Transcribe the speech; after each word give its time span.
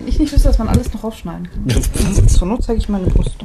Wenn 0.00 0.08
ich 0.08 0.18
nicht 0.18 0.32
wüsste, 0.32 0.48
dass 0.48 0.56
man 0.56 0.66
alles 0.66 0.94
noch 0.94 1.04
aufschneiden 1.04 1.46
kann. 1.50 2.26
Zur 2.26 2.48
Not 2.48 2.64
zeige 2.64 2.78
ich 2.78 2.88
meine 2.88 3.04
Brust. 3.04 3.36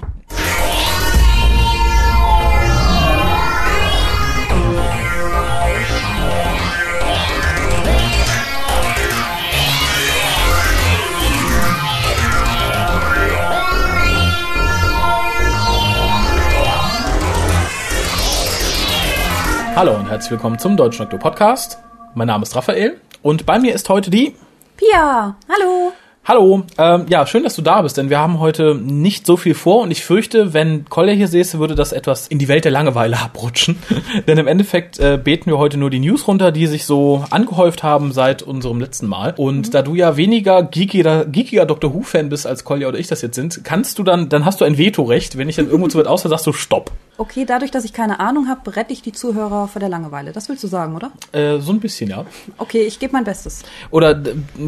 Hallo 19.76 19.98
und 19.98 20.10
herzlich 20.10 20.32
willkommen 20.32 20.58
zum 20.58 20.78
Deutschen 20.78 21.00
Doktor 21.00 21.20
Podcast. 21.20 21.80
Mein 22.14 22.28
Name 22.28 22.44
ist 22.44 22.56
Raphael 22.56 23.02
und 23.22 23.46
bei 23.46 23.60
mir 23.60 23.76
ist 23.76 23.90
heute 23.90 24.10
die 24.10 24.34
Pia, 24.78 25.36
hallo. 25.50 25.85
Hallo, 26.28 26.64
ähm, 26.80 27.06
ja, 27.08 27.28
schön, 27.28 27.44
dass 27.44 27.56
du 27.56 27.62
da 27.62 27.84
bist, 27.84 27.98
denn 27.98 28.10
wir 28.10 28.18
haben 28.18 28.40
heute 28.40 28.74
nicht 28.74 29.28
so 29.28 29.38
viel 29.38 29.54
vor 29.54 29.84
und 29.84 29.92
ich 29.92 30.04
fürchte, 30.04 30.56
wenn 30.56 30.86
Kolja 30.86 31.14
hier 31.14 31.28
säße, 31.28 31.60
würde 31.60 31.76
das 31.76 31.92
etwas 31.92 32.28
in 32.28 32.40
die 32.40 32.48
Welt 32.48 32.66
der 32.66 32.72
Langeweile 32.72 33.20
abrutschen. 33.22 33.78
denn 34.28 34.40
im 34.40 34.48
Endeffekt 34.48 34.98
äh, 34.98 35.20
beten 35.24 35.52
wir 35.52 35.60
heute 35.60 35.78
nur 35.78 35.92
die 35.92 36.00
News 36.00 36.28
runter, 36.28 36.52
die 36.52 36.66
sich 36.66 36.86
so 36.86 37.24
angehäuft 37.30 37.84
haben 37.84 38.12
seit 38.12 38.42
unserem 38.42 38.80
letzten 38.80 39.06
Mal. 39.06 39.36
Und 39.38 39.68
mhm. 39.68 39.72
da 39.72 39.84
du 39.84 39.94
ja 39.94 40.18
weniger 40.18 40.64
geekiger, 40.64 41.26
geekiger 41.26 41.68
Doctor 41.68 41.94
Who-Fan 41.94 42.30
bist, 42.30 42.48
als 42.48 42.64
Kolja 42.64 42.88
oder 42.88 42.98
ich 42.98 43.06
das 43.06 43.22
jetzt 43.22 43.36
sind, 43.36 43.64
kannst 43.64 44.00
du 44.00 44.04
dann, 44.04 44.28
dann 44.28 44.46
hast 44.46 44.62
du 44.62 44.66
ein 44.66 44.80
Vetorecht, 44.80 45.38
wenn 45.38 45.48
ich 45.48 45.58
dann 45.58 45.68
irgendwo 45.68 45.90
zu 45.90 46.00
weit 46.00 46.08
aushöre, 46.08 46.30
sagst 46.30 46.48
du 46.48 46.54
Stopp. 46.54 46.90
Okay, 47.18 47.46
dadurch, 47.46 47.72
dass 47.72 47.86
ich 47.86 47.94
keine 47.94 48.20
Ahnung 48.20 48.50
habe, 48.50 48.76
rette 48.76 48.92
ich 48.92 49.02
die 49.02 49.14
Zuhörer 49.14 49.70
vor 49.70 49.80
der 49.80 49.88
Langeweile. 49.88 50.34
Das 50.34 50.50
willst 50.50 50.64
du 50.66 50.68
sagen, 50.68 50.96
oder? 50.96 51.12
Äh, 51.32 51.60
so 51.60 51.72
ein 51.72 51.80
bisschen, 51.80 52.10
ja. 52.10 52.26
Okay, 52.58 52.82
ich 52.82 53.00
gebe 53.00 53.14
mein 53.14 53.24
Bestes. 53.24 53.64
Oder 53.90 54.22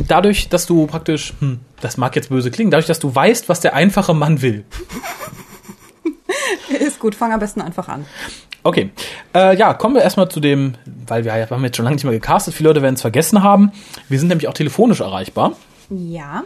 dadurch, 0.08 0.48
dass 0.48 0.66
du 0.66 0.88
praktisch, 0.88 1.34
hm, 1.40 1.47
das 1.82 1.98
mag 1.98 2.16
jetzt 2.16 2.30
böse 2.30 2.52
klingen, 2.52 2.72
dadurch, 2.72 2.88
dass 2.88 3.00
du 3.00 3.14
weißt, 3.14 3.50
was 3.50 3.60
der 3.60 3.74
einfache 3.74 4.14
Mann 4.14 4.42
will. 4.42 4.66
Ist 6.80 7.00
gut, 7.00 7.16
fang 7.16 7.32
am 7.32 7.40
besten 7.40 7.62
einfach 7.62 7.88
an. 7.88 8.06
Okay, 8.64 8.92
äh, 9.34 9.56
ja, 9.58 9.74
kommen 9.74 9.96
wir 9.96 10.02
erstmal 10.02 10.30
zu 10.30 10.40
dem, 10.40 10.76
weil 11.08 11.24
wir, 11.24 11.34
haben 11.34 11.64
jetzt 11.64 11.78
schon 11.78 11.86
lange 11.86 11.96
nicht 11.96 12.04
mehr 12.04 12.14
gecastet, 12.14 12.54
viele 12.54 12.70
Leute 12.70 12.82
werden 12.82 12.96
es 12.96 13.02
vergessen 13.02 13.44
haben. 13.44 13.72
Wir 14.10 14.20
sind 14.20 14.28
nämlich 14.28 14.48
auch 14.48 14.54
telefonisch 14.54 15.00
erreichbar. 15.00 15.54
Ja, 15.90 16.44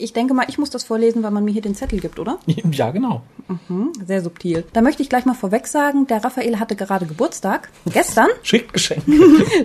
ich 0.00 0.12
denke 0.12 0.34
mal, 0.34 0.46
ich 0.48 0.58
muss 0.58 0.70
das 0.70 0.84
vorlesen, 0.84 1.22
weil 1.22 1.30
man 1.30 1.44
mir 1.44 1.50
hier 1.50 1.62
den 1.62 1.74
Zettel 1.74 2.00
gibt, 2.00 2.18
oder? 2.18 2.38
Ja, 2.72 2.90
genau. 2.90 3.22
Mhm, 3.48 3.92
sehr 4.06 4.22
subtil. 4.22 4.64
Da 4.72 4.80
möchte 4.80 5.02
ich 5.02 5.08
gleich 5.08 5.24
mal 5.24 5.34
vorweg 5.34 5.66
sagen, 5.66 6.06
der 6.06 6.24
Raphael 6.24 6.58
hatte 6.58 6.76
gerade 6.76 7.06
Geburtstag. 7.06 7.68
Gestern. 7.86 8.28
Schickt 8.42 8.72
Geschenke. 8.72 9.10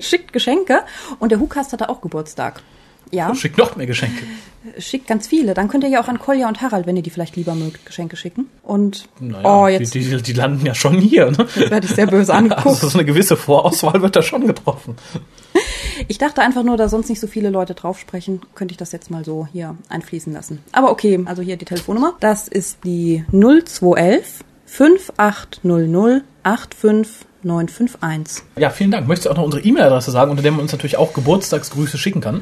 Schickt 0.02 0.34
Geschenke. 0.34 0.82
Und 1.20 1.32
der 1.32 1.40
Hukast 1.40 1.72
hatte 1.72 1.90
auch 1.90 2.02
Geburtstag. 2.02 2.62
Ja. 3.16 3.34
Schickt 3.34 3.58
noch 3.58 3.76
mehr 3.76 3.88
Geschenke. 3.88 4.24
Schickt 4.78 5.08
ganz 5.08 5.28
viele. 5.28 5.54
Dann 5.54 5.68
könnt 5.68 5.84
ihr 5.84 5.90
ja 5.90 6.02
auch 6.02 6.08
an 6.08 6.20
Kolja 6.20 6.48
und 6.48 6.62
Harald, 6.62 6.86
wenn 6.86 6.98
ihr 6.98 7.04
die 7.04 7.10
vielleicht 7.10 7.36
lieber 7.36 7.56
mögt, 7.56 7.86
Geschenke 7.86 8.18
schicken. 8.18 8.48
Und 8.64 9.08
naja, 9.20 9.48
oh, 9.48 9.68
jetzt, 9.68 9.94
die, 9.94 10.02
die, 10.02 10.22
die, 10.22 10.34
landen 10.34 10.66
ja 10.66 10.76
schon 10.76 11.00
hier. 11.00 11.32
Ne? 11.32 11.48
Jetzt 11.56 11.56
werde 11.72 11.88
ich 11.88 11.94
sehr 11.94 12.08
böse 12.08 12.34
angeguckt. 12.34 12.68
Also 12.68 12.90
so 12.90 12.98
eine 12.98 13.06
gewisse 13.06 13.38
Vorauswahl 13.38 14.02
wird 14.02 14.16
da 14.16 14.22
schon 14.22 14.48
getroffen. 14.48 14.96
Ich 16.10 16.18
dachte 16.18 16.42
einfach 16.42 16.64
nur, 16.64 16.76
da 16.76 16.90
sonst 16.90 17.08
nicht 17.08 17.22
so 17.22 17.28
viele 17.28 17.50
Leute 17.50 17.74
drauf 17.74 17.98
sprechen, 17.98 18.42
könnte 18.54 18.74
ich 18.74 18.78
das 18.78 18.92
jetzt 18.92 19.10
mal 19.10 19.24
so 19.24 19.48
hier 19.54 19.78
einfließen 19.88 20.34
lassen. 20.34 20.60
Aber 20.74 20.92
okay, 20.92 21.24
also 21.26 21.42
hier 21.42 21.56
die 21.56 21.64
Telefonnummer. 21.64 22.16
Das 22.20 22.50
ist 22.50 22.80
die 22.84 23.24
0211 23.32 24.44
5800 24.66 26.24
85951. 26.44 28.44
Ja, 28.58 28.70
vielen 28.70 28.92
Dank. 28.92 29.08
Möchtest 29.08 29.28
du 29.28 29.32
auch 29.32 29.38
noch 29.38 29.44
unsere 29.44 29.64
E-Mail-Adresse 29.64 30.12
sagen, 30.12 30.32
unter 30.32 30.44
der 30.44 30.52
man 30.52 30.62
uns 30.62 30.72
natürlich 30.72 30.98
auch 30.98 31.14
Geburtstagsgrüße 31.14 31.98
schicken 31.98 32.22
kann? 32.22 32.42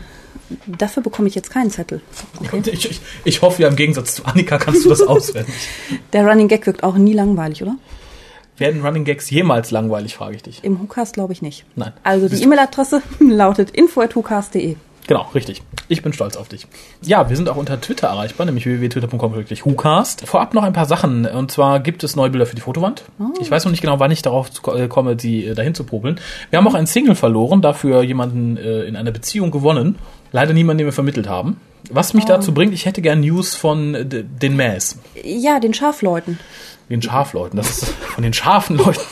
Dafür 0.67 1.03
bekomme 1.03 1.27
ich 1.27 1.36
jetzt 1.36 1.49
keinen 1.49 1.69
Zettel. 1.69 2.02
Okay. 2.39 2.61
Ich, 2.72 2.89
ich, 2.89 3.02
ich 3.23 3.41
hoffe 3.41 3.61
ja, 3.61 3.67
im 3.67 3.75
Gegensatz 3.75 4.16
zu 4.16 4.25
Annika 4.25 4.58
kannst 4.58 4.86
du 4.86 4.89
das 4.89 5.02
auswendig. 5.08 5.53
Der 6.11 6.25
Running 6.25 6.47
Gag 6.47 6.66
wirkt 6.66 6.83
auch 6.83 6.95
nie 6.95 7.13
langweilig, 7.13 7.63
oder? 7.63 7.75
Werden 8.58 8.86
Running 8.86 9.03
Gags 9.03 9.30
jemals 9.30 9.71
langweilig, 9.71 10.16
frage 10.16 10.36
ich 10.36 10.43
dich. 10.43 10.64
Im 10.64 10.80
WhoCast 10.80 11.14
glaube 11.14 11.33
ich 11.33 11.42
nicht. 11.42 11.65
Nein. 11.76 11.93
Also 12.04 12.30
die 12.30 12.42
E-Mail-Adresse 12.43 13.02
lautet 13.20 13.71
info.whocast.de. 13.71 14.76
Genau, 15.08 15.27
richtig. 15.36 15.61
Ich 15.89 16.02
bin 16.02 16.14
stolz 16.14 16.37
auf 16.37 16.48
dich. 16.48 16.65
Ja, 17.02 17.30
wir 17.30 17.36
sind 17.36 17.49
auch 17.49 17.58
unter 17.58 17.80
Twitter 17.81 18.08
erreichbar, 18.08 18.45
nämlich 18.45 18.65
www.twitter.com-whocast. 18.65 20.25
Vorab 20.25 20.54
noch 20.54 20.64
ein 20.64 20.71
paar 20.71 20.86
Sachen. 20.86 21.25
Und 21.25 21.52
zwar 21.52 21.81
gibt 21.81 22.04
es 22.04 22.15
neue 22.15 22.30
Bilder 22.30 22.45
für 22.45 22.55
die 22.55 22.61
Fotowand. 22.61 23.04
Oh. 23.20 23.25
Ich 23.42 23.52
weiß 23.52 23.65
noch 23.65 23.71
nicht 23.71 23.81
genau, 23.81 23.99
wann 23.99 24.11
ich 24.11 24.21
darauf 24.21 24.49
äh, 24.73 24.87
komme, 24.87 25.17
sie 25.20 25.45
äh, 25.45 25.55
dahin 25.55 25.75
zu 25.75 25.83
popeln. 25.83 26.20
Wir 26.52 26.58
haben 26.58 26.67
auch 26.67 26.73
einen 26.73 26.87
Single 26.87 27.15
verloren, 27.15 27.61
dafür 27.61 28.02
jemanden 28.02 28.55
äh, 28.55 28.83
in 28.83 28.95
einer 28.95 29.11
Beziehung 29.11 29.52
gewonnen. 29.52 29.98
Leider 30.33 30.54
niemanden, 30.54 30.80
den 30.80 30.88
wir 30.88 30.94
vermittelt 30.94 31.30
haben. 31.30 31.58
Was 31.89 32.14
mich 32.14 32.26
oh. 32.26 32.27
dazu 32.27 32.54
bringt, 32.54 32.73
ich 32.73 32.86
hätte 32.86 33.02
gern 33.02 33.21
News 33.21 33.55
von 33.55 33.95
den 34.10 34.58
Mass. 34.58 34.98
Ja, 35.23 35.60
den 35.60 35.73
Schafleuten. 35.73 36.39
Den 36.89 37.02
Schafleuten, 37.02 37.55
das 37.58 37.70
ist 37.70 37.86
von 37.86 38.23
den 38.23 38.33
scharfen 38.33 38.77
Leuten. 38.77 38.99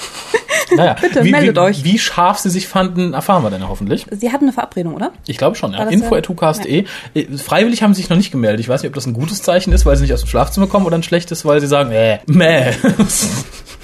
Naja, 0.74 0.96
Bitte, 1.02 1.26
wie, 1.26 1.32
meldet 1.32 1.58
wie, 1.58 1.60
euch. 1.60 1.84
Wie 1.84 2.00
scharf 2.00 2.38
sie 2.38 2.50
sich 2.50 2.66
fanden, 2.66 3.14
erfahren 3.14 3.44
wir 3.44 3.50
dann 3.50 3.68
hoffentlich. 3.68 4.06
Sie 4.10 4.32
hatten 4.32 4.46
eine 4.46 4.54
Verabredung, 4.54 4.96
oder? 4.96 5.12
Ich 5.28 5.38
glaube 5.38 5.58
schon, 5.58 5.74
ja. 5.74 5.84
Info.hucast.de. 5.90 6.86
Ja. 7.14 7.38
Freiwillig 7.38 7.84
haben 7.84 7.94
sie 7.94 8.02
sich 8.02 8.10
noch 8.10 8.16
nicht 8.16 8.32
gemeldet. 8.32 8.62
Ich 8.62 8.70
weiß 8.70 8.82
nicht, 8.82 8.88
ob 8.88 8.96
das 8.96 9.06
ein 9.06 9.12
gutes 9.12 9.42
Zeichen 9.42 9.74
ist, 9.74 9.86
weil 9.86 9.98
sie 9.98 10.04
nicht 10.04 10.14
aus 10.14 10.22
dem 10.22 10.30
Schlafzimmer 10.30 10.68
kommen 10.68 10.86
oder 10.86 10.98
ein 10.98 11.04
schlechtes, 11.04 11.44
weil 11.44 11.60
sie 11.60 11.68
sagen, 11.68 11.92
äh, 11.92 12.20
meh. 12.26 12.72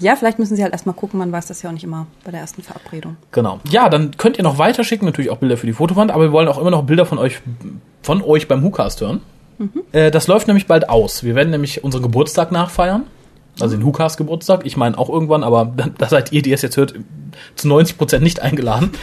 ja, 0.00 0.16
vielleicht 0.16 0.38
müssen 0.38 0.56
sie 0.56 0.62
halt 0.62 0.72
erstmal 0.72 0.94
gucken, 0.94 1.18
man 1.18 1.32
weiß 1.32 1.46
das 1.46 1.62
ja 1.62 1.70
auch 1.70 1.74
nicht 1.74 1.84
immer 1.84 2.06
bei 2.24 2.30
der 2.30 2.40
ersten 2.40 2.62
Verabredung. 2.62 3.16
Genau. 3.32 3.60
Ja, 3.68 3.88
dann 3.88 4.16
könnt 4.16 4.38
ihr 4.38 4.44
noch 4.44 4.58
weiterschicken, 4.58 5.06
natürlich 5.06 5.30
auch 5.30 5.38
Bilder 5.38 5.56
für 5.56 5.66
die 5.66 5.72
Fotowand, 5.72 6.10
aber 6.10 6.24
wir 6.24 6.32
wollen 6.32 6.48
auch 6.48 6.58
immer 6.58 6.70
noch 6.70 6.84
Bilder 6.84 7.06
von 7.06 7.18
euch, 7.18 7.40
von 8.02 8.22
euch 8.22 8.48
beim 8.48 8.62
WhoCast 8.62 9.00
hören. 9.00 9.20
Mhm. 9.58 9.82
Äh, 9.92 10.10
das 10.10 10.26
läuft 10.26 10.46
nämlich 10.46 10.66
bald 10.66 10.88
aus. 10.88 11.24
Wir 11.24 11.34
werden 11.34 11.50
nämlich 11.50 11.84
unseren 11.84 12.02
Geburtstag 12.02 12.52
nachfeiern. 12.52 13.04
Also 13.60 13.76
den 13.76 13.84
Hukas 13.84 14.16
Geburtstag. 14.16 14.62
Ich 14.64 14.76
meine 14.76 14.98
auch 14.98 15.08
irgendwann, 15.08 15.44
aber 15.44 15.72
da 15.98 16.08
seid 16.08 16.32
ihr, 16.32 16.42
die 16.42 16.52
es 16.52 16.62
jetzt 16.62 16.76
hört, 16.76 16.94
zu 17.54 17.68
90 17.68 17.98
Prozent 17.98 18.24
nicht 18.24 18.40
eingeladen. 18.40 18.90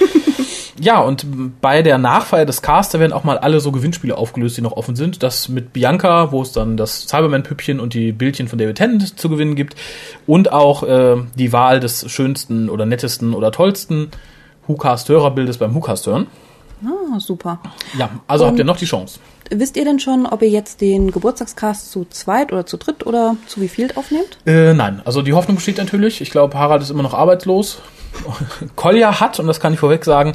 ja, 0.79 0.99
und 0.99 1.61
bei 1.61 1.81
der 1.81 1.97
Nachfeier 1.97 2.45
des 2.45 2.61
Casts, 2.61 2.93
da 2.93 2.99
werden 2.99 3.13
auch 3.13 3.23
mal 3.23 3.37
alle 3.37 3.59
so 3.59 3.71
Gewinnspiele 3.71 4.17
aufgelöst, 4.17 4.57
die 4.57 4.61
noch 4.61 4.73
offen 4.73 4.95
sind. 4.95 5.23
Das 5.23 5.49
mit 5.49 5.73
Bianca, 5.73 6.31
wo 6.31 6.41
es 6.41 6.51
dann 6.51 6.77
das 6.77 7.07
Cyberman-Püppchen 7.07 7.79
und 7.79 7.93
die 7.93 8.11
Bildchen 8.11 8.47
von 8.47 8.57
David 8.57 8.77
Tennant 8.77 9.19
zu 9.19 9.29
gewinnen 9.29 9.55
gibt. 9.55 9.75
Und 10.27 10.51
auch 10.51 10.83
äh, 10.83 11.17
die 11.35 11.51
Wahl 11.53 11.79
des 11.79 12.09
schönsten 12.09 12.69
oder 12.69 12.85
nettesten 12.85 13.33
oder 13.33 13.51
tollsten 13.51 14.11
Hucast-Hörerbildes 14.67 15.57
beim 15.57 15.73
Hucast-Hören. 15.75 16.27
Ah, 16.85 17.19
super. 17.19 17.59
Ja, 17.97 18.09
also 18.27 18.45
und 18.45 18.51
habt 18.51 18.59
ihr 18.59 18.65
noch 18.65 18.77
die 18.77 18.85
Chance. 18.85 19.19
Wisst 19.53 19.75
ihr 19.75 19.83
denn 19.83 19.99
schon, 19.99 20.25
ob 20.25 20.41
ihr 20.41 20.49
jetzt 20.49 20.79
den 20.79 21.11
Geburtstagscast 21.11 21.91
zu 21.91 22.05
zweit 22.05 22.53
oder 22.53 22.65
zu 22.65 22.77
dritt 22.77 23.05
oder 23.05 23.35
zu 23.47 23.59
wie 23.59 23.67
viel 23.67 23.91
aufnehmt? 23.95 24.37
Äh, 24.45 24.73
nein, 24.73 25.01
also 25.03 25.21
die 25.21 25.33
Hoffnung 25.33 25.57
besteht 25.57 25.77
natürlich. 25.77 26.21
Ich 26.21 26.31
glaube, 26.31 26.57
Harald 26.57 26.81
ist 26.81 26.89
immer 26.89 27.03
noch 27.03 27.13
arbeitslos. 27.13 27.81
Kolja 28.75 29.19
hat, 29.19 29.39
und 29.39 29.47
das 29.47 29.59
kann 29.59 29.73
ich 29.73 29.79
vorweg 29.79 30.05
sagen, 30.05 30.33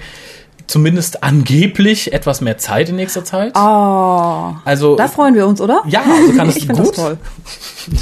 zumindest 0.66 1.22
angeblich 1.22 2.12
etwas 2.12 2.40
mehr 2.40 2.58
Zeit 2.58 2.88
in 2.88 2.96
nächster 2.96 3.24
Zeit. 3.24 3.52
Oh, 3.56 4.54
also 4.64 4.96
da 4.96 5.08
freuen 5.08 5.34
wir 5.34 5.46
uns, 5.46 5.60
oder? 5.60 5.82
Ja, 5.86 6.02
also 6.02 6.32
kann 6.36 6.48
es 6.48 6.56
ich 6.56 6.68
gut. 6.68 6.78
Das 6.78 6.92
toll. 6.92 7.18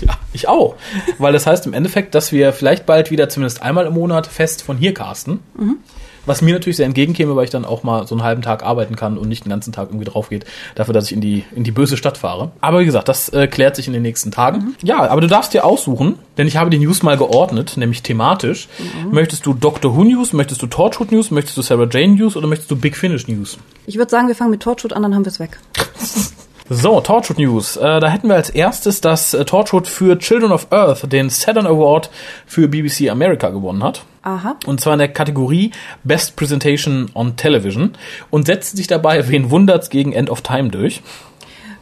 Ja, 0.01 0.17
ich 0.35 0.49
auch, 0.49 0.75
weil 1.19 1.33
das 1.33 1.47
heißt 1.47 1.67
im 1.67 1.73
Endeffekt, 1.73 2.15
dass 2.15 2.33
wir 2.33 2.53
vielleicht 2.53 2.87
bald 2.87 3.11
wieder 3.11 3.29
zumindest 3.29 3.63
einmal 3.63 3.87
im 3.87 3.95
Monat 3.95 4.27
fest 4.27 4.63
von 4.63 4.77
hier 4.77 4.95
casten. 4.95 5.41
Mhm. 5.57 5.79
Was 6.27 6.41
mir 6.41 6.55
natürlich 6.55 6.79
sehr 6.79 6.87
entgegenkäme, 6.87 7.37
weil 7.37 7.45
ich 7.45 7.51
dann 7.51 7.65
auch 7.65 7.83
mal 7.83 8.07
so 8.07 8.15
einen 8.15 8.25
halben 8.25 8.43
Tag 8.43 8.63
arbeiten 8.63 8.97
kann 8.97 9.19
und 9.19 9.29
nicht 9.29 9.45
den 9.45 9.51
ganzen 9.51 9.73
Tag 9.73 9.89
irgendwie 9.89 10.07
drauf 10.07 10.31
geht, 10.31 10.47
dafür, 10.75 10.95
dass 10.95 11.07
ich 11.07 11.13
in 11.13 11.21
die, 11.21 11.45
in 11.55 11.65
die 11.65 11.71
böse 11.71 11.97
Stadt 11.97 12.17
fahre. 12.17 12.53
Aber 12.61 12.81
wie 12.81 12.87
gesagt, 12.87 13.09
das 13.09 13.29
äh, 13.29 13.47
klärt 13.47 13.77
sich 13.77 13.87
in 13.87 13.93
den 13.93 14.03
nächsten 14.03 14.31
Tagen. 14.31 14.59
Mhm. 14.59 14.75
Ja, 14.83 15.09
aber 15.09 15.21
du 15.21 15.27
darfst 15.27 15.53
dir 15.53 15.65
aussuchen, 15.65 16.19
denn 16.39 16.47
ich 16.47 16.57
habe 16.57 16.71
die 16.71 16.79
News 16.79 17.03
mal 17.03 17.19
geordnet, 17.19 17.77
nämlich 17.77 18.03
thematisch. 18.03 18.69
Mhm. 18.79 19.11
Möchtest 19.13 19.45
du 19.45 19.53
Doctor 19.53 19.97
Who 19.97 20.05
News, 20.05 20.33
möchtest 20.33 20.63
du 20.63 20.67
Torchwood 20.67 21.13
News, 21.13 21.31
möchtest 21.31 21.59
du 21.59 21.63
Sarah 21.63 21.89
Jane 21.91 22.15
News 22.15 22.37
oder 22.37 22.47
möchtest 22.47 22.71
du 22.71 22.77
Big 22.77 22.97
Finish 22.97 23.29
News? 23.29 23.59
Ich 23.87 23.99
würde 23.99 24.11
sagen, 24.11 24.29
wir 24.29 24.35
fangen 24.35 24.51
mit 24.51 24.61
Torchwood 24.61 24.95
an, 24.95 25.03
dann 25.03 25.15
haben 25.15 25.25
wir 25.25 25.33
es 25.33 25.41
weg. 25.41 25.59
So, 26.71 27.01
Torchwood 27.03 27.39
News. 27.39 27.77
Äh, 27.77 28.01
da 28.01 28.09
hätten 28.09 28.29
wir 28.29 28.37
als 28.37 28.49
erstes, 28.49 29.03
dass 29.03 29.35
äh, 29.35 29.45
Torchwood 29.45 29.87
für 29.87 30.19
Children 30.19 30.51
of 30.51 30.69
Earth 30.71 31.13
den 31.13 31.29
Saturn 31.29 31.67
Award 31.67 32.09
für 32.47 32.69
BBC 32.69 33.11
America 33.11 33.51
gewonnen 33.51 33.85
hat. 33.85 34.05
Aha. 34.23 34.57
Und 34.65 34.81
zwar 34.81 34.95
in 34.95 35.01
der 35.01 35.09
Kategorie 35.09 35.73
Best 36.05 36.37
Presentation 36.37 37.11
on 37.15 37.37
Television 37.37 37.93
und 38.31 38.47
setzt 38.47 38.79
sich 38.79 38.87
dabei, 38.87 39.29
wen 39.29 39.51
wundert's, 39.51 39.91
gegen 39.91 40.15
End 40.15 40.31
of 40.31 40.41
Time 40.41 40.71
durch. 40.71 41.03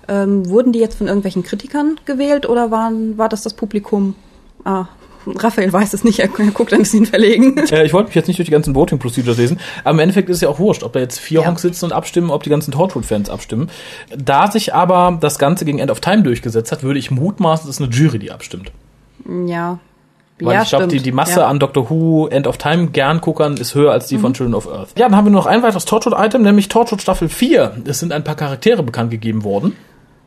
Ähm, 0.09 0.49
wurden 0.49 0.73
die 0.73 0.81
jetzt 0.81 0.99
von 0.99 1.07
irgendwelchen 1.07 1.45
Kritikern 1.45 2.01
gewählt 2.05 2.49
oder 2.49 2.73
waren, 2.73 3.17
war 3.19 3.29
das 3.29 3.43
das 3.43 3.55
Publikum? 3.55 4.17
Ah, 4.65 4.87
Raphael 5.27 5.73
weiß 5.73 5.93
es 5.95 6.05
nicht, 6.05 6.19
er, 6.19 6.29
er 6.39 6.51
guckt 6.51 6.73
ein 6.73 6.81
bisschen 6.81 7.07
verlegen. 7.07 7.57
Äh, 7.71 7.85
ich 7.87 7.93
wollte 7.93 8.09
mich 8.09 8.15
jetzt 8.15 8.27
nicht 8.29 8.39
durch 8.39 8.47
die 8.47 8.53
ganzen 8.53 8.75
Voting 8.75 8.99
Procedures 8.99 9.39
lesen, 9.39 9.59
aber 9.85 9.93
im 9.93 9.99
Endeffekt 10.01 10.29
ist 10.29 10.37
es 10.37 10.41
ja 10.43 10.49
auch 10.49 10.59
wurscht, 10.59 10.83
ob 10.83 10.93
da 10.93 11.01
jetzt 11.01 11.19
vier 11.19 11.41
ja. 11.43 11.47
Honks 11.47 11.63
sitzen 11.63 11.87
und 11.87 11.93
abstimmen, 11.93 12.31
ob 12.31 12.43
die 12.43 12.51
ganzen 12.51 12.73
Torchwood-Fans 12.73 13.31
abstimmen. 13.31 13.71
Da 14.17 14.51
sich 14.51 14.75
aber 14.75 15.19
das 15.21 15.39
Ganze 15.39 15.65
gegen 15.65 15.79
End 15.79 15.91
of 15.91 16.01
Time 16.01 16.23
durchgesetzt 16.23 16.73
hat, 16.73 16.83
würde 16.83 16.99
ich 16.99 17.11
mutmaßen, 17.11 17.69
es 17.71 17.81
eine 17.81 17.91
Jury, 17.91 18.19
die 18.19 18.31
abstimmt. 18.31 18.73
Ja, 19.47 19.79
Weil 20.41 20.55
Ja, 20.55 20.63
ich 20.63 20.71
glaube, 20.71 20.89
die, 20.89 20.99
die 21.01 21.13
Masse 21.13 21.41
Ja. 21.41 21.47
an 21.47 21.59
Doctor 21.61 21.89
Who, 21.89 22.27
End 22.27 22.47
of 22.47 22.59
Time 22.59 22.89
Gernguckern 22.89 23.57
ist 23.57 23.75
höher 23.75 23.93
als 23.93 24.09
die 24.09 24.19
von 24.19 24.35
Children 24.35 24.55
of 24.55 24.69
Earth. 24.69 24.89
Ja, 24.99 25.07
dann 25.09 25.17
haben 25.17 25.27
wir 25.27 25.31
noch 25.33 25.47
ein 25.47 25.63
weiteres 25.63 25.85
Torchwood-Item, 25.85 26.43
nämlich 26.43 26.69
Torchwood 26.69 27.01
Staffel 27.01 27.29
4. 27.29 27.77
Es 27.85 28.01
sind 28.01 28.13
ein 28.13 28.25
paar 28.25 28.35
Charaktere 28.35 28.83
bekannt 28.83 29.11
gegeben 29.11 29.45
worden. 29.45 29.77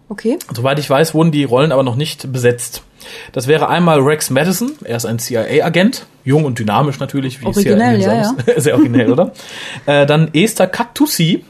Okay. 0.08 0.38
Soweit 0.54 0.80
ich 0.80 0.90
weiß, 0.90 1.14
wurden 1.16 1.32
die 1.32 1.44
Rollen 1.44 1.72
aber 1.72 1.84
noch 1.84 1.96
nicht 1.96 2.32
besetzt. 2.32 2.84
Das 3.32 3.48
wäre 3.48 3.70
einmal 3.70 4.00
Rex 4.02 4.30
Madison, 4.30 4.72
er 4.84 4.98
ist 4.98 5.06
ein 5.06 5.20
CIA-Agent, 5.20 6.06
jung 6.24 6.46
und 6.46 6.60
dynamisch 6.60 7.00
natürlich, 7.00 7.42
wie 7.42 7.46
Originell, 7.46 8.00
es 8.00 8.06
ja 8.06 8.14
ja, 8.16 8.36
Sehr 8.58 8.76
originell, 8.76 9.12
oder? 9.12 9.32
Äh, 9.86 10.06
dann 10.06 10.30
Esther 10.34 10.68
Katusi. 10.68 11.44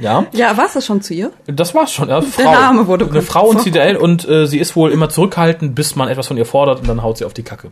Ja, 0.00 0.26
Ja, 0.32 0.56
war 0.56 0.66
es 0.74 0.84
schon 0.84 1.00
zu 1.00 1.14
ihr? 1.14 1.30
das 1.46 1.74
war's 1.74 1.92
schon. 1.92 2.08
Ja, 2.08 2.20
Frau. 2.20 2.52
Name 2.52 2.86
wurde 2.86 3.06
Eine 3.08 3.22
Frau 3.22 3.46
in 3.50 3.54
vor- 3.54 3.62
CDL 3.64 3.96
und 3.96 4.28
äh, 4.28 4.46
sie 4.46 4.58
ist 4.58 4.76
wohl 4.76 4.90
immer 4.92 5.08
zurückhaltend, 5.08 5.74
bis 5.74 5.96
man 5.96 6.08
etwas 6.08 6.26
von 6.26 6.36
ihr 6.36 6.44
fordert 6.44 6.80
und 6.80 6.88
dann 6.88 7.02
haut 7.02 7.18
sie 7.18 7.24
auf 7.24 7.34
die 7.34 7.42
Kacke. 7.42 7.70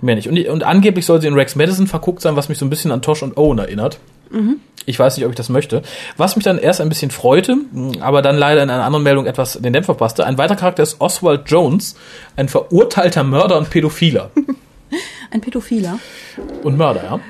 Mehr 0.00 0.16
nicht. 0.16 0.28
Und, 0.28 0.38
und 0.48 0.64
angeblich 0.64 1.06
soll 1.06 1.20
sie 1.20 1.28
in 1.28 1.34
Rex 1.34 1.54
Madison 1.56 1.86
verguckt 1.86 2.20
sein, 2.22 2.36
was 2.36 2.48
mich 2.48 2.58
so 2.58 2.66
ein 2.66 2.70
bisschen 2.70 2.90
an 2.92 3.02
Tosh 3.02 3.22
und 3.22 3.36
Owen 3.36 3.58
erinnert. 3.58 3.98
Ich 4.86 4.98
weiß 4.98 5.16
nicht, 5.16 5.24
ob 5.26 5.32
ich 5.32 5.36
das 5.36 5.48
möchte. 5.48 5.82
Was 6.16 6.36
mich 6.36 6.44
dann 6.44 6.58
erst 6.58 6.80
ein 6.80 6.88
bisschen 6.88 7.10
freute, 7.10 7.56
aber 8.00 8.22
dann 8.22 8.36
leider 8.36 8.62
in 8.62 8.70
einer 8.70 8.84
anderen 8.84 9.02
Meldung 9.04 9.26
etwas 9.26 9.54
den 9.54 9.72
Dämpfer 9.72 9.94
passte. 9.94 10.26
Ein 10.26 10.38
weiterer 10.38 10.56
Charakter 10.56 10.82
ist 10.82 11.00
Oswald 11.00 11.42
Jones, 11.46 11.96
ein 12.36 12.48
verurteilter 12.48 13.24
Mörder 13.24 13.58
und 13.58 13.70
Pädophiler. 13.70 14.30
Ein 15.32 15.40
Pädophiler. 15.40 15.98
Und 16.62 16.76
Mörder, 16.76 17.02
ja? 17.02 17.20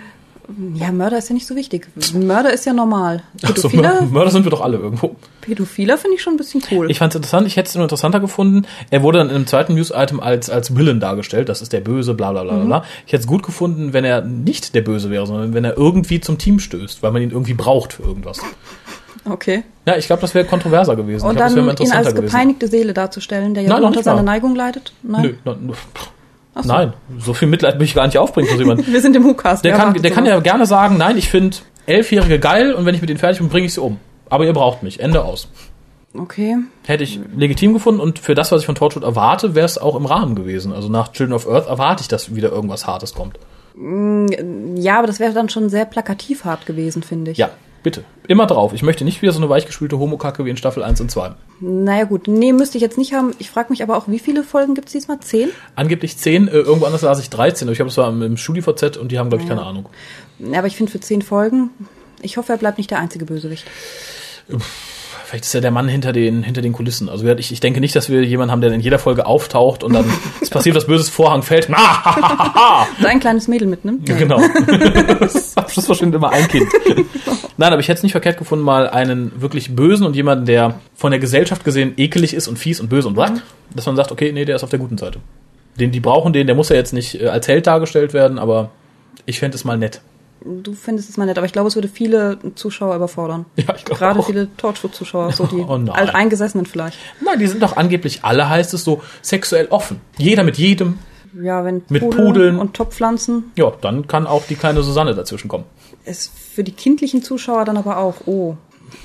Ja, 0.74 0.92
Mörder 0.92 1.18
ist 1.18 1.28
ja 1.30 1.34
nicht 1.34 1.46
so 1.46 1.56
wichtig. 1.56 1.88
Mörder 2.12 2.52
ist 2.52 2.66
ja 2.66 2.72
normal. 2.72 3.22
Ach 3.42 3.56
so, 3.56 3.68
Pädophiler, 3.68 4.02
Mörder 4.02 4.30
sind 4.30 4.44
wir 4.44 4.50
doch 4.50 4.60
alle 4.60 4.76
irgendwo. 4.76 5.16
Pädophiler 5.40 5.96
finde 5.96 6.16
ich 6.16 6.22
schon 6.22 6.34
ein 6.34 6.36
bisschen 6.36 6.62
cool. 6.70 6.90
Ich 6.90 6.98
fand 6.98 7.12
es 7.12 7.16
interessant, 7.16 7.46
ich 7.46 7.56
hätte 7.56 7.68
es 7.68 7.74
interessanter 7.74 8.20
gefunden. 8.20 8.66
Er 8.90 9.02
wurde 9.02 9.18
dann 9.18 9.30
in 9.30 9.36
einem 9.36 9.46
zweiten 9.46 9.74
News-Item 9.74 10.20
als, 10.20 10.50
als 10.50 10.76
Villain 10.76 11.00
dargestellt, 11.00 11.48
das 11.48 11.62
ist 11.62 11.72
der 11.72 11.80
Böse, 11.80 12.14
bla 12.14 12.32
bla 12.32 12.42
bla 12.44 12.56
bla. 12.58 12.84
Ich 13.06 13.12
hätte 13.12 13.22
es 13.22 13.26
gut 13.26 13.42
gefunden, 13.42 13.92
wenn 13.94 14.04
er 14.04 14.20
nicht 14.20 14.74
der 14.74 14.82
Böse 14.82 15.10
wäre, 15.10 15.26
sondern 15.26 15.54
wenn 15.54 15.64
er 15.64 15.76
irgendwie 15.78 16.20
zum 16.20 16.36
Team 16.36 16.58
stößt, 16.58 17.02
weil 17.02 17.12
man 17.12 17.22
ihn 17.22 17.30
irgendwie 17.30 17.54
braucht 17.54 17.94
für 17.94 18.02
irgendwas. 18.02 18.38
okay. 19.24 19.64
Ja, 19.86 19.96
ich 19.96 20.06
glaube, 20.06 20.20
das 20.22 20.34
wäre 20.34 20.44
kontroverser 20.44 20.96
gewesen. 20.96 21.24
Und 21.26 21.32
ich 21.32 21.36
glaub, 21.36 21.46
das 21.46 21.54
dann 21.54 21.66
wäre 21.66 21.76
mal 21.76 21.82
ihn 21.82 21.92
als 21.92 22.08
gewesen. 22.08 22.26
gepeinigte 22.26 22.68
Seele 22.68 22.92
darzustellen, 22.92 23.54
der 23.54 23.62
ja 23.62 23.70
Nein, 23.70 23.84
unter 23.84 24.02
seiner. 24.02 24.22
Neigung 24.22 24.54
leidet. 24.54 24.92
Nein. 25.02 25.22
Nö, 25.22 25.34
na, 25.44 25.56
pff. 26.56 26.66
Nein, 26.66 26.92
so 27.18 27.34
viel 27.34 27.48
Mitleid 27.48 27.78
will 27.78 27.84
ich 27.84 27.94
gar 27.94 28.06
nicht 28.06 28.18
aufbringen 28.18 28.48
für 28.48 28.56
jemanden. 28.56 28.86
Wir 28.92 29.00
sind 29.00 29.16
im 29.16 29.24
Hukas. 29.24 29.62
Der 29.62 29.74
kann, 29.74 29.94
der 29.94 30.10
kann 30.10 30.26
ja 30.26 30.38
gerne 30.40 30.66
sagen, 30.66 30.96
nein, 30.96 31.16
ich 31.16 31.28
finde 31.28 31.56
Elfjährige 31.86 32.38
geil 32.38 32.72
und 32.72 32.86
wenn 32.86 32.94
ich 32.94 33.00
mit 33.00 33.10
denen 33.10 33.18
fertig 33.18 33.40
bin, 33.40 33.48
bringe 33.48 33.66
ich 33.66 33.74
sie 33.74 33.80
um. 33.80 33.98
Aber 34.30 34.44
ihr 34.44 34.52
braucht 34.52 34.82
mich. 34.82 35.00
Ende 35.00 35.22
aus. 35.24 35.48
Okay. 36.16 36.56
Hätte 36.86 37.02
ich 37.02 37.18
legitim 37.36 37.74
gefunden 37.74 38.00
und 38.00 38.20
für 38.20 38.34
das, 38.34 38.52
was 38.52 38.60
ich 38.60 38.66
von 38.66 38.76
Torchwood 38.76 39.02
erwarte, 39.02 39.54
wäre 39.54 39.66
es 39.66 39.78
auch 39.78 39.96
im 39.96 40.06
Rahmen 40.06 40.36
gewesen. 40.36 40.72
Also 40.72 40.88
nach 40.88 41.12
Children 41.12 41.34
of 41.34 41.48
Earth 41.48 41.66
erwarte 41.66 42.02
ich, 42.02 42.08
dass 42.08 42.34
wieder 42.34 42.50
irgendwas 42.50 42.86
Hartes 42.86 43.14
kommt. 43.14 43.38
Ja, 43.76 44.98
aber 44.98 45.08
das 45.08 45.18
wäre 45.18 45.32
dann 45.32 45.48
schon 45.48 45.68
sehr 45.68 45.84
plakativ 45.84 46.44
hart 46.44 46.64
gewesen, 46.64 47.02
finde 47.02 47.32
ich. 47.32 47.38
Ja, 47.38 47.50
bitte. 47.84 48.02
Immer 48.26 48.46
drauf. 48.46 48.72
Ich 48.72 48.82
möchte 48.82 49.04
nicht 49.04 49.22
wieder 49.22 49.30
so 49.30 49.38
eine 49.38 49.48
weichgespülte 49.48 50.00
Homokacke 50.00 50.44
wie 50.44 50.50
in 50.50 50.56
Staffel 50.56 50.82
1 50.82 51.00
und 51.00 51.10
2. 51.12 51.34
Naja 51.60 52.04
gut, 52.04 52.26
nee, 52.26 52.52
müsste 52.52 52.78
ich 52.78 52.82
jetzt 52.82 52.98
nicht 52.98 53.12
haben. 53.12 53.32
Ich 53.38 53.50
frage 53.50 53.70
mich 53.70 53.84
aber 53.84 53.96
auch, 53.96 54.08
wie 54.08 54.18
viele 54.18 54.42
Folgen 54.42 54.74
gibt's 54.74 54.90
diesmal? 54.90 55.20
Zehn? 55.20 55.50
Angeblich 55.76 56.16
10, 56.16 56.48
äh, 56.48 56.50
irgendwo 56.50 56.86
anders 56.86 57.02
las 57.02 57.20
ich 57.20 57.30
13. 57.30 57.68
aber 57.68 57.72
Ich 57.72 57.78
glaube, 57.78 57.90
es 57.90 57.96
war 57.96 58.08
im, 58.08 58.36
StudiVZ 58.36 58.96
und 58.96 59.12
die 59.12 59.20
haben, 59.20 59.28
glaube 59.28 59.44
ich, 59.44 59.48
keine 59.48 59.62
Ahnung. 59.62 59.88
Ja, 60.40 60.58
aber 60.58 60.66
ich 60.66 60.76
finde 60.76 60.90
für 60.90 60.98
zehn 61.00 61.22
Folgen, 61.22 61.70
ich 62.22 62.36
hoffe, 62.38 62.52
er 62.52 62.58
bleibt 62.58 62.78
nicht 62.78 62.90
der 62.90 62.98
einzige 62.98 63.24
Bösewicht. 63.24 63.64
Vielleicht 65.34 65.46
ist 65.46 65.54
er 65.56 65.62
der 65.62 65.72
Mann 65.72 65.88
hinter 65.88 66.12
den, 66.12 66.44
hinter 66.44 66.62
den 66.62 66.72
Kulissen. 66.72 67.08
Also 67.08 67.26
ich, 67.26 67.50
ich 67.50 67.58
denke 67.58 67.80
nicht, 67.80 67.96
dass 67.96 68.08
wir 68.08 68.22
jemanden 68.22 68.52
haben, 68.52 68.60
der 68.60 68.70
in 68.70 68.78
jeder 68.78 69.00
Folge 69.00 69.26
auftaucht 69.26 69.82
und 69.82 69.92
dann 69.92 70.04
es 70.40 70.48
passiert 70.48 70.76
was 70.76 70.86
Böses, 70.86 71.08
Vorhang 71.08 71.42
fällt. 71.42 71.68
Ah, 71.72 72.86
Dein 73.02 73.18
kleines 73.18 73.48
Mädel 73.48 73.66
mitnimmt. 73.66 74.08
Ja, 74.08 74.14
genau. 74.14 74.40
das 75.18 75.56
Abschluss 75.56 75.88
bestimmt 75.88 76.14
immer 76.14 76.30
ein 76.30 76.46
Kind. 76.46 76.68
Nein, 77.56 77.72
aber 77.72 77.80
ich 77.80 77.88
hätte 77.88 77.96
es 77.96 78.02
nicht 78.04 78.12
verkehrt 78.12 78.38
gefunden, 78.38 78.64
mal 78.64 78.88
einen 78.88 79.32
wirklich 79.42 79.74
Bösen 79.74 80.06
und 80.06 80.14
jemanden, 80.14 80.46
der 80.46 80.78
von 80.94 81.10
der 81.10 81.18
Gesellschaft 81.18 81.64
gesehen 81.64 81.94
ekelig 81.96 82.32
ist 82.32 82.46
und 82.46 82.56
fies 82.56 82.78
und 82.78 82.88
böse 82.88 83.08
und 83.08 83.14
black, 83.14 83.42
dass 83.74 83.86
man 83.86 83.96
sagt, 83.96 84.12
okay, 84.12 84.30
nee, 84.30 84.44
der 84.44 84.54
ist 84.54 84.62
auf 84.62 84.70
der 84.70 84.78
guten 84.78 84.98
Seite. 84.98 85.18
Den, 85.80 85.90
die 85.90 85.98
brauchen 85.98 86.32
den, 86.32 86.46
der 86.46 86.54
muss 86.54 86.68
ja 86.68 86.76
jetzt 86.76 86.92
nicht 86.92 87.20
äh, 87.20 87.26
als 87.26 87.48
Held 87.48 87.66
dargestellt 87.66 88.12
werden, 88.12 88.38
aber 88.38 88.70
ich 89.26 89.40
fände 89.40 89.56
es 89.56 89.64
mal 89.64 89.78
nett. 89.78 90.00
Du 90.44 90.74
findest 90.74 91.08
es 91.08 91.16
mal 91.16 91.24
nett, 91.24 91.38
aber 91.38 91.46
ich 91.46 91.52
glaube, 91.52 91.68
es 91.68 91.74
würde 91.74 91.88
viele 91.88 92.38
Zuschauer 92.54 92.94
überfordern. 92.96 93.46
Ja, 93.56 93.74
ich 93.76 93.84
glaube 93.84 93.98
Gerade 93.98 94.20
auch. 94.20 94.26
viele 94.26 94.54
Torchwood-Zuschauer, 94.56 95.32
so 95.32 95.46
die 95.46 95.56
Oh 95.68 95.72
alteingesessenen 95.90 96.66
vielleicht. 96.66 96.98
Nein, 97.24 97.38
die 97.38 97.46
sind 97.46 97.62
doch 97.62 97.76
angeblich 97.76 98.20
alle, 98.24 98.48
heißt 98.48 98.74
es 98.74 98.84
so, 98.84 99.02
sexuell 99.22 99.68
offen. 99.70 100.00
Jeder 100.18 100.44
mit 100.44 100.58
jedem. 100.58 100.98
Ja, 101.40 101.64
wenn 101.64 101.82
Mit 101.88 102.02
Pudel 102.02 102.24
Pudeln. 102.26 102.58
und 102.58 102.74
Topfpflanzen 102.74 103.50
Ja, 103.56 103.72
dann 103.80 104.06
kann 104.06 104.26
auch 104.26 104.44
die 104.46 104.54
kleine 104.54 104.82
Susanne 104.82 105.14
dazwischen 105.14 105.48
kommen. 105.48 105.64
ist 106.04 106.30
für 106.54 106.62
die 106.62 106.72
kindlichen 106.72 107.22
Zuschauer 107.22 107.64
dann 107.64 107.76
aber 107.76 107.96
auch, 107.96 108.14
oh, 108.26 108.56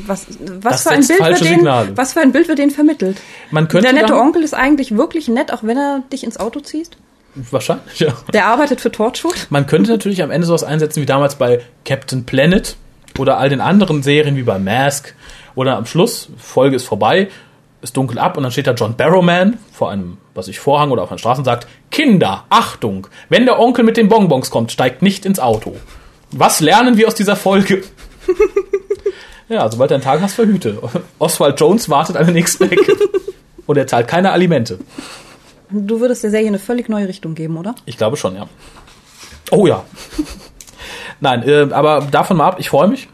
was, 0.06 0.28
was 0.62 0.84
für 0.84 0.90
ein 0.92 1.08
Bild 1.08 1.20
wird 1.20 1.40
denen, 1.42 1.56
Signale. 1.56 1.92
was 1.98 2.14
für 2.14 2.20
ein 2.20 2.32
Bild 2.32 2.48
wird 2.48 2.60
denen 2.60 2.70
vermittelt? 2.72 3.18
Man 3.50 3.68
könnte 3.68 3.86
Der 3.88 3.94
nette 3.94 4.14
dann- 4.14 4.20
Onkel 4.28 4.44
ist 4.44 4.54
eigentlich 4.54 4.96
wirklich 4.96 5.28
nett, 5.30 5.52
auch 5.52 5.64
wenn 5.64 5.78
er 5.78 6.04
dich 6.12 6.24
ins 6.24 6.38
Auto 6.38 6.60
ziehst. 6.60 6.98
Wahrscheinlich, 7.36 8.00
ja. 8.00 8.14
Der 8.34 8.48
arbeitet 8.48 8.82
für 8.82 8.92
Torchwood. 8.92 9.48
Man 9.50 9.68
könnte 9.68 9.92
natürlich 9.92 10.24
am 10.24 10.32
Ende 10.32 10.48
sowas 10.48 10.64
einsetzen 10.64 11.02
wie 11.02 11.06
damals 11.06 11.36
bei 11.36 11.62
Captain 11.86 12.26
Planet 12.26 12.76
oder 13.18 13.38
all 13.38 13.50
den 13.50 13.62
anderen 13.62 14.04
Serien 14.04 14.36
wie 14.36 14.44
bei 14.44 14.60
Mask 14.60 15.14
oder 15.56 15.78
am 15.78 15.86
Schluss, 15.86 16.30
Folge 16.38 16.76
ist 16.76 16.86
vorbei, 16.86 17.30
ist 17.82 17.96
dunkel 17.96 18.20
ab 18.20 18.38
und 18.38 18.44
dann 18.44 18.52
steht 18.52 18.68
da 18.68 18.74
John 18.74 18.96
Barrowman 18.96 19.58
vor 19.72 19.90
einem, 19.92 20.18
was 20.34 20.48
ich 20.48 20.60
Vorhang 20.60 20.92
oder 20.92 21.04
auf 21.04 21.12
einer 21.12 21.18
Straße 21.18 21.40
und 21.40 21.46
sagt, 21.46 21.68
Kinder, 21.92 22.46
Achtung, 22.50 23.08
wenn 23.30 23.46
der 23.46 23.60
Onkel 23.60 23.84
mit 23.86 23.98
den 23.98 24.10
Bonbons 24.10 24.50
kommt, 24.50 24.72
steigt 24.72 25.02
nicht 25.02 25.26
ins 25.26 25.40
Auto. 25.40 25.76
Was 26.32 26.60
lernen 26.60 26.98
wir 26.98 27.08
aus 27.08 27.16
dieser 27.16 27.36
Folge? 27.36 27.84
ja, 29.50 29.70
sobald 29.70 29.92
du 29.92 29.96
einen 29.96 30.04
Tag 30.04 30.22
hast, 30.22 30.36
verhüte. 30.36 30.78
Oswald 31.18 31.60
Jones 31.60 31.90
wartet 31.90 32.18
an 32.18 32.26
der 32.26 32.34
nächsten 32.34 32.70
Ecke. 32.70 32.96
Und 33.66 33.78
er 33.78 33.88
zahlt 33.88 34.08
keine 34.08 34.32
Alimente. 34.32 34.80
Du 35.72 36.00
würdest 36.00 36.24
der 36.24 36.32
Serie 36.32 36.48
eine 36.48 36.60
völlig 36.60 36.90
neue 36.90 37.08
Richtung 37.08 37.36
geben, 37.36 37.58
oder? 37.58 37.76
Ich 37.86 37.98
glaube 37.98 38.18
schon, 38.18 38.36
ja. 38.36 38.48
Oh 39.52 39.68
ja. 39.68 39.84
Nein, 41.20 41.44
äh, 41.48 41.68
aber 41.72 42.08
davon 42.10 42.38
mal 42.38 42.48
ab, 42.48 42.56
ich 42.60 42.70
freue 42.70 42.88
mich. 42.88 43.08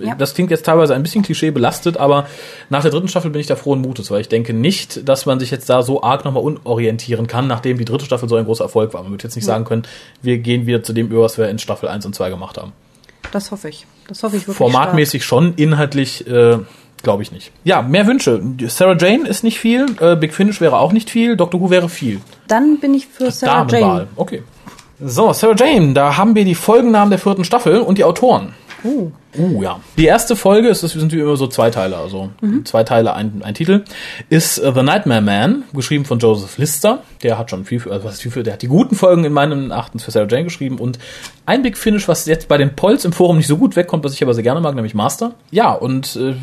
Ja. 0.00 0.14
Das 0.16 0.34
klingt 0.34 0.50
jetzt 0.50 0.66
teilweise 0.66 0.94
ein 0.94 1.02
bisschen 1.02 1.22
klischeebelastet, 1.22 1.96
aber 1.96 2.26
nach 2.70 2.82
der 2.82 2.90
dritten 2.90 3.08
Staffel 3.08 3.30
bin 3.30 3.40
ich 3.40 3.46
da 3.46 3.54
frohen 3.54 3.80
Mutes, 3.80 4.10
weil 4.10 4.20
ich 4.20 4.28
denke 4.28 4.52
nicht, 4.52 5.08
dass 5.08 5.26
man 5.26 5.38
sich 5.38 5.52
jetzt 5.52 5.70
da 5.70 5.82
so 5.82 6.02
arg 6.02 6.24
nochmal 6.24 6.42
unorientieren 6.42 7.28
kann, 7.28 7.46
nachdem 7.46 7.78
die 7.78 7.84
dritte 7.84 8.04
Staffel 8.04 8.28
so 8.28 8.34
ein 8.36 8.44
großer 8.44 8.64
Erfolg 8.64 8.94
war. 8.94 9.02
Man 9.04 9.12
wird 9.12 9.22
jetzt 9.22 9.36
nicht 9.36 9.44
sagen 9.44 9.64
können, 9.64 9.82
wir 10.22 10.38
gehen 10.38 10.66
wieder 10.66 10.82
zu 10.82 10.92
dem 10.92 11.08
über, 11.08 11.22
was 11.22 11.38
wir 11.38 11.48
in 11.48 11.58
Staffel 11.58 11.88
1 11.88 12.04
und 12.04 12.14
2 12.14 12.30
gemacht 12.30 12.58
haben. 12.58 12.72
Das 13.32 13.52
hoffe 13.52 13.68
ich. 13.68 13.86
Das 14.08 14.22
hoffe 14.22 14.36
ich 14.36 14.42
wirklich. 14.42 14.56
Formatmäßig 14.56 15.24
schon, 15.24 15.54
inhaltlich 15.54 16.26
äh, 16.26 16.58
glaube 17.02 17.22
ich 17.22 17.32
nicht. 17.32 17.52
Ja, 17.64 17.82
mehr 17.82 18.06
Wünsche. 18.06 18.42
Sarah 18.68 18.96
Jane 18.98 19.26
ist 19.28 19.44
nicht 19.44 19.58
viel, 19.58 19.86
äh, 20.00 20.16
Big 20.16 20.34
Finish 20.34 20.60
wäre 20.60 20.78
auch 20.78 20.92
nicht 20.92 21.10
viel, 21.10 21.36
Doctor 21.36 21.60
Who 21.60 21.70
wäre 21.70 21.88
viel. 21.88 22.20
Dann 22.48 22.78
bin 22.78 22.94
ich 22.94 23.06
für 23.06 23.30
Sarah 23.30 23.64
Damenwahl. 23.64 23.98
Jane. 23.98 24.08
Okay. 24.16 24.42
So, 25.00 25.32
Sarah 25.32 25.54
Jane, 25.56 25.92
da 25.92 26.16
haben 26.16 26.34
wir 26.34 26.44
die 26.44 26.54
Folgennamen 26.54 27.10
der 27.10 27.18
vierten 27.18 27.44
Staffel 27.44 27.80
und 27.80 27.98
die 27.98 28.04
Autoren. 28.04 28.54
Uh. 28.86 29.10
Uh, 29.36 29.62
ja. 29.62 29.80
Die 29.98 30.06
erste 30.06 30.36
Folge, 30.36 30.68
ist, 30.68 30.80
sind 30.80 31.12
wie 31.12 31.18
immer 31.18 31.36
so 31.36 31.46
zwei 31.46 31.70
Teile, 31.70 31.96
also 31.96 32.30
zwei 32.64 32.84
Teile, 32.84 33.14
ein, 33.14 33.42
ein 33.42 33.54
Titel, 33.54 33.84
ist 34.30 34.58
äh, 34.58 34.72
The 34.72 34.82
Nightmare 34.82 35.20
Man, 35.20 35.64
geschrieben 35.74 36.04
von 36.04 36.18
Joseph 36.18 36.56
Lister. 36.56 37.02
Der 37.22 37.36
hat 37.36 37.50
schon 37.50 37.64
viel, 37.64 37.80
für, 37.80 37.92
also 37.92 38.04
was 38.04 38.20
viel 38.20 38.30
für, 38.30 38.42
der 38.42 38.54
hat 38.54 38.62
die 38.62 38.68
guten 38.68 38.94
Folgen 38.94 39.24
in 39.24 39.32
meinem 39.32 39.70
Erachtens 39.70 40.04
für 40.04 40.10
Sarah 40.10 40.28
Jane 40.28 40.44
geschrieben 40.44 40.78
und 40.78 40.98
ein 41.44 41.62
Big 41.62 41.76
Finish, 41.76 42.08
was 42.08 42.26
jetzt 42.26 42.48
bei 42.48 42.56
den 42.56 42.76
Polls 42.76 43.04
im 43.04 43.12
Forum 43.12 43.36
nicht 43.36 43.48
so 43.48 43.56
gut 43.56 43.76
wegkommt, 43.76 44.04
was 44.04 44.14
ich 44.14 44.22
aber 44.22 44.34
sehr 44.34 44.44
gerne 44.44 44.60
mag, 44.60 44.74
nämlich 44.74 44.94
Master. 44.94 45.34
Ja, 45.50 45.72
und 45.72 46.16
äh, 46.16 46.34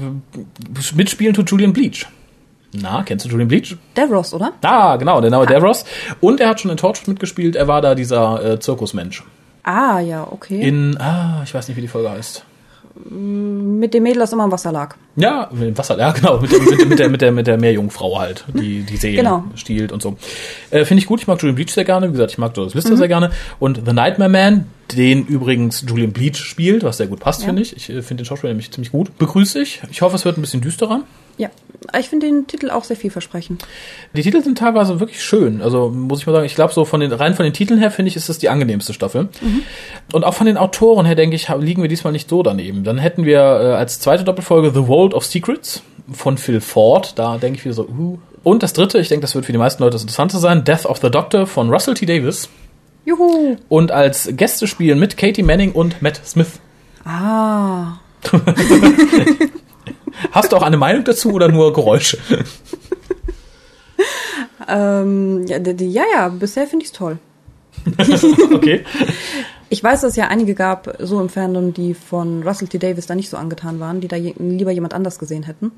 mitspielen 0.95 1.33
tut 1.33 1.49
Julian 1.49 1.73
Bleach. 1.73 2.07
Na, 2.73 3.03
kennst 3.03 3.25
du 3.25 3.29
Julian 3.29 3.47
Bleach? 3.47 3.77
Davros, 3.93 4.33
oder? 4.33 4.53
Ah, 4.63 4.95
genau, 4.97 5.21
der 5.21 5.29
Name 5.29 5.45
Davros. 5.45 5.85
Und 6.21 6.39
er 6.39 6.49
hat 6.49 6.59
schon 6.59 6.71
in 6.71 6.77
Torchwood 6.77 7.07
mitgespielt. 7.07 7.55
Er 7.55 7.67
war 7.67 7.81
da 7.81 7.93
dieser 7.93 8.53
äh, 8.53 8.59
Zirkusmensch. 8.59 9.23
Ah, 9.63 9.99
ja, 9.99 10.27
okay. 10.29 10.61
In, 10.61 10.97
ah, 10.99 11.41
ich 11.43 11.53
weiß 11.53 11.67
nicht, 11.67 11.77
wie 11.77 11.81
die 11.81 11.87
Folge 11.87 12.09
heißt. 12.11 12.43
Mit 13.09 13.93
dem 13.95 14.03
Mädel, 14.03 14.19
das 14.19 14.33
immer 14.33 14.43
im 14.45 14.51
Wasser 14.51 14.71
lag. 14.71 14.95
Ja, 15.15 15.49
im 15.51 15.75
Wasser, 15.77 15.97
ja, 15.97 16.11
genau, 16.11 16.39
mit 16.39 16.51
der, 16.51 16.59
mit, 16.59 16.69
der- 16.79 16.85
mit 16.87 16.99
der, 16.99 17.09
mit 17.09 17.21
der, 17.21 17.31
mit 17.31 17.47
der 17.47 17.57
Meerjungfrau 17.57 18.19
halt, 18.19 18.45
die, 18.53 18.83
die 18.83 18.97
Seelen 18.97 19.15
Genau. 19.17 19.43
stiehlt 19.55 19.91
und 19.91 20.01
so. 20.01 20.15
Äh, 20.69 20.85
Finde 20.85 21.01
ich 21.01 21.07
gut, 21.07 21.19
ich 21.21 21.27
mag 21.27 21.41
Julian 21.41 21.55
Bleach 21.55 21.71
sehr 21.71 21.85
gerne, 21.85 22.07
wie 22.09 22.11
gesagt, 22.11 22.31
ich 22.31 22.37
mag 22.37 22.55
Joseph 22.55 22.75
Lister 22.75 22.95
sehr 22.95 23.07
gerne. 23.07 23.31
Und 23.59 23.81
The 23.85 23.93
Nightmare 23.93 24.29
Man, 24.29 24.65
den 24.95 25.25
übrigens 25.25 25.83
Julian 25.87 26.11
Bleach 26.11 26.37
spielt, 26.37 26.83
was 26.83 26.97
sehr 26.97 27.07
gut 27.07 27.19
passt, 27.19 27.41
Ja. 27.41 27.47
finde 27.47 27.63
ich. 27.63 27.75
Ich 27.75 27.89
äh, 27.89 28.01
finde 28.03 28.21
den 28.23 28.25
Schauspieler 28.27 28.51
nämlich 28.53 28.69
ziemlich 28.71 28.91
gut. 28.91 29.17
Begrüße 29.17 29.59
ich. 29.61 29.81
Ich 29.89 30.01
hoffe, 30.03 30.15
es 30.15 30.23
wird 30.25 30.37
ein 30.37 30.41
bisschen 30.41 30.61
düsterer. 30.61 31.01
Ja. 31.37 31.49
Ich 31.99 32.09
finde 32.09 32.27
den 32.27 32.47
Titel 32.47 32.69
auch 32.69 32.85
sehr 32.85 32.95
vielversprechend. 32.95 33.65
Die 34.13 34.21
Titel 34.21 34.41
sind 34.41 34.57
teilweise 34.57 34.99
wirklich 34.99 35.21
schön. 35.21 35.61
Also 35.61 35.89
muss 35.89 36.21
ich 36.21 36.27
mal 36.27 36.33
sagen, 36.33 36.45
ich 36.45 36.55
glaube, 36.55 36.73
so 36.73 36.85
von 36.85 37.01
den 37.01 37.11
rein 37.11 37.33
von 37.33 37.43
den 37.43 37.53
Titeln 37.53 37.79
her 37.79 37.91
finde 37.91 38.09
ich, 38.09 38.15
ist 38.15 38.29
das 38.29 38.37
die 38.37 38.49
angenehmste 38.49 38.93
Staffel. 38.93 39.29
Und 40.13 40.23
auch 40.23 40.33
von 40.33 40.45
den 40.45 40.57
Autoren 40.57 41.05
her, 41.05 41.15
denke 41.15 41.35
ich, 41.35 41.49
liegen 41.59 41.81
wir 41.81 41.89
diesmal 41.89 42.13
nicht 42.13 42.29
so 42.29 42.41
daneben. 42.41 42.83
Dann 42.83 42.97
hätten 42.97 43.25
wir 43.25 43.39
äh, 43.39 43.73
als 43.73 43.99
zweite 43.99 44.23
Doppelfolge 44.23 44.71
The 44.73 44.87
World 44.87 45.13
of 45.13 45.25
Secrets 45.25 45.83
von 46.11 46.37
Phil 46.37 46.61
Ford. 46.61 47.17
Da 47.19 47.37
denke 47.37 47.59
ich 47.59 47.65
wieder 47.65 47.75
so, 47.75 47.83
uh, 47.83 48.17
Und 48.43 48.63
das 48.63 48.73
dritte, 48.73 48.99
ich 48.99 49.09
denke, 49.09 49.21
das 49.21 49.35
wird 49.35 49.45
für 49.45 49.51
die 49.51 49.57
meisten 49.57 49.83
Leute 49.83 49.93
das 49.93 50.03
Interessante 50.03 50.37
sein, 50.37 50.63
Death 50.63 50.85
of 50.85 50.99
the 51.01 51.11
Doctor 51.11 51.47
von 51.47 51.69
Russell 51.69 51.95
T. 51.95 52.05
Davis. 52.05 52.49
Juhu. 53.05 53.57
Und 53.67 53.91
als 53.91 54.29
Gäste 54.31 54.67
spielen 54.67 54.99
mit 54.99 55.17
Katie 55.17 55.43
Manning 55.43 55.73
und 55.73 56.01
Matt 56.01 56.21
Smith. 56.25 56.59
Ah. 57.03 57.97
Hast 60.31 60.51
du 60.51 60.55
auch 60.55 60.63
eine 60.63 60.77
Meinung 60.77 61.03
dazu 61.03 61.31
oder 61.31 61.47
nur 61.47 61.73
Geräusche? 61.73 62.17
Ähm, 64.67 65.45
ja, 65.47 65.57
ja, 65.57 66.03
ja, 66.13 66.29
bisher 66.29 66.67
finde 66.67 66.85
ich 66.85 66.91
es 66.91 66.97
toll. 66.97 67.17
okay. 68.53 68.83
Ich 69.69 69.83
weiß, 69.83 70.01
dass 70.01 70.11
es 70.11 70.15
ja 70.15 70.27
einige 70.27 70.53
gab, 70.53 70.95
so 70.99 71.19
im 71.19 71.29
Fandom, 71.29 71.73
die 71.73 71.93
von 71.93 72.43
Russell 72.43 72.67
T. 72.67 72.77
Davis 72.77 73.07
da 73.07 73.15
nicht 73.15 73.29
so 73.29 73.37
angetan 73.37 73.79
waren, 73.79 73.99
die 74.01 74.07
da 74.07 74.15
je, 74.15 74.33
lieber 74.37 74.71
jemand 74.71 74.93
anders 74.93 75.19
gesehen 75.19 75.43
hätten. 75.43 75.71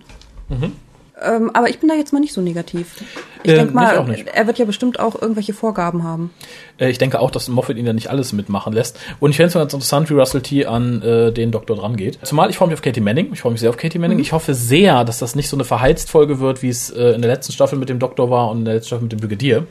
Ähm, 1.24 1.50
aber 1.54 1.70
ich 1.70 1.80
bin 1.80 1.88
da 1.88 1.96
jetzt 1.96 2.12
mal 2.12 2.20
nicht 2.20 2.34
so 2.34 2.42
negativ. 2.42 3.02
Ich 3.44 3.52
Ähm, 3.52 3.58
denke 3.58 3.74
mal, 3.74 4.16
er 4.34 4.48
wird 4.48 4.60
ja 4.60 4.66
bestimmt 4.66 5.00
auch 5.00 5.22
irgendwelche 5.22 5.54
Vorgaben 5.54 6.04
haben. 6.04 6.32
Äh, 6.78 6.90
Ich 6.90 6.98
denke 6.98 7.20
auch, 7.22 7.32
dass 7.32 7.48
Moffat 7.48 7.78
ihn 7.78 7.86
ja 7.86 7.94
nicht 7.94 8.10
alles 8.10 8.34
mitmachen 8.34 8.74
lässt. 8.74 9.00
Und 9.22 9.30
ich 9.30 9.38
fände 9.38 9.48
es 9.48 9.56
mal 9.56 9.62
ganz 9.62 9.74
interessant, 9.74 10.10
wie 10.10 10.14
Russell 10.16 10.42
T. 10.42 10.66
an 10.66 11.02
äh, 11.02 11.32
den 11.32 11.52
Doktor 11.52 11.78
dran 11.78 11.96
geht. 11.96 12.20
Zumal 12.24 12.50
ich 12.50 12.58
freue 12.58 12.68
mich 12.68 12.74
auf 12.76 12.82
Katie 12.82 13.00
Manning. 13.00 13.30
Ich 13.32 13.40
freue 13.42 13.54
mich 13.54 13.62
sehr 13.62 13.70
auf 13.70 13.78
Katie 13.78 13.98
Manning. 13.98 14.20
Ich 14.20 14.34
hoffe 14.34 14.54
sehr, 14.54 15.06
dass 15.06 15.20
das 15.20 15.36
nicht 15.36 15.48
so 15.48 15.56
eine 15.56 15.64
verheizt 15.64 16.10
Folge 16.10 16.40
wird, 16.42 16.62
wie 16.62 16.70
es 16.70 16.90
äh, 16.90 17.12
in 17.12 17.22
der 17.22 17.32
letzten 17.32 17.54
Staffel 17.54 17.80
mit 17.80 17.88
dem 17.88 18.00
Doktor 18.00 18.30
war 18.30 18.50
und 18.52 18.60
in 18.60 18.66
der 18.66 18.74
letzten 18.74 18.88
Staffel 18.88 19.04
mit 19.04 19.12
dem 19.14 19.20
Brigadier. 19.22 19.66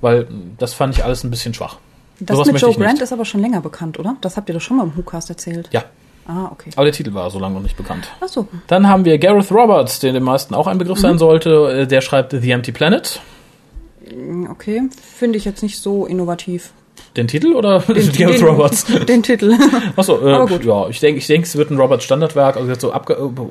Weil 0.00 0.22
mh, 0.24 0.28
das 0.58 0.74
fand 0.74 0.96
ich 0.96 1.04
alles 1.04 1.24
ein 1.24 1.30
bisschen 1.30 1.54
schwach. 1.54 1.78
Das 2.20 2.36
Sowas 2.36 2.52
mit 2.52 2.60
Joe. 2.60 2.74
Grant 2.74 3.00
ist 3.00 3.12
aber 3.12 3.24
schon 3.24 3.40
länger 3.40 3.60
bekannt, 3.60 3.98
oder? 3.98 4.16
Das 4.20 4.36
habt 4.36 4.48
ihr 4.48 4.54
doch 4.54 4.60
schon 4.60 4.76
mal 4.76 4.84
im 4.84 4.96
WhoCast 4.96 5.30
erzählt. 5.30 5.68
Ja, 5.72 5.84
Ah, 6.32 6.48
okay. 6.52 6.70
aber 6.76 6.84
der 6.84 6.92
Titel 6.92 7.12
war 7.12 7.28
so 7.30 7.40
lange 7.40 7.54
noch 7.56 7.62
nicht 7.62 7.76
bekannt. 7.76 8.06
Ach 8.20 8.28
so. 8.28 8.46
Dann 8.68 8.86
haben 8.88 9.04
wir 9.04 9.18
Gareth 9.18 9.50
Roberts, 9.50 9.98
der 9.98 10.12
den 10.12 10.22
meisten 10.22 10.54
auch 10.54 10.68
ein 10.68 10.78
Begriff 10.78 10.98
sein 11.00 11.18
sollte. 11.18 11.80
Äh, 11.82 11.86
Der 11.88 12.00
schreibt 12.02 12.30
The 12.32 12.50
Empty 12.52 12.70
Planet. 12.70 13.20
Okay. 14.50 14.82
Finde 15.16 15.38
ich 15.38 15.44
jetzt 15.44 15.62
nicht 15.64 15.78
so 15.80 16.06
innovativ. 16.06 16.70
Den 17.16 17.26
Titel 17.26 17.54
oder 17.54 17.80
Den, 17.88 18.12
Gareth 18.12 18.42
Roberts? 18.44 18.84
Den 19.08 19.22
Titel. 19.24 19.56
Achso, 19.96 20.24
äh, 20.24 20.32
Aber 20.34 20.46
gut. 20.46 20.64
ja, 20.64 20.88
ich 20.88 21.00
denke, 21.00 21.18
ich 21.18 21.26
denke, 21.26 21.46
es 21.48 21.56
wird 21.56 21.70
ein 21.70 21.78
Roberts 21.78 22.04
Standardwerk. 22.04 22.56
Also 22.56 22.68
jetzt 22.70 22.82
so, 22.82 22.92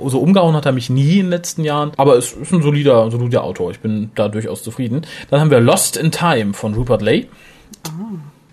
so 0.07 0.19
umgehauen 0.21 0.55
hat 0.55 0.65
er 0.65 0.71
mich 0.71 0.89
nie 0.89 1.15
in 1.19 1.25
den 1.25 1.29
letzten 1.31 1.65
Jahren. 1.65 1.91
Aber 1.97 2.15
es 2.15 2.31
ist 2.31 2.53
ein 2.53 2.61
solider, 2.61 3.03
ein 3.03 3.11
solider 3.11 3.43
Autor. 3.43 3.71
Ich 3.71 3.79
bin 3.81 4.11
da 4.15 4.29
durchaus 4.29 4.63
zufrieden. 4.63 5.01
Dann 5.29 5.41
haben 5.41 5.51
wir 5.51 5.59
Lost 5.59 5.97
in 5.97 6.11
Time 6.11 6.53
von 6.53 6.73
Rupert 6.75 7.01
Leigh. 7.01 7.27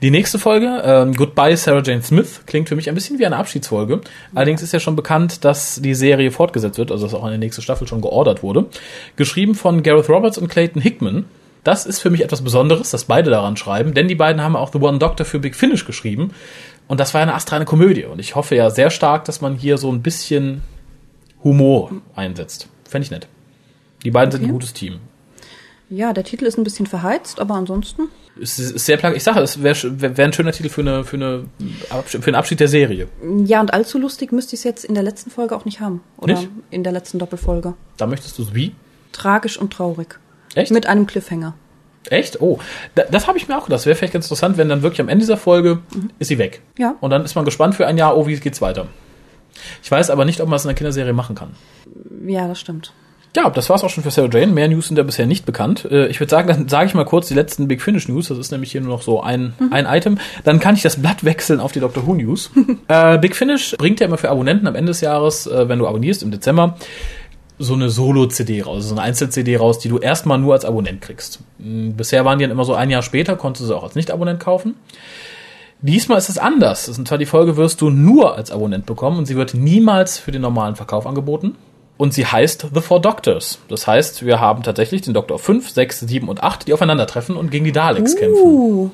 Die 0.03 0.11
nächste 0.11 0.39
Folge, 0.39 0.83
ähm, 0.85 1.15
Goodbye 1.15 1.57
Sarah 1.57 1.83
Jane 1.83 2.03
Smith, 2.03 2.43
klingt 2.45 2.69
für 2.69 2.77
mich 2.77 2.89
ein 2.91 2.95
bisschen 2.95 3.19
wie 3.19 3.25
eine 3.25 3.39
Abschiedsfolge. 3.39 4.03
Allerdings 4.35 4.63
ist 4.63 4.73
ja 4.73 4.81
schon 4.81 4.95
bekannt, 4.95 5.45
dass 5.45 5.81
die 5.81 5.95
Serie 5.95 6.31
fortgesetzt 6.31 6.77
wird, 6.77 6.93
also 6.93 7.07
dass 7.07 7.15
auch 7.15 7.25
eine 7.25 7.39
nächste 7.39 7.63
Staffel 7.63 7.89
schon 7.89 8.03
geordert 8.03 8.43
wurde. 8.43 8.67
Geschrieben 9.17 9.55
von 9.55 9.83
Gareth 9.83 10.11
Roberts 10.11 10.37
und 10.37 10.49
Clayton 10.49 10.83
Hickman. 10.83 11.25
Das 11.65 11.87
ist 11.87 12.01
für 12.01 12.11
mich 12.11 12.23
etwas 12.23 12.43
Besonderes, 12.43 12.91
dass 12.91 13.07
beide 13.07 13.31
daran 13.31 13.57
schreiben, 13.57 13.95
denn 13.95 14.07
die 14.07 14.15
beiden 14.15 14.43
haben 14.43 14.55
auch 14.55 14.71
The 14.71 14.79
One 14.79 14.99
Doctor 14.99 15.25
für 15.25 15.39
Big 15.39 15.57
Finish 15.57 15.87
geschrieben. 15.87 16.33
Und 16.89 17.01
das 17.01 17.15
war 17.15 17.23
eine 17.23 17.35
astreine 17.35 17.65
Komödie. 17.65 18.05
Und 18.05 18.21
ich 18.21 18.37
hoffe 18.37 18.55
ja 18.55 18.71
sehr 18.71 18.91
stark, 18.91 19.25
dass 19.25 19.41
man 19.41 19.57
hier 19.57 19.79
so 19.79 19.91
ein 19.91 20.03
bisschen 20.03 20.63
Humor 21.43 21.91
einsetzt. 22.15 22.69
Fände 22.89 23.07
ich 23.07 23.11
nett. 23.11 23.29
Die 24.05 24.11
beiden 24.11 24.31
sind 24.31 24.43
ein 24.43 24.45
Okay. 24.45 24.53
gutes 24.53 24.75
Team. 24.75 24.99
Ja, 25.89 26.13
der 26.13 26.25
Titel 26.25 26.47
ist 26.47 26.59
ein 26.59 26.65
bisschen 26.65 26.87
verheizt, 26.87 27.39
aber 27.41 27.55
ansonsten. 27.55 28.09
Es 28.41 28.59
ist 28.59 28.85
sehr 28.85 28.97
plag 28.97 29.15
ich 29.15 29.23
sage, 29.23 29.41
es 29.41 29.63
wäre 29.63 30.01
wär 30.17 30.25
ein 30.25 30.33
schöner 30.33 30.53
Titel 30.53 30.69
für, 30.69 30.81
eine, 30.81 31.05
für, 31.05 31.17
eine 31.17 31.45
für 32.05 32.27
einen 32.27 32.35
Abschied 32.35 32.61
der 32.61 32.69
Serie. 32.69 33.09
Ja, 33.45 33.61
und 33.61 33.73
allzu 33.73 33.99
lustig 33.99 34.33
müsste 34.33 34.55
ich 34.55 34.61
es 34.61 34.65
jetzt 34.65 34.85
in 34.85 34.95
der 34.95 35.05
letzten 35.05 35.31
Folge 35.31 35.57
auch 35.57 35.65
nicht 35.65 35.81
haben. 35.81 36.03
Oder 36.19 36.35
Nicht? 36.35 36.49
in 36.71 36.83
der 36.83 36.93
letzten 36.93 37.19
Doppelfolge. 37.19 37.75
Da 37.97 38.07
möchtest 38.07 38.39
du 38.39 38.43
es 38.43 38.55
wie? 38.55 38.75
Tragisch 39.13 39.59
und 39.59 39.73
traurig. 39.73 40.19
Echt? 40.55 40.73
Mit 40.73 40.87
einem 40.87 41.07
Cliffhanger. 41.07 41.55
Echt? 42.11 42.41
Oh, 42.41 42.59
da, 42.95 43.05
das 43.05 43.27
habe 43.27 43.39
ich 43.39 43.49
mir 43.49 43.55
auch 43.57 43.65
gedacht. 43.65 43.79
Das 43.79 43.87
wäre 43.87 43.97
vielleicht 43.97 44.13
ganz 44.13 44.27
interessant, 44.27 44.59
wenn 44.59 44.69
dann 44.69 44.83
wirklich 44.83 45.01
am 45.01 45.09
Ende 45.09 45.23
dieser 45.23 45.37
Folge 45.37 45.81
ist 46.19 46.29
sie 46.29 46.39
weg. 46.39 46.63
Ja. 46.79 46.97
Und 47.01 47.11
dann 47.11 47.25
ist 47.25 47.35
man 47.35 47.45
gespannt 47.45 47.75
für 47.75 47.87
ein 47.87 47.97
Jahr, 47.97 48.17
oh, 48.17 48.27
wie 48.27 48.37
geht's 48.37 48.61
weiter. 48.61 48.89
Ich 49.83 49.91
weiß 49.91 50.11
aber 50.11 50.25
nicht, 50.25 50.41
ob 50.41 50.49
man 50.49 50.57
es 50.57 50.65
in 50.65 50.69
einer 50.69 50.77
Kinderserie 50.77 51.13
machen 51.13 51.35
kann. 51.35 51.55
Ja, 52.27 52.47
das 52.49 52.61
stimmt. 52.61 52.93
Ja, 53.37 53.51
das 53.51 53.69
war's 53.69 53.85
auch 53.85 53.91
schon 53.91 54.03
für 54.03 54.11
Sarah 54.11 54.31
Jane. 54.33 54.51
Mehr 54.51 54.67
News 54.67 54.89
sind 54.89 54.97
ja 54.97 55.03
bisher 55.03 55.27
nicht 55.27 55.45
bekannt. 55.45 55.85
Äh, 55.91 56.07
Ich 56.07 56.21
würde 56.21 56.31
sagen, 56.31 56.49
dann 56.49 56.69
sage 56.69 56.87
ich 56.87 56.95
mal 56.95 57.05
kurz 57.05 57.29
die 57.29 57.35
letzten 57.35 57.69
Big 57.69 57.83
Finish 57.83 58.09
News. 58.09 58.29
Das 58.29 58.39
ist 58.39 58.51
nämlich 58.51 58.73
hier 58.73 58.81
nur 58.81 58.89
noch 58.97 59.03
so 59.03 59.21
ein, 59.23 59.53
ein 59.71 59.85
Item. 59.85 60.17
Dann 60.45 60.59
kann 60.59 60.75
ich 60.75 60.81
das 60.81 60.97
Blatt 61.03 61.23
wechseln 61.23 61.61
auf 61.61 61.71
die 61.71 61.81
Doctor 61.81 62.07
Who 62.07 62.15
News. 62.15 62.51
äh, 62.89 63.19
Big 63.19 63.37
Finish 63.37 63.75
bringt 63.77 64.01
ja 64.01 64.07
immer 64.07 64.17
für 64.17 64.31
Abonnenten 64.31 64.67
am 64.67 64.75
Ende 64.75 64.89
des 64.91 65.03
Jahres, 65.03 65.47
äh, 65.47 65.69
wenn 65.69 65.79
du 65.79 65.87
abonnierst 65.87 66.23
im 66.23 66.31
Dezember, 66.31 66.77
so 67.59 67.75
eine 67.75 67.91
Solo-CD 67.91 68.63
raus, 68.63 68.85
so 68.89 68.95
eine 68.95 69.03
Einzel-CD 69.03 69.59
raus, 69.59 69.79
die 69.79 69.91
du 69.91 69.99
erstmal 69.99 70.39
nur 70.39 70.55
als 70.55 70.65
Abonnent 70.65 71.03
kriegst. 71.03 71.41
M, 71.59 71.93
Bisher 71.95 72.25
waren 72.25 72.39
die 72.39 72.45
dann 72.45 72.53
immer 72.53 72.65
so 72.65 72.73
ein 72.75 72.89
Jahr 72.89 73.03
später, 73.03 73.37
konntest 73.37 73.65
du 73.65 73.67
sie 73.67 73.77
auch 73.77 73.85
als 73.85 73.97
Nicht-Abonnent 73.97 74.41
kaufen. 74.41 74.77
Diesmal 75.83 76.17
ist 76.17 76.31
es 76.31 76.39
anders. 76.39 76.89
Und 76.89 77.07
zwar 77.07 77.19
die 77.19 77.27
Folge 77.27 77.59
wirst 77.59 77.83
du 77.83 77.91
nur 77.91 78.35
als 78.35 78.51
Abonnent 78.51 78.87
bekommen 78.87 79.19
und 79.19 79.27
sie 79.27 79.37
wird 79.37 79.53
niemals 79.53 80.19
für 80.19 80.33
den 80.33 80.41
normalen 80.41 80.75
Verkauf 80.75 81.07
angeboten. 81.07 81.55
Und 81.99 82.13
sie 82.13 82.27
heißt 82.27 82.67
The 82.75 82.81
Four 82.81 83.01
Doctors. 83.01 83.59
Das 83.69 83.87
heißt, 83.87 84.25
wir 84.27 84.39
haben 84.41 84.63
tatsächlich 84.63 85.01
den 85.03 85.15
Doktor 85.15 85.39
5, 85.39 85.71
6, 85.71 86.01
7 86.01 86.29
und 86.29 86.43
8, 86.43 86.67
die 86.67 86.75
aufeinandertreffen 86.75 87.37
und 87.37 87.51
gegen 87.51 87.65
die 87.65 87.73
Daleks 87.73 88.17
kämpfen. 88.17 88.43
Uh. 88.43 88.91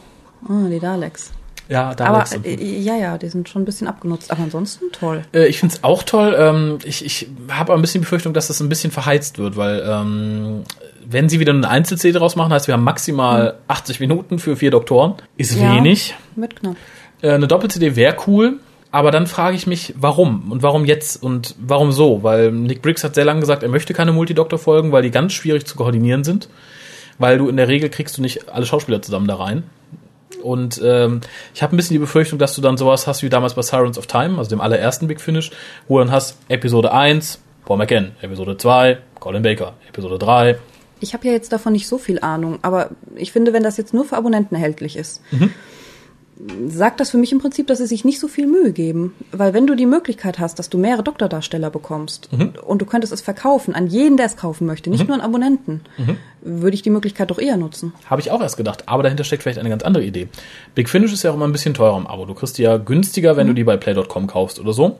Ah, 0.48 0.68
die 0.70 0.78
Daleks. 0.78 1.32
Ja, 1.68 1.86
Aber 1.86 1.94
Daleks. 1.94 2.30
sind- 2.30 2.46
äh, 2.46 2.54
ja, 2.80 2.94
ja, 2.96 3.18
die 3.18 3.28
sind 3.28 3.48
schon 3.48 3.62
ein 3.62 3.64
bisschen 3.64 3.86
abgenutzt. 3.88 4.30
Aber 4.30 4.42
ansonsten 4.42 4.86
toll. 4.92 5.22
Äh, 5.32 5.46
Ich 5.46 5.58
finde 5.58 5.74
es 5.74 5.84
auch 5.84 6.02
toll. 6.02 6.34
Ähm, 6.38 6.78
ich 6.84 7.04
ich 7.04 7.28
habe 7.48 7.72
aber 7.72 7.74
ein 7.74 7.80
bisschen 7.80 8.00
die 8.02 8.04
Befürchtung, 8.04 8.34
dass 8.34 8.48
das 8.48 8.60
ein 8.60 8.68
bisschen 8.68 8.90
verheizt 8.92 9.38
wird, 9.38 9.56
weil 9.56 9.82
ähm, 9.86 10.62
wenn 11.04 11.28
sie 11.28 11.40
wieder 11.40 11.52
eine 11.52 11.68
Einzel-CD 11.68 12.16
draus 12.18 12.36
machen, 12.36 12.52
heißt 12.52 12.66
wir 12.68 12.74
haben 12.74 12.84
maximal 12.84 13.54
80 13.68 14.00
Minuten 14.00 14.38
für 14.38 14.56
vier 14.56 14.70
Doktoren. 14.70 15.14
Ist 15.36 15.54
Ja. 15.58 15.74
wenig. 15.74 16.14
Mit 16.36 16.56
knapp. 16.56 16.76
Äh, 17.22 17.30
eine 17.32 17.46
Doppel-CD 17.48 17.96
wäre 17.96 18.16
cool, 18.26 18.58
aber 18.92 19.10
dann 19.10 19.26
frage 19.26 19.56
ich 19.56 19.66
mich, 19.66 19.94
warum? 19.96 20.52
Und 20.52 20.62
warum 20.62 20.84
jetzt? 20.84 21.22
Und 21.22 21.54
warum 21.58 21.92
so? 21.92 22.22
Weil 22.22 22.52
Nick 22.52 22.82
Briggs 22.82 23.02
hat 23.02 23.14
sehr 23.14 23.24
lange 23.24 23.40
gesagt, 23.40 23.62
er 23.62 23.70
möchte 23.70 23.94
keine 23.94 24.12
Multidoktor-Folgen, 24.12 24.92
weil 24.92 25.02
die 25.02 25.10
ganz 25.10 25.32
schwierig 25.32 25.66
zu 25.66 25.76
koordinieren 25.76 26.24
sind. 26.24 26.50
Weil 27.18 27.38
du 27.38 27.48
in 27.48 27.56
der 27.56 27.68
Regel 27.68 27.88
kriegst 27.88 28.18
du 28.18 28.22
nicht 28.22 28.50
alle 28.50 28.66
Schauspieler 28.66 29.00
zusammen 29.00 29.26
da 29.26 29.36
rein. 29.36 29.64
Und 30.42 30.80
ähm, 30.84 31.22
ich 31.54 31.62
habe 31.62 31.74
ein 31.74 31.78
bisschen 31.78 31.94
die 31.94 32.00
Befürchtung, 32.00 32.38
dass 32.38 32.54
du 32.54 32.60
dann 32.60 32.76
sowas 32.76 33.06
hast 33.06 33.22
wie 33.22 33.30
damals 33.30 33.54
bei 33.54 33.62
Sirens 33.62 33.96
of 33.96 34.06
Time, 34.06 34.36
also 34.36 34.50
dem 34.50 34.60
allerersten 34.60 35.08
Big 35.08 35.20
Finish, 35.20 35.50
wo 35.88 35.98
du 35.98 36.04
dann 36.04 36.12
hast 36.12 36.36
Episode 36.48 36.92
1, 36.92 37.40
Paul 37.64 37.78
McCann, 37.78 38.12
Episode 38.20 38.58
2, 38.58 38.98
Colin 39.20 39.42
Baker, 39.42 39.74
Episode 39.88 40.18
3. 40.18 40.58
Ich 41.00 41.14
habe 41.14 41.26
ja 41.26 41.32
jetzt 41.32 41.52
davon 41.52 41.72
nicht 41.72 41.88
so 41.88 41.96
viel 41.96 42.20
Ahnung, 42.20 42.58
aber 42.62 42.90
ich 43.16 43.32
finde, 43.32 43.52
wenn 43.52 43.62
das 43.62 43.76
jetzt 43.76 43.94
nur 43.94 44.04
für 44.04 44.16
Abonnenten 44.16 44.54
erhältlich 44.54 44.96
ist, 44.96 45.22
sagt 46.68 47.00
das 47.00 47.10
für 47.10 47.18
mich 47.18 47.32
im 47.32 47.38
Prinzip, 47.38 47.66
dass 47.66 47.78
sie 47.78 47.86
sich 47.86 48.04
nicht 48.04 48.18
so 48.18 48.26
viel 48.26 48.46
Mühe 48.46 48.72
geben. 48.72 49.14
Weil 49.30 49.54
wenn 49.54 49.66
du 49.66 49.74
die 49.74 49.86
Möglichkeit 49.86 50.38
hast, 50.38 50.58
dass 50.58 50.70
du 50.70 50.78
mehrere 50.78 51.02
Doktordarsteller 51.02 51.70
bekommst 51.70 52.28
und 52.64 52.82
du 52.82 52.86
könntest 52.86 53.12
es 53.12 53.20
verkaufen 53.20 53.74
an 53.74 53.86
jeden, 53.86 54.16
der 54.16 54.26
es 54.26 54.36
kaufen 54.36 54.66
möchte, 54.66 54.90
nicht 54.90 55.06
nur 55.06 55.16
an 55.16 55.20
Abonnenten, 55.20 55.82
würde 56.40 56.74
ich 56.74 56.82
die 56.82 56.90
Möglichkeit 56.90 57.30
doch 57.30 57.38
eher 57.38 57.56
nutzen. 57.56 57.92
Habe 58.06 58.20
ich 58.20 58.30
auch 58.30 58.40
erst 58.40 58.56
gedacht, 58.56 58.84
aber 58.86 59.02
dahinter 59.02 59.24
steckt 59.24 59.42
vielleicht 59.42 59.58
eine 59.58 59.68
ganz 59.68 59.82
andere 59.82 60.04
Idee. 60.04 60.28
Big 60.74 60.88
Finish 60.88 61.12
ist 61.12 61.22
ja 61.22 61.30
auch 61.30 61.34
immer 61.34 61.46
ein 61.46 61.52
bisschen 61.52 61.74
teurer 61.74 61.96
im 61.96 62.06
Abo. 62.06 62.26
Du 62.26 62.34
kriegst 62.34 62.58
die 62.58 62.62
ja 62.62 62.76
günstiger, 62.76 63.36
wenn 63.36 63.46
du 63.46 63.52
die 63.52 63.64
bei 63.64 63.76
play.com 63.76 64.26
kaufst 64.26 64.58
oder 64.58 64.72
so. 64.72 64.98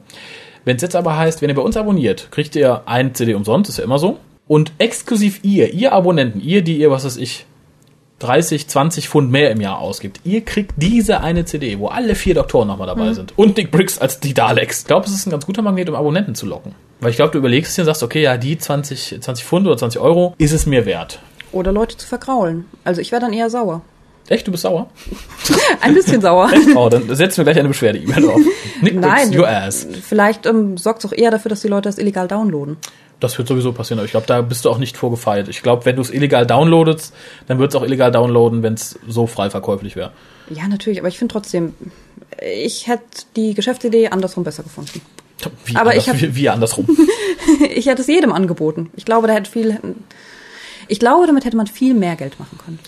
Wenn 0.65 0.77
es 0.77 0.83
jetzt 0.83 0.95
aber 0.95 1.17
heißt, 1.17 1.43
wenn 1.43 1.49
ihr 1.49 1.57
bei 1.57 1.63
uns 1.63 1.77
abonniert, 1.77 2.31
kriegt 2.31 2.55
ihr 2.55 2.83
ein 2.87 3.15
CD 3.15 3.35
umsonst, 3.35 3.69
ist 3.69 3.79
ja 3.79 3.85
immer 3.85 3.99
so. 3.99 4.19
Und 4.47 4.73
exklusiv 4.79 5.41
ihr, 5.43 5.73
ihr 5.73 5.93
Abonnenten, 5.93 6.41
ihr, 6.41 6.63
die 6.63 6.79
ihr, 6.79 6.91
was 6.91 7.05
weiß 7.05 7.17
ich, 7.17 7.47
30, 8.23 8.69
20 8.69 9.09
Pfund 9.09 9.31
mehr 9.31 9.51
im 9.51 9.61
Jahr 9.61 9.79
ausgibt, 9.79 10.21
ihr 10.25 10.45
kriegt 10.45 10.75
diese 10.77 11.21
eine 11.21 11.45
CD, 11.45 11.79
wo 11.79 11.89
alle 11.89 12.15
vier 12.15 12.35
Doktoren 12.35 12.69
nochmal 12.69 12.87
dabei 12.87 13.13
sind. 13.13 13.37
Und 13.37 13.57
Nick 13.57 13.71
Briggs 13.71 13.99
als 13.99 14.21
die 14.21 14.35
Daleks. 14.35 14.81
Ich 14.81 14.87
glaube, 14.87 15.07
es 15.07 15.13
ist 15.13 15.27
ein 15.27 15.31
ganz 15.31 15.45
guter 15.47 15.63
Magnet, 15.63 15.89
um 15.89 15.95
Abonnenten 15.95 16.35
zu 16.35 16.47
locken. 16.47 16.75
Weil 17.01 17.11
ich 17.11 17.17
glaube, 17.17 17.33
du 17.33 17.39
überlegst 17.39 17.77
dir 17.77 17.83
und 17.83 17.87
sagst, 17.87 18.03
okay, 18.03 18.23
ja, 18.23 18.37
die 18.37 18.57
20, 18.57 19.19
20 19.21 19.45
Pfund 19.45 19.67
oder 19.67 19.77
20 19.77 20.01
Euro 20.01 20.35
ist 20.39 20.53
es 20.53 20.67
mir 20.67 20.87
wert. 20.87 21.19
Oder 21.51 21.73
Leute 21.73 21.97
zu 21.97 22.07
vergraulen. 22.07 22.67
Also 22.85 23.01
ich 23.01 23.11
wäre 23.11 23.21
dann 23.21 23.33
eher 23.33 23.51
sauer. 23.51 23.83
Echt, 24.29 24.47
du 24.47 24.53
bist 24.53 24.63
sauer? 24.63 24.89
Ein 25.81 25.95
bisschen 25.95 26.21
sauer. 26.21 26.49
Oh, 26.77 26.89
dann 26.89 27.13
setzen 27.15 27.39
wir 27.39 27.45
gleich 27.45 27.59
eine 27.59 27.69
Beschwerde-E-Mail 27.69 28.23
drauf. 28.23 28.41
Nick 28.81 28.95
Nein, 28.95 29.31
Briggs, 29.31 29.37
your 29.37 29.49
ass. 29.49 29.87
vielleicht 30.01 30.47
ähm, 30.47 30.77
sorgt 30.77 31.05
es 31.05 31.11
auch 31.11 31.17
eher 31.17 31.31
dafür, 31.31 31.49
dass 31.49 31.61
die 31.61 31.69
Leute 31.69 31.89
das 31.89 31.99
illegal 31.99 32.29
downloaden. 32.29 32.77
Das 33.23 33.39
wird 33.39 33.47
sowieso 33.47 33.73
passieren, 33.73 34.01
aber 34.01 34.07
ich 34.07 34.11
glaube, 34.11 34.27
da 34.27 34.41
bist 34.43 34.65
du 34.65 34.71
auch 34.71 34.79
nicht 34.79 34.97
vorgefeilt. 34.97 35.47
Ich 35.49 35.63
glaube, 35.63 35.85
wenn 35.85 35.95
du 35.97 36.03
es 36.03 36.11
illegal 36.11 36.45
downloadest, 36.47 37.15
dann 37.47 37.59
wird 37.61 37.71
es 37.71 37.77
auch 37.77 37.85
illegal 37.85 38.11
downloaden, 38.11 38.63
wenn 38.65 38.75
es 38.75 38.99
so 39.07 39.27
frei 39.29 39.49
verkäuflich 39.49 39.95
wäre. 39.95 40.13
Ja, 40.51 40.67
natürlich, 40.67 40.99
aber 40.99 41.09
ich 41.09 41.19
finde 41.19 41.33
trotzdem, 41.33 41.75
ich 42.41 42.89
hätte 42.89 43.05
die 43.37 43.55
Geschäftsidee 43.55 44.09
andersrum 44.09 44.43
besser 44.43 44.63
gefunden. 44.65 45.01
Wie, 45.67 45.77
Aber 45.77 45.91
anders, 45.91 46.05
ich 46.05 46.09
hab- 46.13 46.21
wie, 46.21 46.35
wie 46.37 46.49
andersrum. 46.49 46.87
ich 47.75 47.87
hätte 47.87 48.03
es 48.03 48.09
jedem 48.09 48.33
angeboten. 48.33 48.91
Ich 48.97 49.05
glaube, 49.05 49.27
da 49.29 49.35
hätte 49.35 49.51
viel. 49.51 49.79
Ich 50.89 50.99
glaube, 50.99 51.27
damit 51.27 51.45
hätte 51.45 51.57
man 51.57 51.67
viel 51.69 51.95
mehr 51.95 52.17
Geld 52.17 52.39
machen 52.41 52.59
können. 52.65 52.79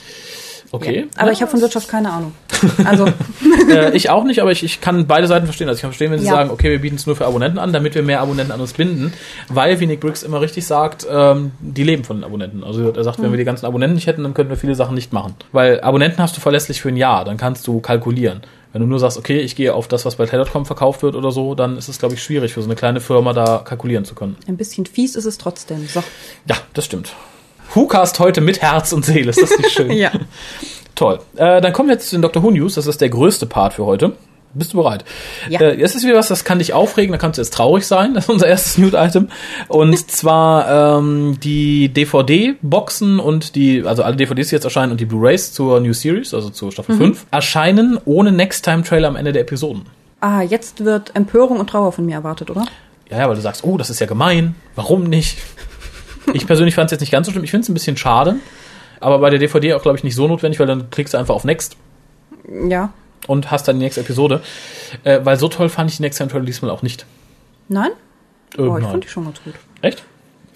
Okay. 0.74 1.00
Ja. 1.00 1.04
Aber 1.16 1.26
Ja, 1.28 1.32
ich 1.32 1.40
habe 1.40 1.50
von 1.50 1.60
Wirtschaft 1.60 1.88
keine 1.88 2.10
Ahnung. 2.10 2.32
Also, 2.84 3.06
äh, 3.68 3.96
ich 3.96 4.10
auch 4.10 4.24
nicht, 4.24 4.40
aber 4.40 4.50
ich, 4.52 4.62
ich 4.64 4.80
kann 4.80 5.06
beide 5.06 5.26
Seiten 5.26 5.46
verstehen. 5.46 5.68
Also 5.68 5.78
ich 5.78 5.82
kann 5.82 5.90
verstehen, 5.90 6.10
wenn 6.10 6.18
sie 6.18 6.26
Ja. 6.26 6.32
sagen, 6.32 6.50
okay, 6.50 6.70
wir 6.70 6.80
bieten 6.80 6.96
es 6.96 7.06
nur 7.06 7.14
für 7.16 7.26
Abonnenten 7.26 7.58
an, 7.58 7.72
damit 7.72 7.94
wir 7.94 8.02
mehr 8.02 8.20
Abonnenten 8.20 8.52
an 8.52 8.60
uns 8.60 8.72
binden, 8.72 9.12
weil, 9.48 9.78
wie 9.80 9.86
Nick 9.86 10.00
Briggs 10.00 10.22
immer 10.22 10.40
richtig 10.40 10.66
sagt, 10.66 11.06
ähm, 11.10 11.52
die 11.60 11.84
leben 11.84 12.04
von 12.04 12.16
den 12.18 12.24
Abonnenten. 12.24 12.64
Also 12.64 12.90
er 12.90 13.04
sagt, 13.04 13.22
wenn 13.22 13.30
wir 13.30 13.38
die 13.38 13.44
ganzen 13.44 13.66
Abonnenten 13.66 13.94
nicht 13.94 14.06
hätten, 14.06 14.22
dann 14.22 14.34
könnten 14.34 14.50
wir 14.50 14.56
viele 14.56 14.74
Sachen 14.74 14.94
nicht 14.94 15.12
machen. 15.12 15.34
Weil 15.52 15.80
Abonnenten 15.80 16.20
hast 16.22 16.36
du 16.36 16.40
verlässlich 16.40 16.80
für 16.80 16.88
ein 16.88 16.96
Jahr, 16.96 17.24
dann 17.24 17.36
kannst 17.36 17.66
du 17.66 17.80
kalkulieren. 17.80 18.40
Wenn 18.72 18.80
du 18.82 18.88
nur 18.88 18.98
sagst, 18.98 19.16
okay, 19.18 19.38
ich 19.38 19.54
gehe 19.54 19.72
auf 19.72 19.86
das, 19.86 20.04
was 20.04 20.16
bei 20.16 20.26
Play.com 20.26 20.66
verkauft 20.66 21.04
wird 21.04 21.14
oder 21.14 21.30
so, 21.30 21.54
dann 21.54 21.76
ist 21.78 21.86
es, 21.88 22.00
glaube 22.00 22.14
ich, 22.14 22.22
schwierig 22.24 22.54
für 22.54 22.60
so 22.60 22.66
eine 22.66 22.74
kleine 22.74 23.00
Firma 23.00 23.32
da 23.32 23.58
kalkulieren 23.64 24.04
zu 24.04 24.16
können. 24.16 24.36
ein 24.48 24.56
bisschen 24.56 24.84
fies 24.84 25.14
ist 25.14 25.26
es 25.26 25.38
trotzdem. 25.38 25.86
So. 25.86 26.02
Ja, 26.48 26.56
das 26.72 26.84
stimmt. 26.86 27.12
WhoCast 27.74 28.18
heute 28.20 28.40
mit 28.40 28.62
Herz 28.62 28.92
und 28.92 29.04
Seele, 29.04 29.30
ist 29.30 29.42
das 29.42 29.56
nicht 29.58 29.70
schön? 29.70 29.90
Ja. 29.94 30.10
Toll. 30.94 31.18
Äh, 31.36 31.60
dann 31.60 31.72
kommen 31.72 31.88
wir 31.88 31.94
jetzt 31.94 32.08
zu 32.08 32.16
den 32.16 32.22
Doctor 32.22 32.42
Who 32.42 32.50
News. 32.52 32.74
Das 32.74 32.86
ist 32.86 33.00
der 33.00 33.08
größte 33.08 33.46
Part 33.46 33.74
für 33.74 33.84
heute. 33.84 34.12
Bist 34.54 34.72
du 34.72 34.76
bereit? 34.76 35.04
Ja. 35.48 35.60
Äh, 35.60 35.80
es 35.82 35.96
ist 35.96 36.04
wieder 36.04 36.14
was, 36.14 36.28
das 36.28 36.44
kann 36.44 36.60
dich 36.60 36.72
aufregen, 36.72 37.10
da 37.10 37.18
kannst 37.18 37.38
du 37.38 37.42
jetzt 37.42 37.52
traurig 37.52 37.84
sein. 37.86 38.14
Das 38.14 38.24
ist 38.24 38.30
unser 38.30 38.46
erstes 38.46 38.78
News-Item. 38.78 39.28
Und 39.66 40.10
zwar 40.10 40.98
ähm, 40.98 41.38
die 41.42 41.88
DVD-Boxen 41.88 43.18
und 43.18 43.56
die, 43.56 43.82
also 43.84 44.04
alle 44.04 44.14
DVDs, 44.14 44.48
die 44.50 44.54
jetzt 44.54 44.64
erscheinen 44.64 44.92
und 44.92 45.00
die 45.00 45.06
Blu-Rays 45.06 45.52
zur 45.52 45.80
New 45.80 45.92
Series, 45.92 46.32
also 46.32 46.50
zur 46.50 46.70
Staffel 46.70 46.96
5, 46.96 47.26
erscheinen 47.32 47.98
ohne 48.04 48.30
Next-Time-Trailer 48.30 49.08
am 49.08 49.16
Ende 49.16 49.32
der 49.32 49.42
Episoden. 49.42 49.86
Ah, 50.20 50.42
jetzt 50.42 50.84
wird 50.84 51.14
Empörung 51.16 51.58
und 51.58 51.68
Trauer 51.68 51.90
von 51.90 52.06
mir 52.06 52.14
erwartet, 52.14 52.50
oder? 52.50 52.64
Ja, 53.10 53.18
ja, 53.18 53.28
weil 53.28 53.34
du 53.34 53.42
sagst, 53.42 53.64
oh, 53.64 53.76
das 53.76 53.90
ist 53.90 54.00
ja 54.00 54.06
gemein. 54.06 54.54
Warum 54.76 55.04
nicht? 55.04 55.38
Ich 56.32 56.46
persönlich 56.46 56.74
fand 56.74 56.86
es 56.86 56.92
jetzt 56.92 57.00
nicht 57.00 57.10
ganz 57.12 57.26
so 57.26 57.32
schlimm. 57.32 57.44
Ich 57.44 57.50
finde 57.50 57.64
es 57.64 57.68
ein 57.68 57.74
bisschen 57.74 57.96
schade. 57.96 58.36
Aber 59.00 59.18
bei 59.18 59.30
der 59.30 59.38
DVD 59.38 59.74
auch, 59.74 59.82
glaube 59.82 59.98
ich, 59.98 60.04
nicht 60.04 60.14
so 60.14 60.26
notwendig, 60.26 60.58
weil 60.60 60.66
dann 60.66 60.88
klickst 60.90 61.14
du 61.14 61.18
einfach 61.18 61.34
auf 61.34 61.44
Next 61.44 61.76
Ja. 62.70 62.92
und 63.26 63.50
hast 63.50 63.68
dann 63.68 63.78
die 63.78 63.84
nächste 63.84 64.00
Episode. 64.00 64.40
Äh, 65.04 65.20
weil 65.24 65.38
so 65.38 65.48
toll 65.48 65.68
fand 65.68 65.90
ich 65.90 65.96
die 65.96 66.02
Next 66.02 66.18
Trailer 66.18 66.40
diesmal 66.44 66.70
auch 66.70 66.82
nicht. 66.82 67.04
Nein? 67.68 67.90
Äh, 68.56 68.62
Oh, 68.62 68.76
ich 68.76 68.82
nein. 68.82 68.90
fand 68.92 69.04
die 69.04 69.08
schon 69.08 69.24
ganz 69.24 69.42
gut. 69.42 69.54
Echt? 69.82 70.04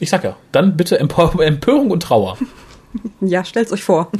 Ich 0.00 0.08
sag 0.10 0.24
ja. 0.24 0.36
Dann 0.52 0.76
bitte 0.76 0.98
Empor 0.98 1.40
Empörung 1.42 1.90
und 1.90 2.02
Trauer. 2.02 2.38
Ja, 3.20 3.44
stellt's 3.44 3.70
euch 3.70 3.82
vor. 3.82 4.10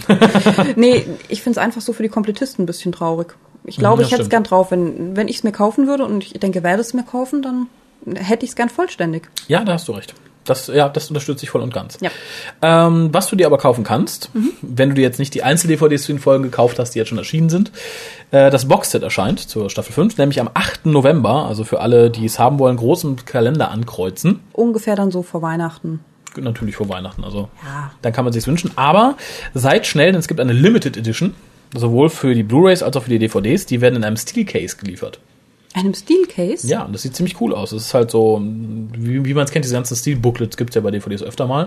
nee, 0.77 1.07
ich 1.29 1.43
find's 1.43 1.57
einfach 1.57 1.81
so 1.81 1.95
für 1.95 2.03
die 2.03 2.11
Komplettisten 2.11 2.65
ein 2.65 2.67
bisschen 2.67 2.93
traurig. 2.93 3.35
Ich 3.65 3.79
glaube, 3.79 4.03
ich 4.03 4.13
hätte 4.13 4.21
es 4.23 4.29
gern 4.29 4.45
drauf. 4.45 4.71
Wenn, 4.71 5.17
wenn 5.17 5.27
ich 5.27 5.37
es 5.37 5.43
mir 5.43 5.53
kaufen 5.53 5.87
würde 5.87 6.05
und 6.05 6.23
ich 6.23 6.33
denke, 6.35 6.63
werde 6.63 6.83
es 6.83 6.93
mir 6.93 7.03
kaufen, 7.03 7.41
dann 7.41 7.67
hätte 8.15 8.45
ich 8.45 8.51
es 8.51 8.57
gern 8.57 8.69
vollständig. 8.69 9.31
Ja, 9.49 9.65
da 9.65 9.73
hast 9.73 9.89
du 9.89 9.93
recht. 9.93 10.13
Das, 10.49 10.69
ja, 10.69 10.89
das 10.89 11.09
unterstütze 11.09 11.45
ich 11.45 11.51
voll 11.51 11.61
und 11.61 11.73
ganz. 11.75 11.99
Ja. 12.01 12.11
Ähm, 12.63 13.09
was 13.13 13.29
du 13.29 13.37
dir 13.37 13.47
aber 13.47 13.59
kaufen 13.59 13.85
kannst, 13.85 14.31
wenn 14.63 14.89
du 14.91 14.95
dir 14.95 15.03
jetzt 15.03 15.19
nicht 15.19 15.35
die 15.35 15.43
Einzel-DVDs 15.43 16.05
zu 16.05 16.13
den 16.13 16.19
Folgen 16.21 16.43
gekauft 16.45 16.79
hast, 16.79 16.91
die 16.95 16.99
jetzt 16.99 17.09
schon 17.09 17.19
erschienen 17.19 17.49
sind, 17.51 17.71
äh, 18.31 18.51
das 18.51 18.67
Boxset 18.69 19.03
erscheint 19.03 19.41
zur 19.41 19.71
Staffel 19.71 19.93
5, 19.93 20.17
nämlich 20.19 20.41
am 20.41 20.51
8. 20.55 20.87
November, 20.87 21.47
also 21.47 21.65
für 21.65 21.81
alle, 21.81 22.11
die 22.11 22.25
es 22.27 22.39
haben 22.39 22.59
wollen, 22.59 22.77
groß 22.77 23.05
im 23.05 23.25
Kalender 23.25 23.71
ankreuzen. 23.71 24.41
Ungefähr 24.53 24.97
dann 24.97 25.11
so 25.11 25.23
vor 25.23 25.43
Weihnachten. 25.43 26.01
Natürlich 26.37 26.77
vor 26.77 26.89
Weihnachten, 26.89 27.25
also 27.25 27.49
Ja. 27.65 27.91
dann 28.03 28.13
kann 28.13 28.25
man 28.25 28.33
sich's 28.33 28.47
wünschen. 28.47 28.71
Aber 28.77 29.17
seid 29.55 29.87
schnell, 29.87 30.13
denn 30.13 30.21
es 30.21 30.29
gibt 30.29 30.39
eine 30.41 30.53
Limited 30.53 30.97
Edition, 30.97 31.35
sowohl 31.75 32.11
für 32.11 32.35
die 32.35 32.43
Blu-rays 32.45 32.83
als 32.83 32.97
auch 32.97 33.03
für 33.03 33.11
die 33.11 33.19
DVDs. 33.19 33.67
Die 33.67 33.81
werden 33.81 33.97
in 33.97 34.05
einem 34.05 34.17
Steelcase 34.17 34.77
geliefert. 34.77 35.19
Einem 35.79 35.95
Steelcase? 35.95 36.67
Ja, 36.67 36.85
und 36.85 36.93
das 36.93 37.03
sieht 37.03 37.15
ziemlich 37.15 37.41
cool 37.41 37.55
aus. 37.55 37.73
Es 37.73 37.87
ist 37.87 37.95
halt 37.95 38.11
so, 38.11 38.41
wie, 38.43 39.25
wie 39.25 39.35
man 39.35 39.45
es 39.45 39.51
kennt, 39.51 39.65
diese 39.65 39.75
ganzen 39.75 39.97
Steel-Booklets 39.97 40.57
gibt's 40.57 40.75
ja 40.75 40.81
bei 40.81 40.91
DVDs 40.91 41.23
öfter 41.23 41.47
mal. 41.47 41.65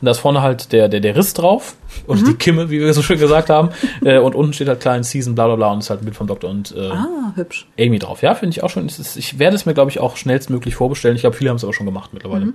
Und 0.00 0.06
da 0.06 0.10
ist 0.10 0.18
vorne 0.18 0.42
halt 0.42 0.72
der, 0.72 0.88
der, 0.88 1.00
der 1.00 1.16
Riss 1.16 1.34
drauf, 1.34 1.76
oder 2.06 2.22
die 2.22 2.34
Kimme, 2.34 2.70
wie 2.70 2.80
wir 2.80 2.92
so 2.94 3.02
schön 3.02 3.18
gesagt 3.18 3.50
haben. 3.50 3.70
äh, 4.04 4.18
und 4.18 4.34
unten 4.34 4.52
steht 4.52 4.68
halt 4.68 4.80
klein 4.80 5.02
Season, 5.02 5.34
bla 5.34 5.46
bla 5.46 5.56
bla, 5.56 5.72
und 5.72 5.80
ist 5.80 5.90
halt 5.90 6.02
ein 6.02 6.04
Bild 6.04 6.16
vom 6.16 6.26
Doktor 6.26 6.50
und 6.50 6.74
äh, 6.76 6.90
Ah, 6.90 7.32
hübsch. 7.34 7.66
Amy 7.78 7.98
drauf. 7.98 8.22
Ja, 8.22 8.34
finde 8.34 8.56
ich 8.56 8.62
auch 8.62 8.70
schon. 8.70 8.86
Es 8.86 9.16
ich 9.16 9.38
werde 9.38 9.56
es 9.56 9.66
mir, 9.66 9.74
glaube 9.74 9.90
ich, 9.90 10.00
auch 10.00 10.16
schnellstmöglich 10.16 10.74
vorbestellen. 10.74 11.16
Ich 11.16 11.22
glaube, 11.22 11.36
viele 11.36 11.50
haben 11.50 11.56
es 11.56 11.64
aber 11.64 11.74
schon 11.74 11.86
gemacht 11.86 12.10
mittlerweile. 12.12 12.52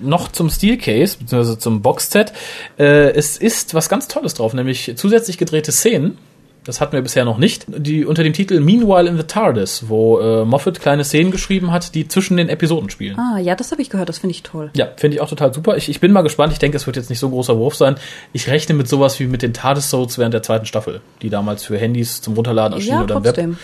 Noch 0.00 0.28
zum 0.28 0.48
Steelcase, 0.50 1.18
beziehungsweise 1.18 1.58
zum 1.58 1.82
Boxset. 1.82 2.32
Äh, 2.78 3.10
es 3.10 3.36
ist 3.36 3.74
was 3.74 3.88
ganz 3.88 4.08
Tolles 4.08 4.34
drauf, 4.34 4.54
nämlich 4.54 4.92
zusätzlich 4.96 5.36
gedrehte 5.36 5.72
Szenen. 5.72 6.16
Das 6.64 6.80
hatten 6.80 6.92
wir 6.92 7.00
bisher 7.00 7.24
noch 7.24 7.38
nicht. 7.38 7.64
Die 7.68 8.04
unter 8.04 8.22
dem 8.22 8.34
Titel 8.34 8.60
Meanwhile 8.60 9.08
in 9.08 9.16
the 9.16 9.22
TARDIS, 9.22 9.88
wo 9.88 10.20
äh, 10.20 10.44
Moffat 10.44 10.80
kleine 10.80 11.04
Szenen 11.04 11.30
geschrieben 11.30 11.72
hat, 11.72 11.94
die 11.94 12.06
zwischen 12.06 12.36
den 12.36 12.50
Episoden 12.50 12.90
spielen. 12.90 13.18
Ah, 13.18 13.38
ja, 13.38 13.54
das 13.54 13.72
habe 13.72 13.80
ich 13.80 13.88
gehört. 13.88 14.10
Das 14.10 14.18
finde 14.18 14.32
ich 14.32 14.42
toll. 14.42 14.70
Ja, 14.76 14.88
finde 14.96 15.16
ich 15.16 15.22
auch 15.22 15.28
total 15.28 15.54
super. 15.54 15.76
Ich, 15.78 15.88
ich 15.88 16.00
bin 16.00 16.12
mal 16.12 16.20
gespannt. 16.20 16.52
Ich 16.52 16.58
denke, 16.58 16.76
es 16.76 16.86
wird 16.86 16.96
jetzt 16.96 17.08
nicht 17.08 17.18
so 17.18 17.28
ein 17.28 17.32
großer 17.32 17.56
Wurf 17.56 17.76
sein. 17.76 17.96
Ich 18.34 18.48
rechne 18.48 18.74
mit 18.74 18.88
sowas 18.88 19.18
wie 19.20 19.26
mit 19.26 19.40
den 19.40 19.54
TARDIS-Sodes 19.54 20.18
während 20.18 20.34
der 20.34 20.42
zweiten 20.42 20.66
Staffel, 20.66 21.00
die 21.22 21.30
damals 21.30 21.64
für 21.64 21.78
Handys 21.78 22.20
zum 22.20 22.34
Runterladen 22.34 22.74
erschienen 22.76 22.98
Ja, 22.98 23.04
oder 23.04 23.16
im 23.16 23.24
Web. 23.24 23.56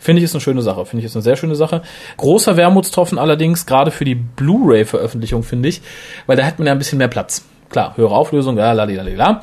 Finde 0.00 0.18
ich 0.18 0.24
ist 0.24 0.34
eine 0.34 0.40
schöne 0.40 0.62
Sache. 0.62 0.84
Finde 0.86 1.00
ich 1.00 1.06
ist 1.06 1.14
eine 1.14 1.22
sehr 1.22 1.36
schöne 1.36 1.54
Sache. 1.54 1.82
Großer 2.16 2.56
Wermutstropfen 2.56 3.18
allerdings, 3.18 3.64
gerade 3.64 3.92
für 3.92 4.04
die 4.04 4.16
Blu-ray-Veröffentlichung, 4.16 5.44
finde 5.44 5.68
ich, 5.68 5.82
weil 6.26 6.36
da 6.36 6.44
hat 6.44 6.58
man 6.58 6.66
ja 6.66 6.72
ein 6.72 6.78
bisschen 6.78 6.98
mehr 6.98 7.08
Platz. 7.08 7.44
Klar, 7.68 7.96
höhere 7.96 8.16
Auflösung, 8.16 8.58
ja, 8.58 8.72
la, 8.72 9.40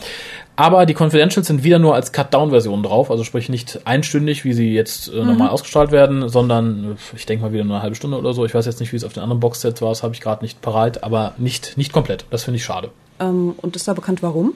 Aber 0.59 0.87
die 0.87 0.95
Confidentials 0.95 1.45
sind 1.45 1.63
wieder 1.63 1.77
nur 1.77 1.93
als 1.93 2.11
Cut-Down-Version 2.11 2.81
drauf, 2.81 3.11
also 3.11 3.23
sprich 3.23 3.47
nicht 3.47 3.81
einstündig, 3.85 4.43
wie 4.43 4.53
sie 4.53 4.73
jetzt 4.73 5.07
äh, 5.07 5.23
normal 5.23 5.49
ausgestrahlt 5.49 5.91
werden, 5.91 6.27
sondern 6.29 6.97
ich 7.15 7.27
denke 7.27 7.45
mal 7.45 7.53
wieder 7.53 7.63
nur 7.63 7.75
eine 7.75 7.83
halbe 7.83 7.95
Stunde 7.95 8.17
oder 8.17 8.33
so. 8.33 8.43
Ich 8.43 8.55
weiß 8.55 8.65
jetzt 8.65 8.79
nicht, 8.79 8.91
wie 8.91 8.95
es 8.95 9.03
auf 9.03 9.13
den 9.13 9.21
anderen 9.21 9.39
Boxsets 9.39 9.83
war, 9.83 9.89
das 9.89 10.01
habe 10.01 10.15
ich 10.15 10.19
gerade 10.21 10.43
nicht 10.43 10.59
parat, 10.61 11.03
aber 11.03 11.35
nicht, 11.37 11.77
nicht 11.77 11.93
komplett. 11.93 12.25
Das 12.31 12.43
finde 12.43 12.57
ich 12.57 12.65
schade. 12.65 12.89
Ähm, 13.19 13.53
und 13.57 13.75
ist 13.75 13.87
da 13.87 13.93
bekannt, 13.93 14.23
warum? 14.23 14.53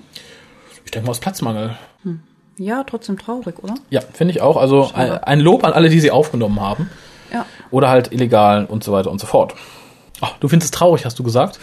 Ich 0.83 0.89
denke 0.89 1.05
mal 1.05 1.11
aus 1.11 1.19
Platzmangel. 1.19 1.77
Ja, 2.57 2.83
trotzdem 2.83 3.19
traurig, 3.19 3.59
oder? 3.61 3.75
Ja, 3.91 4.01
finde 4.01 4.33
ich 4.33 4.41
auch. 4.41 4.57
Also 4.57 4.89
ein, 4.93 5.11
ein 5.11 5.39
Lob 5.39 5.63
an 5.63 5.71
alle, 5.71 5.89
die 5.89 5.99
sie 5.99 6.11
aufgenommen 6.11 6.59
haben. 6.59 6.89
Ja. 7.31 7.45
Oder 7.69 7.89
halt 7.89 8.11
illegal 8.11 8.65
und 8.65 8.83
so 8.83 8.91
weiter 8.91 9.11
und 9.11 9.21
so 9.21 9.27
fort. 9.27 9.53
Ach, 10.19 10.33
du 10.39 10.47
findest 10.47 10.73
es 10.73 10.77
traurig, 10.77 11.05
hast 11.05 11.17
du 11.17 11.23
gesagt? 11.23 11.59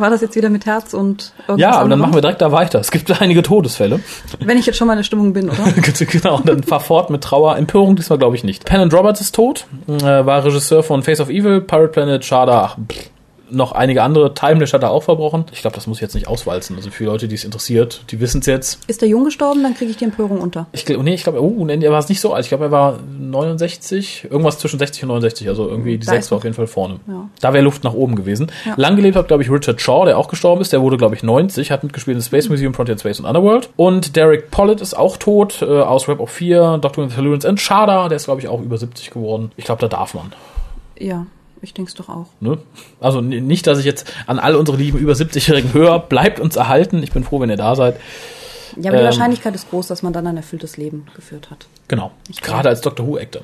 War 0.00 0.10
das 0.10 0.22
jetzt 0.22 0.34
wieder 0.34 0.48
mit 0.48 0.66
Herz 0.66 0.94
und 0.94 1.32
irgendwas 1.40 1.60
Ja, 1.60 1.78
aber 1.78 1.88
dann 1.88 1.98
machen 1.98 2.14
wir 2.14 2.22
direkt 2.22 2.40
da 2.40 2.50
weiter. 2.52 2.80
Es 2.80 2.90
gibt 2.90 3.20
einige 3.20 3.42
Todesfälle. 3.42 4.00
Wenn 4.38 4.56
ich 4.56 4.66
jetzt 4.66 4.76
schon 4.76 4.86
mal 4.86 4.94
in 4.94 4.98
der 4.98 5.04
Stimmung 5.04 5.32
bin, 5.32 5.50
oder? 5.50 5.58
genau, 5.98 6.38
und 6.38 6.48
dann 6.48 6.62
fahr 6.62 6.80
fort 6.80 7.10
mit 7.10 7.22
Trauer. 7.22 7.56
Empörung 7.56 7.96
diesmal 7.96 8.18
glaube 8.18 8.36
ich 8.36 8.42
nicht. 8.42 8.64
Pennant 8.64 8.94
Roberts 8.94 9.20
ist 9.20 9.34
tot, 9.34 9.66
äh, 9.88 10.02
war 10.02 10.44
Regisseur 10.44 10.82
von 10.82 11.02
Face 11.02 11.20
of 11.20 11.28
Evil, 11.28 11.60
Pirate 11.60 11.88
Planet, 11.88 12.24
Shada, 12.24 12.62
ach, 12.62 12.76
pff, 12.90 13.10
noch 13.50 13.72
einige 13.72 14.02
andere. 14.02 14.34
Timeless 14.34 14.72
hat 14.72 14.82
er 14.82 14.90
auch 14.90 15.02
verbrochen. 15.02 15.44
Ich 15.52 15.60
glaube, 15.60 15.74
das 15.74 15.86
muss 15.86 15.98
ich 15.98 16.02
jetzt 16.02 16.14
nicht 16.14 16.28
auswalzen. 16.28 16.76
Also 16.76 16.90
für 16.90 17.04
Leute, 17.04 17.28
die 17.28 17.34
es 17.34 17.44
interessiert, 17.44 18.04
die 18.10 18.20
wissen 18.20 18.40
es 18.40 18.46
jetzt. 18.46 18.80
Ist 18.86 19.02
der 19.02 19.08
jung 19.08 19.24
gestorben, 19.24 19.62
dann 19.62 19.74
kriege 19.74 19.90
ich 19.90 19.96
die 19.96 20.04
Empörung 20.04 20.40
unter. 20.40 20.66
Ich 20.72 20.84
glaube, 20.84 21.02
nee, 21.04 21.14
ich 21.14 21.22
glaube, 21.22 21.42
oh, 21.42 21.64
nee, 21.64 21.84
er 21.84 21.92
war 21.92 21.98
es 21.98 22.08
nicht 22.08 22.20
so 22.20 22.32
alt. 22.32 22.44
Ich 22.44 22.48
glaube, 22.48 22.64
er 22.66 22.70
war 22.70 22.98
69, 23.18 24.28
irgendwas 24.30 24.58
zwischen 24.58 24.78
60 24.78 25.04
und 25.04 25.08
69. 25.08 25.48
Also 25.48 25.68
irgendwie 25.68 25.98
die 25.98 26.06
Da 26.06 26.12
6 26.12 26.26
ist 26.26 26.30
war 26.30 26.38
auf 26.38 26.44
jeden 26.44 26.54
Fall 26.54 26.66
vorne. 26.66 27.00
Ja. 27.06 27.28
Da 27.40 27.52
wäre 27.52 27.64
Luft 27.64 27.84
nach 27.84 27.94
oben 27.94 28.16
gewesen. 28.16 28.50
Ja. 28.64 28.74
Lang 28.76 28.96
gelebt 28.96 29.16
hat, 29.16 29.28
glaube 29.28 29.42
ich, 29.42 29.50
Richard 29.50 29.80
Shaw, 29.80 30.04
der 30.04 30.18
auch 30.18 30.28
gestorben 30.28 30.60
ist. 30.60 30.72
Der 30.72 30.80
wurde, 30.80 30.96
glaube 30.96 31.14
ich, 31.14 31.22
90, 31.22 31.70
hat 31.70 31.82
mitgespielt 31.82 32.16
in 32.16 32.22
Space 32.22 32.48
Museum, 32.48 32.74
Frontier 32.74 32.98
Space 32.98 33.20
und 33.20 33.26
Underworld. 33.26 33.70
Und 33.76 34.16
Derek 34.16 34.50
Pollitt 34.50 34.80
ist 34.80 34.96
auch 34.96 35.16
tot, 35.16 35.62
äh, 35.62 35.64
aus 35.64 36.08
Rap 36.08 36.20
of 36.20 36.30
4, 36.30 36.78
Dr. 36.80 37.08
Tellurance 37.08 37.48
and 37.48 37.60
Shada, 37.60 38.08
der 38.08 38.16
ist, 38.16 38.24
glaube 38.24 38.40
ich, 38.40 38.48
auch 38.48 38.60
über 38.60 38.76
70 38.78 39.10
geworden. 39.10 39.52
Ich 39.56 39.64
glaube, 39.64 39.80
da 39.80 39.88
darf 39.88 40.14
man. 40.14 40.32
Ja, 40.98 41.26
ich 41.62 41.74
denke 41.74 41.88
es 41.90 41.94
doch 41.94 42.08
auch. 42.08 42.26
Ne? 42.40 42.58
Also 43.00 43.20
nicht, 43.20 43.66
dass 43.66 43.78
ich 43.78 43.84
jetzt 43.84 44.12
an 44.26 44.38
all 44.38 44.54
unsere 44.56 44.76
lieben 44.78 44.98
über 44.98 45.12
70-Jährigen 45.12 45.72
höre. 45.74 45.98
Bleibt 45.98 46.40
uns 46.40 46.56
erhalten. 46.56 47.02
Ich 47.02 47.12
bin 47.12 47.24
froh, 47.24 47.40
wenn 47.40 47.50
ihr 47.50 47.56
da 47.56 47.74
seid. 47.76 47.96
Ja, 48.76 48.90
aber 48.90 48.98
die 48.98 49.02
Ähm. 49.02 49.04
Wahrscheinlichkeit 49.06 49.54
ist 49.54 49.68
groß, 49.70 49.88
dass 49.88 50.02
man 50.02 50.12
dann 50.12 50.26
ein 50.26 50.36
erfülltes 50.36 50.76
Leben 50.76 51.06
geführt 51.14 51.50
hat. 51.50 51.66
Genau. 51.88 52.12
Gerade 52.40 52.68
als 52.68 52.80
Doctor 52.80 53.06
Who-Actor. 53.06 53.42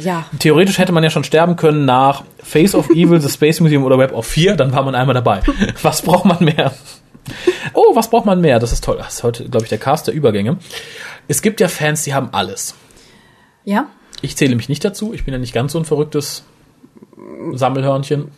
Ja, 0.00 0.24
Theoretisch 0.40 0.78
hätte 0.78 0.90
man 0.90 1.04
ja 1.04 1.10
schon 1.10 1.22
sterben 1.22 1.54
können 1.54 1.84
nach 1.84 2.24
Face 2.42 2.74
of 2.74 2.90
Evil, 2.90 3.20
The 3.20 3.28
Space 3.30 3.60
Museum 3.60 3.84
oder 3.84 3.96
Web 3.98 4.12
of 4.12 4.26
4, 4.26 4.56
dann 4.56 4.72
war 4.72 4.82
man 4.82 4.96
einmal 4.96 5.14
dabei. 5.14 5.40
Was 5.82 6.02
braucht 6.02 6.24
man 6.24 6.42
mehr? 6.44 6.72
Oh, 7.72 7.94
was 7.96 8.10
braucht 8.10 8.26
man 8.26 8.40
mehr? 8.42 8.58
Das 8.58 8.70
ist 8.72 8.84
toll. 8.84 8.96
Das 8.98 9.14
ist 9.14 9.22
heute, 9.22 9.48
glaube 9.48 9.64
ich, 9.64 9.70
der 9.70 9.78
Cast 9.78 10.06
der 10.08 10.14
Übergänge. 10.14 10.58
Es 11.26 11.40
gibt 11.40 11.58
ja 11.60 11.68
Fans, 11.68 12.02
die 12.02 12.12
haben 12.12 12.28
alles. 12.32 12.74
ja, 13.64 13.86
Ich 14.20 14.36
zähle 14.36 14.56
mich 14.56 14.68
nicht 14.68 14.84
dazu. 14.84 15.14
Ich 15.14 15.24
bin 15.24 15.32
ja 15.32 15.38
nicht 15.40 15.54
ganz 15.54 15.72
so 15.72 15.78
ein 15.78 15.84
verrücktes 15.86 16.44
Sammelhörnchen. 17.54 18.30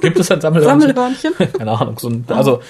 Gibt 0.00 0.18
es 0.18 0.30
ein 0.30 0.40
Sammelhörnchen? 0.40 0.94
Sammelhörnchen. 0.94 1.32
Keine 1.58 1.72
Ahnung. 1.72 1.98
So 1.98 2.08
ein, 2.08 2.24
also, 2.28 2.60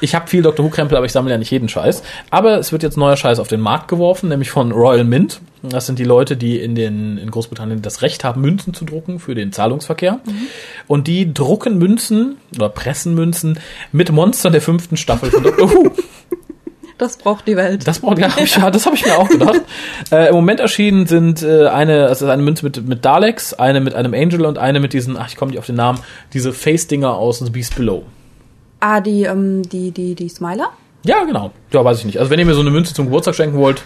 ich 0.00 0.14
habe 0.14 0.28
viel 0.28 0.42
Dr. 0.42 0.64
Who-Krempel, 0.64 0.96
aber 0.96 1.06
ich 1.06 1.12
sammle 1.12 1.30
ja 1.32 1.38
nicht 1.38 1.50
jeden 1.50 1.68
Scheiß. 1.68 2.02
Aber 2.30 2.58
es 2.58 2.72
wird 2.72 2.82
jetzt 2.82 2.96
neuer 2.96 3.16
Scheiß 3.16 3.38
auf 3.38 3.48
den 3.48 3.60
Markt 3.60 3.88
geworfen, 3.88 4.28
nämlich 4.28 4.50
von 4.50 4.72
Royal 4.72 5.04
Mint. 5.04 5.40
Das 5.62 5.86
sind 5.86 5.98
die 5.98 6.04
Leute, 6.04 6.38
die 6.38 6.58
in, 6.58 6.74
den, 6.74 7.18
in 7.18 7.30
Großbritannien 7.30 7.82
das 7.82 8.00
Recht 8.00 8.24
haben, 8.24 8.40
Münzen 8.40 8.72
zu 8.72 8.86
drucken 8.86 9.18
für 9.18 9.34
den 9.34 9.52
Zahlungsverkehr. 9.52 10.20
Und 10.86 11.06
die 11.06 11.34
drucken 11.34 11.76
Münzen 11.76 12.38
oder 12.56 12.70
pressen 12.70 13.14
Münzen 13.14 13.58
mit 13.92 14.10
Monstern 14.10 14.52
der 14.52 14.62
fünften 14.62 14.96
Staffel 14.96 15.30
von 15.30 15.42
Dr. 15.42 15.70
Who. 15.70 15.90
Das 17.00 17.16
braucht 17.16 17.48
die 17.48 17.56
Welt. 17.56 17.88
Das 17.88 18.00
braucht 18.00 18.18
ja, 18.18 18.28
hab 18.28 18.42
ich, 18.42 18.56
ja, 18.56 18.70
das 18.70 18.84
habe 18.84 18.94
ich 18.94 19.06
mir 19.06 19.16
auch 19.16 19.26
gedacht. 19.26 19.62
äh, 20.12 20.28
Im 20.28 20.34
Moment 20.34 20.60
erschienen 20.60 21.06
sind 21.06 21.42
äh, 21.42 21.66
eine, 21.66 22.08
also 22.08 22.28
eine 22.28 22.42
Münze 22.42 22.62
mit, 22.62 22.86
mit 22.86 23.06
Daleks, 23.06 23.54
eine 23.54 23.80
mit 23.80 23.94
einem 23.94 24.12
Angel 24.12 24.44
und 24.44 24.58
eine 24.58 24.80
mit 24.80 24.92
diesen, 24.92 25.16
ach, 25.16 25.28
ich 25.28 25.36
komme 25.36 25.50
nicht 25.50 25.58
auf 25.58 25.64
den 25.64 25.76
Namen, 25.76 26.00
diese 26.34 26.52
Face-Dinger 26.52 27.14
aus 27.16 27.38
The 27.38 27.48
Beast 27.48 27.74
Below. 27.74 28.02
Ah, 28.80 29.00
die, 29.00 29.22
ähm, 29.22 29.62
die, 29.62 29.92
die, 29.92 30.14
die 30.14 30.28
Smiler? 30.28 30.68
Ja, 31.02 31.24
genau. 31.24 31.52
Ja, 31.72 31.82
weiß 31.82 32.00
ich 32.00 32.04
nicht. 32.04 32.18
Also 32.18 32.30
wenn 32.30 32.38
ihr 32.38 32.44
mir 32.44 32.52
so 32.52 32.60
eine 32.60 32.70
Münze 32.70 32.92
zum 32.92 33.06
Geburtstag 33.06 33.34
schenken 33.34 33.56
wollt, 33.56 33.82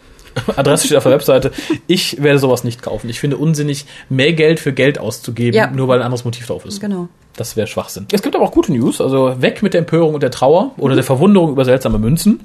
Adresse 0.56 0.84
steht 0.86 0.98
auf 0.98 1.04
der 1.04 1.12
Webseite. 1.12 1.50
Ich 1.86 2.22
werde 2.22 2.38
sowas 2.38 2.64
nicht 2.64 2.82
kaufen. 2.82 3.08
Ich 3.08 3.18
finde 3.18 3.38
unsinnig, 3.38 3.86
mehr 4.10 4.34
Geld 4.34 4.60
für 4.60 4.74
Geld 4.74 4.98
auszugeben, 4.98 5.56
Ja. 5.56 5.70
nur 5.70 5.88
weil 5.88 6.00
ein 6.00 6.04
anderes 6.04 6.26
Motiv 6.26 6.46
drauf 6.46 6.66
ist. 6.66 6.80
Genau. 6.82 7.08
Das 7.34 7.56
wäre 7.56 7.66
Schwachsinn. 7.66 8.06
Es 8.12 8.20
gibt 8.20 8.36
aber 8.36 8.44
auch 8.44 8.52
gute 8.52 8.72
News. 8.72 9.00
Also 9.00 9.40
weg 9.40 9.62
mit 9.62 9.72
der 9.72 9.78
Empörung 9.80 10.12
und 10.12 10.22
der 10.22 10.30
Trauer 10.30 10.72
oder 10.76 10.94
der 10.96 11.04
Verwunderung 11.04 11.50
über 11.52 11.64
seltsame 11.64 11.98
Münzen. 11.98 12.40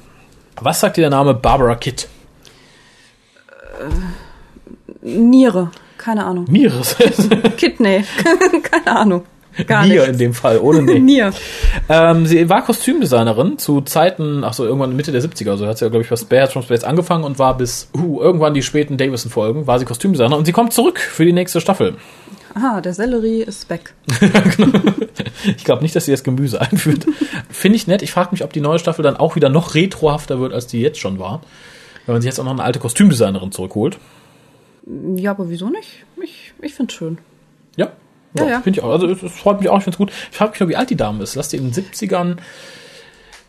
Was 0.62 0.80
sagt 0.80 0.98
dir 0.98 1.02
der 1.02 1.10
Name 1.10 1.34
Barbara 1.34 1.76
Kitt? 1.76 2.08
Niere. 5.02 5.72
Keine 5.98 6.26
Ahnung. 6.26 6.46
Mires. 6.50 6.96
Kidney. 7.58 8.04
Keine 8.64 8.98
Ahnung. 8.98 9.24
Gar 9.68 9.86
nichts. 9.86 10.08
in 10.08 10.18
dem 10.18 10.34
Fall, 10.34 10.58
ohne 10.58 10.82
nee. 10.82 11.00
Nier. 11.00 11.32
Ähm, 11.88 12.26
sie 12.26 12.50
war 12.50 12.64
Kostümdesignerin 12.64 13.60
zu 13.60 13.82
Zeiten, 13.82 14.44
ach 14.44 14.54
so, 14.54 14.66
irgendwann 14.66 14.96
Mitte 14.96 15.12
der 15.12 15.22
70er, 15.22 15.52
also 15.52 15.68
hat 15.68 15.78
sie 15.78 15.86
ja, 15.86 15.90
glaube 15.90 16.04
ich, 16.04 16.10
bei 16.10 16.16
Spare 16.16 16.48
from 16.48 16.64
Space 16.64 16.84
angefangen 16.84 17.24
und 17.24 17.38
war 17.38 17.56
bis 17.56 17.90
uh, 17.96 18.20
irgendwann 18.20 18.56
die 18.56 18.64
späten 18.64 18.98
Davison-Folgen, 18.98 19.68
war 19.68 19.78
sie 19.78 19.86
Kostümdesigner 19.86 20.36
und 20.36 20.46
sie 20.46 20.52
kommt 20.52 20.74
zurück 20.74 20.98
für 20.98 21.24
die 21.24 21.34
nächste 21.34 21.62
Staffel. 21.62 21.96
Aha, 22.56 22.82
der 22.82 22.94
Sellerie 22.94 23.42
ist 23.42 23.70
weg. 23.70 23.94
Ich 25.58 25.66
glaube 25.66 25.82
nicht, 25.82 25.96
dass 25.96 26.06
sie 26.06 26.12
das 26.12 26.24
Gemüse 26.24 26.62
einführt. 26.62 27.06
Finde 27.50 27.76
ich 27.76 27.86
nett. 27.88 28.02
Ich 28.02 28.12
frage 28.12 28.30
mich, 28.32 28.44
ob 28.44 28.54
die 28.54 28.62
neue 28.62 28.80
Staffel 28.80 29.04
dann 29.04 29.18
auch 29.18 29.36
wieder 29.36 29.50
noch 29.50 29.76
retrohafter 29.76 30.40
wird, 30.40 30.54
als 30.54 30.68
die 30.68 30.82
jetzt 30.82 31.00
schon 31.00 31.20
war. 31.20 31.42
Wenn 32.06 32.16
man 32.16 32.22
sich 32.22 32.30
jetzt 32.30 32.40
auch 32.40 32.46
noch 32.46 32.52
eine 32.52 32.64
alte 32.64 32.80
Kostümdesignerin 32.80 33.52
zurückholt. 33.52 33.98
Ja, 35.16 35.32
aber 35.32 35.50
wieso 35.50 35.70
nicht? 35.70 36.06
Ich, 36.22 36.54
ich 36.62 36.74
find's 36.74 36.94
schön. 36.94 37.18
Ja. 37.76 37.92
Ja, 38.38 38.48
ja. 38.48 38.62
Finde 38.62 38.80
ich 38.80 38.86
auch. 38.86 38.92
Also 38.92 39.08
es, 39.08 39.22
es 39.22 39.34
freut 39.34 39.60
mich 39.60 39.70
auch, 39.70 39.78
ich 39.78 39.84
finde 39.84 39.96
es 39.96 39.98
gut. 39.98 40.12
Ich 40.32 40.38
frage 40.38 40.52
mich 40.52 40.60
nur, 40.60 40.70
wie 40.70 40.76
alt 40.76 40.90
die 40.90 40.96
Dame 40.96 41.24
ist. 41.24 41.36
Lass 41.36 41.50
die 41.50 41.58
in 41.58 41.72
den 41.72 41.74
70ern 41.74 42.38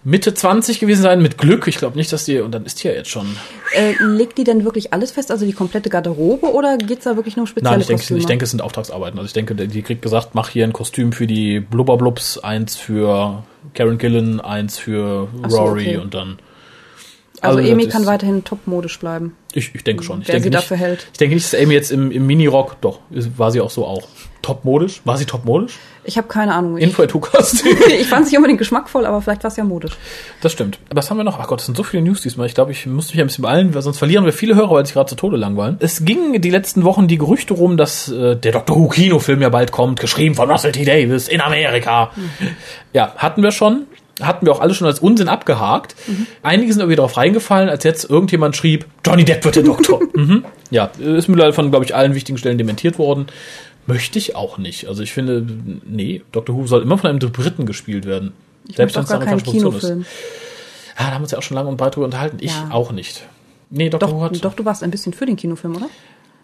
Mitte 0.06 0.34
20 0.34 0.80
gewesen 0.80 1.00
sein, 1.00 1.22
mit 1.22 1.38
Glück. 1.38 1.66
Ich 1.66 1.78
glaube 1.78 1.96
nicht, 1.96 2.12
dass 2.12 2.26
die, 2.26 2.40
und 2.40 2.52
dann 2.52 2.66
ist 2.66 2.82
die 2.82 2.88
ja 2.88 2.94
jetzt 2.94 3.08
schon. 3.08 3.36
Äh, 3.74 3.94
legt 4.00 4.36
die 4.36 4.44
denn 4.44 4.64
wirklich 4.64 4.92
alles 4.92 5.12
fest, 5.12 5.30
also 5.30 5.46
die 5.46 5.54
komplette 5.54 5.88
Garderobe, 5.88 6.52
oder 6.52 6.76
geht's 6.76 7.04
da 7.04 7.16
wirklich 7.16 7.36
nur 7.36 7.44
um 7.44 7.46
spezielle 7.46 7.70
Nein, 7.70 7.80
ich 7.80 7.86
denke, 7.86 8.02
Kostüme? 8.02 8.20
ich 8.20 8.26
denke, 8.26 8.44
es 8.44 8.50
sind 8.50 8.60
Auftragsarbeiten. 8.60 9.18
Also 9.18 9.26
ich 9.26 9.32
denke, 9.32 9.54
die 9.54 9.82
kriegt 9.82 10.02
gesagt, 10.02 10.34
mach 10.34 10.50
hier 10.50 10.64
ein 10.64 10.74
Kostüm 10.74 11.12
für 11.12 11.26
die 11.26 11.58
Blubberblubs, 11.58 12.38
eins 12.38 12.76
für 12.76 13.44
Karen 13.72 13.96
Gillan, 13.96 14.40
eins 14.40 14.78
für 14.78 15.28
so, 15.48 15.56
Rory 15.56 15.88
okay. 15.88 15.96
und 15.96 16.12
dann. 16.12 16.38
also 17.40 17.60
das 17.60 17.70
Amy 17.70 17.88
kann 17.88 18.04
weiterhin 18.04 18.44
topmodisch 18.44 18.98
bleiben. 18.98 19.34
Ich, 19.54 19.74
ich 19.74 19.84
denke 19.84 20.04
schon. 20.04 20.20
Ich 20.20 20.28
Wer 20.28 20.34
denke 20.34 20.44
sie 20.44 20.50
nicht, 20.50 20.58
dafür 20.58 20.76
hält. 20.76 21.06
Ich 21.12 21.18
denke 21.18 21.34
nicht, 21.34 21.50
dass 21.50 21.58
Amy 21.58 21.72
jetzt 21.72 21.90
im, 21.90 22.10
im 22.10 22.26
Minirock, 22.26 22.78
doch, 22.82 23.00
war 23.08 23.50
sie 23.50 23.62
auch 23.62 23.70
so 23.70 23.86
auch. 23.86 24.06
Topmodisch? 24.44 25.00
War 25.06 25.16
sie 25.16 25.24
topmodisch? 25.24 25.78
Ich 26.04 26.18
habe 26.18 26.28
keine 26.28 26.52
Ahnung. 26.52 26.76
Ich, 26.76 26.84
Info 26.84 27.02
Hukas. 27.02 27.64
ich 27.98 28.06
fand's 28.06 28.28
nicht 28.28 28.36
unbedingt 28.36 28.58
geschmackvoll, 28.58 29.06
aber 29.06 29.22
vielleicht 29.22 29.42
war's 29.42 29.56
ja 29.56 29.64
modisch. 29.64 29.92
Das 30.42 30.52
stimmt. 30.52 30.78
Was 30.92 31.10
haben 31.10 31.16
wir 31.16 31.24
noch? 31.24 31.40
Ach 31.40 31.46
Gott, 31.46 31.60
es 31.60 31.66
sind 31.66 31.78
so 31.78 31.82
viele 31.82 32.02
News 32.02 32.20
diesmal. 32.20 32.46
Ich 32.46 32.54
glaube, 32.54 32.70
ich 32.72 32.84
muss 32.84 33.10
mich 33.10 33.18
ein 33.22 33.26
bisschen 33.26 33.40
beeilen, 33.40 33.74
weil 33.74 33.80
sonst 33.80 33.96
verlieren 33.96 34.26
wir 34.26 34.34
viele 34.34 34.54
Hörer, 34.54 34.72
weil 34.72 34.84
sich 34.84 34.92
gerade 34.92 35.08
zu 35.08 35.16
Tode 35.16 35.38
langweilen. 35.38 35.76
Es 35.80 36.04
ging 36.04 36.42
die 36.42 36.50
letzten 36.50 36.84
Wochen 36.84 37.08
die 37.08 37.16
Gerüchte 37.16 37.54
rum, 37.54 37.78
dass 37.78 38.10
äh, 38.10 38.36
der 38.36 38.52
Doctor 38.52 38.76
Who 38.76 38.88
Kinofilm 38.88 39.40
ja 39.40 39.48
bald 39.48 39.72
kommt, 39.72 39.98
geschrieben 39.98 40.34
von 40.34 40.50
Russell 40.50 40.72
T. 40.72 40.84
Davis 40.84 41.28
in 41.28 41.40
Amerika. 41.40 42.10
Ja, 42.92 43.14
hatten 43.16 43.42
wir 43.42 43.50
schon. 43.50 43.86
Hatten 44.20 44.46
wir 44.46 44.52
auch 44.52 44.60
alle 44.60 44.74
schon 44.74 44.86
als 44.86 45.00
Unsinn 45.00 45.28
abgehakt. 45.28 45.96
Einige 46.42 46.72
sind 46.72 46.80
irgendwie 46.80 46.96
darauf 46.96 47.16
reingefallen, 47.16 47.68
als 47.68 47.82
jetzt 47.82 48.08
irgendjemand 48.08 48.54
schrieb, 48.54 48.86
Johnny 49.04 49.24
Depp 49.24 49.44
wird 49.44 49.56
der 49.56 49.64
Doktor. 49.64 50.00
mhm. 50.14 50.44
Ja, 50.70 50.90
ist 50.98 51.28
mittlerweile 51.28 51.52
von, 51.52 51.70
glaube 51.70 51.84
ich, 51.84 51.94
allen 51.94 52.14
wichtigen 52.14 52.38
Stellen 52.38 52.58
dementiert 52.58 52.98
worden. 52.98 53.26
Möchte 53.86 54.18
ich 54.18 54.34
auch 54.36 54.56
nicht. 54.58 54.86
Also 54.88 55.02
ich 55.02 55.12
finde, 55.12 55.46
nee, 55.84 56.22
Doctor 56.32 56.56
Who 56.56 56.66
soll 56.66 56.82
immer 56.82 56.96
von 56.98 57.10
einem 57.10 57.18
Dritten 57.18 57.66
gespielt 57.66 58.06
werden. 58.06 58.32
Ich 58.66 58.74
auch 58.76 58.78
wenn's 58.78 58.94
gar 58.94 59.02
eine 59.16 59.24
keinen 59.26 59.40
Produktion 59.42 59.74
ist. 59.74 59.80
Kinofilm. 59.80 60.06
Ja, 60.98 61.04
da 61.06 61.10
haben 61.12 61.20
wir 61.20 61.24
uns 61.24 61.30
ja 61.32 61.38
auch 61.38 61.42
schon 61.42 61.56
lange 61.56 61.68
und 61.68 61.76
breit 61.76 61.94
drüber 61.96 62.06
unterhalten. 62.06 62.38
Ich 62.40 62.52
Ja. 62.52 62.68
auch 62.70 62.92
nicht. 62.92 63.26
Nee, 63.70 63.90
Dr. 63.90 64.08
Who 64.10 64.14
Doch, 64.14 64.22
hat. 64.34 64.44
doch, 64.44 64.54
du 64.54 64.64
warst 64.64 64.82
ein 64.82 64.90
bisschen 64.90 65.12
für 65.12 65.26
den 65.26 65.36
Kinofilm, 65.36 65.76
oder? 65.76 65.88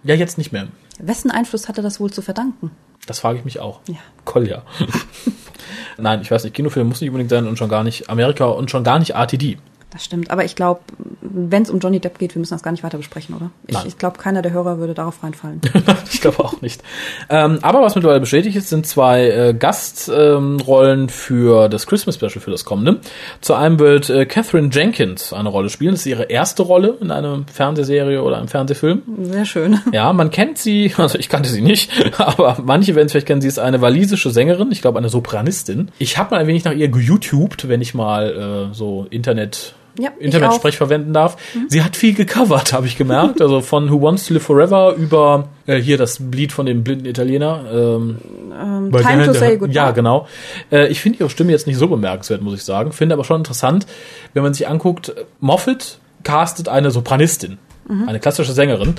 Ja, 0.03 0.15
jetzt 0.15 0.37
nicht 0.39 0.53
mehr. 0.53 0.69
Wessen 0.99 1.31
Einfluss 1.31 1.69
hatte 1.69 1.83
das 1.83 2.01
wohl 2.01 2.11
zu 2.11 2.21
verdanken? 2.23 2.71
Das 3.07 3.21
frage 3.21 3.39
ich 3.39 3.45
mich 3.45 3.61
auch. 3.61 3.81
Ja. 3.87 3.97
Kolja. 4.25 4.63
Nein, 5.99 6.21
ich 6.23 6.31
weiß 6.31 6.45
nicht, 6.45 6.55
Kinofilm 6.55 6.89
muss 6.89 7.01
nicht 7.01 7.11
unbedingt 7.11 7.31
sein 7.31 7.47
und 7.47 7.59
schon 7.59 7.69
gar 7.69 7.85
nicht 7.85 8.09
Amerika 8.11 8.47
und 8.47 8.71
schon 8.71 8.85
gar 8.85 8.99
nicht 8.99 9.11
RTD. 9.15 9.59
Das 9.91 10.05
stimmt, 10.05 10.31
aber 10.31 10.45
ich 10.45 10.55
glaube, 10.55 10.81
wenn 11.21 11.63
es 11.63 11.71
um 11.71 11.81
Johnny 11.81 11.99
Depp 11.99 12.19
geht, 12.19 12.35
wir 12.35 12.41
müssen 12.41 12.55
das 12.55 12.63
gar 12.63 12.71
nicht 12.71 12.85
weiter 12.85 12.97
besprechen, 12.97 13.35
oder? 13.35 13.51
Ich, 13.67 13.77
ich 13.85 13.99
glaube, 13.99 14.19
keiner 14.19 14.41
der 14.41 14.53
Hörer 14.53 14.79
würde 14.79 14.95
darauf 14.95 15.23
reinfallen. 15.23 15.61
ich 16.13 16.21
glaube 16.21 16.45
auch 16.45 16.63
nicht. 16.63 16.83
Ähm, 17.29 17.59
aber 17.63 17.83
was 17.83 17.97
mittlerweile 17.97 18.21
bestätigt 18.21 18.57
ist, 18.57 18.69
sind 18.69 18.87
zwei 18.87 19.29
äh, 19.29 19.55
Gastrollen 19.55 21.01
ähm, 21.03 21.09
für 21.09 21.69
das 21.69 21.89
Christmas 21.89 22.15
Special 22.15 22.41
für 22.41 22.53
das 22.53 22.65
kommende. 22.65 23.01
Zu 23.41 23.55
einem 23.55 23.81
wird 23.81 24.11
äh, 24.11 24.27
Catherine 24.27 24.71
Jenkins 24.73 25.33
eine 25.33 25.49
Rolle 25.49 25.71
spielen. 25.71 25.93
Das 25.93 26.01
ist 26.01 26.07
ihre 26.07 26.25
erste 26.25 26.63
Rolle 26.63 26.97
in 27.01 27.11
einer 27.11 27.45
Fernsehserie 27.53 28.23
oder 28.23 28.39
einem 28.39 28.49
Fernsehfilm. 28.49 29.03
Sehr 29.23 29.45
schön. 29.45 29.81
Ja, 29.93 30.13
man 30.13 30.31
kennt 30.31 30.57
sie, 30.57 30.93
also 30.97 31.19
ich 31.19 31.29
kannte 31.29 31.49
sie 31.49 31.63
nicht, 31.63 31.91
aber 32.19 32.59
manche 32.63 32.95
werden 32.95 33.07
es 33.07 33.13
vielleicht 33.13 33.27
kennen, 33.27 33.41
sie 33.41 33.49
ist 33.49 33.59
eine 33.59 33.81
walisische 33.81 34.31
Sängerin, 34.31 34.71
ich 34.71 34.83
glaube 34.83 34.99
eine 34.99 35.09
Sopranistin. 35.09 35.91
Ich 35.99 36.17
habe 36.17 36.35
mal 36.35 36.41
ein 36.41 36.47
wenig 36.47 36.65
nach 36.65 36.73
ihr 36.73 36.89
geYouTubed, 36.89 37.69
wenn 37.69 37.81
ich 37.81 37.93
mal 37.93 38.71
äh, 38.71 38.75
so 38.75 39.07
Internet 39.11 39.75
Ja, 40.01 40.11
Internetsprech 40.19 40.77
verwenden 40.77 41.13
darf. 41.13 41.37
Sie 41.69 41.83
hat 41.83 41.97
viel 41.97 42.15
gecovert, 42.15 42.73
habe 42.73 42.87
ich 42.87 42.97
gemerkt. 42.97 43.41
Also 43.43 43.61
von 43.61 43.91
Who 43.91 44.01
Wants 44.03 44.27
to 44.27 44.35
Live 44.35 44.43
Forever 44.45 44.95
über 44.97 45.49
äh, 45.67 45.77
hier 45.77 45.99
das 45.99 46.19
Lied 46.33 46.53
von 46.53 46.67
dem 46.67 46.83
blinden 46.85 47.07
Italiener. 47.07 47.65
Ähm, 47.73 48.19
Ähm, 48.53 48.91
time 48.93 49.27
to 49.27 49.33
say 49.33 49.57
goodbye. 49.57 49.75
ja, 49.75 49.91
genau. 49.93 50.27
Äh, 50.73 50.89
ich 50.89 51.01
finde 51.01 51.19
ihre 51.21 51.31
Stimme 51.31 51.53
jetzt 51.53 51.67
nicht 51.67 51.77
so 51.79 51.87
bemerkenswert, 51.89 52.43
muss 52.43 52.55
ich 52.55 52.65
sagen. 52.65 52.93
Finde 52.93 53.15
aber 53.15 53.25
schon 53.25 53.39
interessant, 53.39 53.87
wenn 54.35 54.43
man 54.43 54.55
sich 54.55 54.67
anguckt, 54.69 55.13
Moffat 55.41 55.99
castet 56.25 56.69
eine 56.69 56.91
Sopranistin, 56.91 57.59
Mhm. 57.89 58.09
eine 58.09 58.21
klassische 58.21 58.53
Sängerin. 58.53 58.95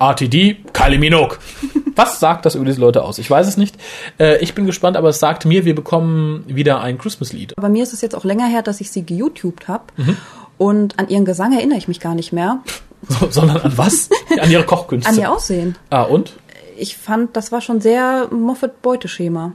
RTD, 0.00 0.56
Kylie 0.72 0.98
Minogue. 0.98 1.36
Was 1.94 2.18
sagt 2.20 2.46
das 2.46 2.54
über 2.54 2.64
diese 2.64 2.80
Leute 2.80 3.02
aus? 3.02 3.18
Ich 3.18 3.30
weiß 3.30 3.46
es 3.46 3.56
nicht. 3.56 3.76
Äh, 4.18 4.38
ich 4.38 4.54
bin 4.54 4.64
gespannt, 4.64 4.96
aber 4.96 5.10
es 5.10 5.18
sagt 5.20 5.44
mir, 5.44 5.64
wir 5.66 5.74
bekommen 5.74 6.44
wieder 6.46 6.80
ein 6.80 6.96
Christmas-Lied. 6.98 7.54
Bei 7.56 7.68
mir 7.68 7.82
ist 7.82 7.92
es 7.92 8.00
jetzt 8.00 8.14
auch 8.14 8.24
länger 8.24 8.46
her, 8.46 8.62
dass 8.62 8.80
ich 8.80 8.90
sie 8.90 9.04
geYouTubed 9.04 9.68
habe. 9.68 9.84
Mhm. 9.96 10.16
Und 10.56 10.98
an 10.98 11.08
ihren 11.08 11.24
Gesang 11.24 11.52
erinnere 11.52 11.78
ich 11.78 11.88
mich 11.88 12.00
gar 12.00 12.14
nicht 12.14 12.32
mehr. 12.32 12.60
So, 13.08 13.30
sondern 13.30 13.56
an 13.62 13.72
was? 13.78 14.10
an 14.38 14.50
ihre 14.50 14.62
Kochkünste. 14.64 15.10
An 15.10 15.18
ihr 15.18 15.32
Aussehen. 15.32 15.74
Ah, 15.88 16.02
und? 16.02 16.34
Ich 16.76 16.98
fand, 16.98 17.34
das 17.34 17.50
war 17.50 17.62
schon 17.62 17.80
sehr 17.80 18.28
Moffat-Beuteschema. 18.30 19.52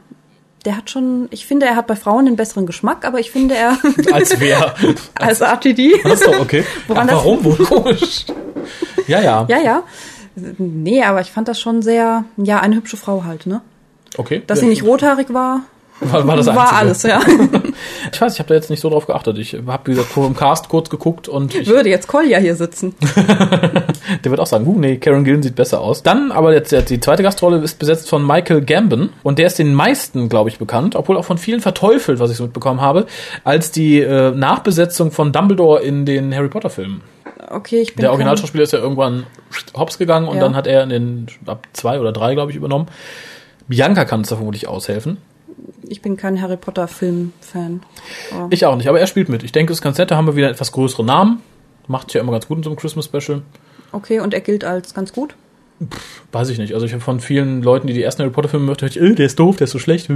Der 0.66 0.76
hat 0.76 0.90
schon, 0.90 1.28
ich 1.30 1.46
finde, 1.46 1.68
er 1.68 1.76
hat 1.76 1.86
bei 1.86 1.96
Frauen 1.96 2.26
den 2.26 2.38
besseren 2.38 2.66
Geschmack, 2.66 3.06
aber 3.06 3.20
ich 3.20 3.30
finde, 3.30 3.54
er 3.56 3.78
Als 4.12 4.40
wer? 4.40 4.74
als 5.14 5.42
RTD. 5.42 6.04
Achso, 6.04 6.32
okay. 6.42 6.64
Woran 6.88 7.04
Ach, 7.08 7.14
das- 7.14 7.18
warum? 7.24 7.44
Wohl 7.44 7.56
komisch. 7.58 8.26
Ja, 9.08 9.22
ja. 9.22 9.46
Ja, 9.48 9.60
ja. 9.60 9.84
Nee, 10.36 11.04
aber 11.04 11.22
ich 11.22 11.32
fand 11.32 11.48
das 11.48 11.60
schon 11.60 11.82
sehr, 11.82 12.26
ja, 12.38 12.60
eine 12.60 12.76
hübsche 12.76 12.98
Frau 12.98 13.24
halt, 13.24 13.46
ne? 13.46 13.62
Okay. 14.18 14.44
Dass 14.48 14.60
sie 14.60 14.68
nicht 14.68 14.84
rothaarig 14.84 15.34
war, 15.34 15.62
war, 16.02 16.28
war 16.28 16.36
das 16.36 16.48
war 16.48 16.74
alles, 16.74 17.04
ja. 17.04 17.22
Ich 18.12 18.22
weiß, 18.22 18.34
ich 18.34 18.40
habe 18.40 18.50
da 18.50 18.56
jetzt 18.56 18.70
nicht 18.70 18.82
so 18.82 18.90
drauf 18.90 19.08
geachtet. 19.08 19.38
Ich 19.38 19.54
habe, 19.54 19.88
wie 19.88 19.92
gesagt, 19.92 20.10
vor 20.10 20.26
dem 20.26 20.36
Cast 20.36 20.70
kurz 20.70 20.90
geguckt 20.90 21.28
und 21.28 21.56
ich, 21.56 21.68
Würde 21.68 21.90
jetzt 21.90 22.08
Kolja 22.08 22.38
hier 22.38 22.56
sitzen. 22.56 22.96
der 23.16 24.32
wird 24.32 24.40
auch 24.40 24.48
sagen, 24.48 24.68
uh, 24.68 24.78
nee, 24.78 24.98
Karen 24.98 25.24
Gillen 25.24 25.42
sieht 25.42 25.56
besser 25.56 25.82
aus. 25.82 26.04
Dann, 26.04 26.32
aber 26.32 26.54
jetzt 26.54 26.72
jetzt 26.72 26.90
die 26.90 27.00
zweite 27.00 27.24
Gastrolle 27.24 27.58
ist 27.58 27.80
besetzt 27.80 28.10
von 28.10 28.26
Michael 28.26 28.62
Gambon 28.62 29.10
und 29.24 29.40
der 29.40 29.48
ist 29.48 29.60
den 29.60 29.74
meisten, 29.74 30.30
glaube 30.30 30.50
ich, 30.50 30.60
bekannt, 30.60 30.96
obwohl 30.96 31.18
auch 31.18 31.26
von 31.26 31.38
vielen 31.38 31.62
verteufelt, 31.62 32.20
was 32.20 32.32
ich 32.32 32.38
so 32.38 32.44
mitbekommen 32.44 32.82
habe, 32.82 33.06
als 33.44 33.72
die 33.72 34.00
äh, 34.00 34.32
Nachbesetzung 34.32 35.12
von 35.12 35.32
Dumbledore 35.32 35.82
in 35.82 36.06
den 36.06 36.34
Harry 36.36 36.50
Potter 36.50 36.70
Filmen. 36.70 37.02
Okay, 37.50 37.82
ich 37.82 37.96
bin 37.96 38.02
Der 38.02 38.12
Originalschauspieler 38.12 38.64
ist 38.64 38.74
ja 38.74 38.80
irgendwann 38.80 39.26
hops 39.76 39.98
gegangen 39.98 40.28
und 40.28 40.36
Ja. 40.38 40.42
dann 40.44 40.56
hat 40.56 40.68
er 40.68 40.84
in 40.84 40.90
den 40.90 41.28
ab 41.46 41.68
zwei 41.74 42.00
oder 42.00 42.12
drei, 42.12 42.34
glaube 42.34 42.52
ich, 42.52 42.58
übernommen. 42.58 42.88
Bianca 43.68 44.06
kann 44.06 44.20
uns 44.20 44.30
da 44.30 44.36
vermutlich 44.36 44.68
aushelfen. 44.68 45.18
Ich 45.88 46.02
bin 46.02 46.18
kein 46.18 46.42
Harry 46.42 46.58
Potter 46.58 46.88
Film-Fan. 46.88 47.82
Aber- 48.34 48.48
Ich 48.52 48.66
auch 48.66 48.76
nicht, 48.76 48.88
aber 48.90 49.00
er 49.00 49.08
spielt 49.08 49.30
mit. 49.30 49.44
Ich 49.44 49.52
denke, 49.52 49.72
es 49.74 49.80
ist 49.80 49.84
ganz 49.84 49.98
nett, 49.98 50.12
da 50.12 50.18
haben 50.18 50.28
wir 50.28 50.36
wieder 50.36 50.50
etwas 50.50 50.72
größere 50.72 51.04
Namen. 51.04 51.42
Macht 51.88 52.14
ja 52.14 52.22
immer 52.22 52.32
ganz 52.32 52.48
gut 52.48 52.58
in 52.58 52.64
so 52.64 52.70
einem 52.70 52.78
Christmas 52.78 53.06
Special. 53.06 53.42
Okay, 53.92 54.20
und 54.20 54.34
er 54.34 54.42
gilt 54.42 54.64
als 54.64 54.94
ganz 54.94 55.14
gut. 55.14 55.36
Weiß 56.32 56.50
ich 56.50 56.58
nicht. 56.58 56.74
Also 56.74 56.86
ich 56.86 56.94
habe 56.94 57.02
von 57.04 57.20
vielen 57.20 57.62
Leuten, 57.62 57.88
die 57.88 57.94
die 57.94 58.02
ersten 58.02 58.22
Harry 58.24 58.32
Potter 58.32 58.48
Filme 58.50 58.66
möchten, 58.66 58.86
ich, 58.86 59.00
äh, 59.00 59.14
der 59.14 59.26
ist 59.26 59.38
doof, 59.40 59.58
der 59.58 59.66
ist 59.66 59.72
so 59.72 59.80
schlecht. 59.80 60.10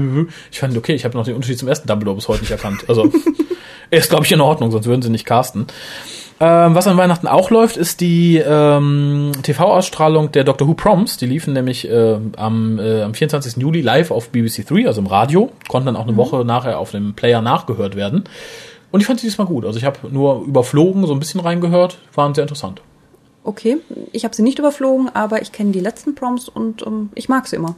Ich 0.51 0.59
fand, 0.59 0.75
okay, 0.77 0.93
ich 0.93 1.03
habe 1.05 1.17
noch 1.17 1.25
den 1.25 1.35
Unterschied 1.35 1.59
zum 1.59 1.67
ersten 1.67 1.87
Dumbledore 1.87 2.15
bis 2.15 2.27
heute 2.27 2.41
nicht 2.41 2.51
erkannt. 2.51 2.85
Also 2.87 3.11
er 3.91 3.99
ist, 3.99 4.09
glaube 4.09 4.25
ich, 4.25 4.31
in 4.31 4.41
Ordnung, 4.41 4.71
sonst 4.71 4.85
würden 4.87 5.01
sie 5.01 5.09
nicht 5.09 5.25
casten. 5.25 5.67
Ähm, 6.41 6.73
was 6.73 6.88
an 6.88 6.95
Weihnachten 6.95 7.28
auch 7.28 7.49
läuft, 7.49 7.75
ist 7.75 7.99
die 7.99 8.38
ähm, 8.38 9.34
TV-Ausstrahlung 9.43 10.32
der 10.32 10.45
Doctor 10.45 10.67
Who 10.69 10.73
Proms. 10.73 11.17
Die 11.17 11.25
liefen 11.25 11.54
nämlich 11.54 11.89
äh, 11.89 12.17
am, 12.38 12.80
äh, 12.80 13.02
am 13.02 13.13
24. 13.13 13.58
Juli 13.58 13.82
live 13.82 14.12
auf 14.12 14.30
BBC 14.30 14.65
3, 14.65 14.88
also 14.88 15.02
im 15.02 15.08
Radio. 15.08 15.52
Konnten 15.67 15.88
dann 15.88 15.97
auch 15.97 16.08
eine 16.08 16.15
Woche 16.15 16.45
nachher 16.45 16.80
auf 16.80 16.91
dem 16.91 17.13
Player 17.13 17.41
nachgehört 17.41 17.97
werden. 17.97 18.23
Und 18.91 19.02
ich 19.02 19.08
fand 19.08 19.19
sie 19.19 19.28
diesmal 19.28 19.47
gut. 19.47 19.65
Also 19.65 19.78
ich 19.78 19.84
habe 19.84 19.99
nur 20.10 20.43
überflogen, 20.45 21.06
so 21.06 21.13
ein 21.13 21.19
bisschen 21.19 21.41
reingehört. 21.41 21.99
Waren 22.15 22.34
sehr 22.34 22.43
interessant. 22.43 22.82
Okay, 23.43 23.78
ich 24.12 24.25
habe 24.25 24.36
sie 24.36 24.43
nicht 24.43 24.60
überflogen, 24.60 25.10
aber 25.13 25.41
ich 25.41 25.52
kenne 25.52 25.71
die 25.71 25.80
letzten 25.80 26.13
Proms 26.13 26.49
und 26.49 26.86
ähm, 26.86 27.10
ich 27.15 27.30
mag 27.30 27.47
sie 27.47 27.56
immer. 27.56 27.75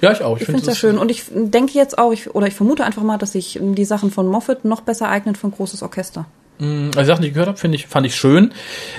Ja, 0.00 0.12
ich 0.12 0.22
auch. 0.22 0.36
Ich 0.36 0.44
finde 0.44 0.60
es 0.60 0.66
sehr 0.66 0.74
schön. 0.74 0.98
Und 0.98 1.10
ich 1.10 1.24
denke 1.32 1.72
jetzt 1.72 1.98
auch, 1.98 2.12
ich, 2.12 2.34
oder 2.34 2.46
ich 2.46 2.54
vermute 2.54 2.84
einfach 2.84 3.02
mal, 3.02 3.18
dass 3.18 3.32
sich 3.32 3.56
ähm, 3.56 3.74
die 3.74 3.84
Sachen 3.84 4.10
von 4.10 4.26
Moffat 4.28 4.64
noch 4.64 4.82
besser 4.82 5.08
eignen 5.08 5.34
für 5.34 5.48
ein 5.48 5.52
großes 5.52 5.82
Orchester. 5.82 6.26
Also 6.58 7.00
die 7.00 7.06
Sachen, 7.06 7.22
die 7.22 7.28
ich 7.28 7.34
gehört 7.34 7.48
habe, 7.48 7.58
finde 7.58 7.76
ich, 7.76 7.86
fand 7.86 8.06
ich 8.06 8.14
schön. 8.14 8.52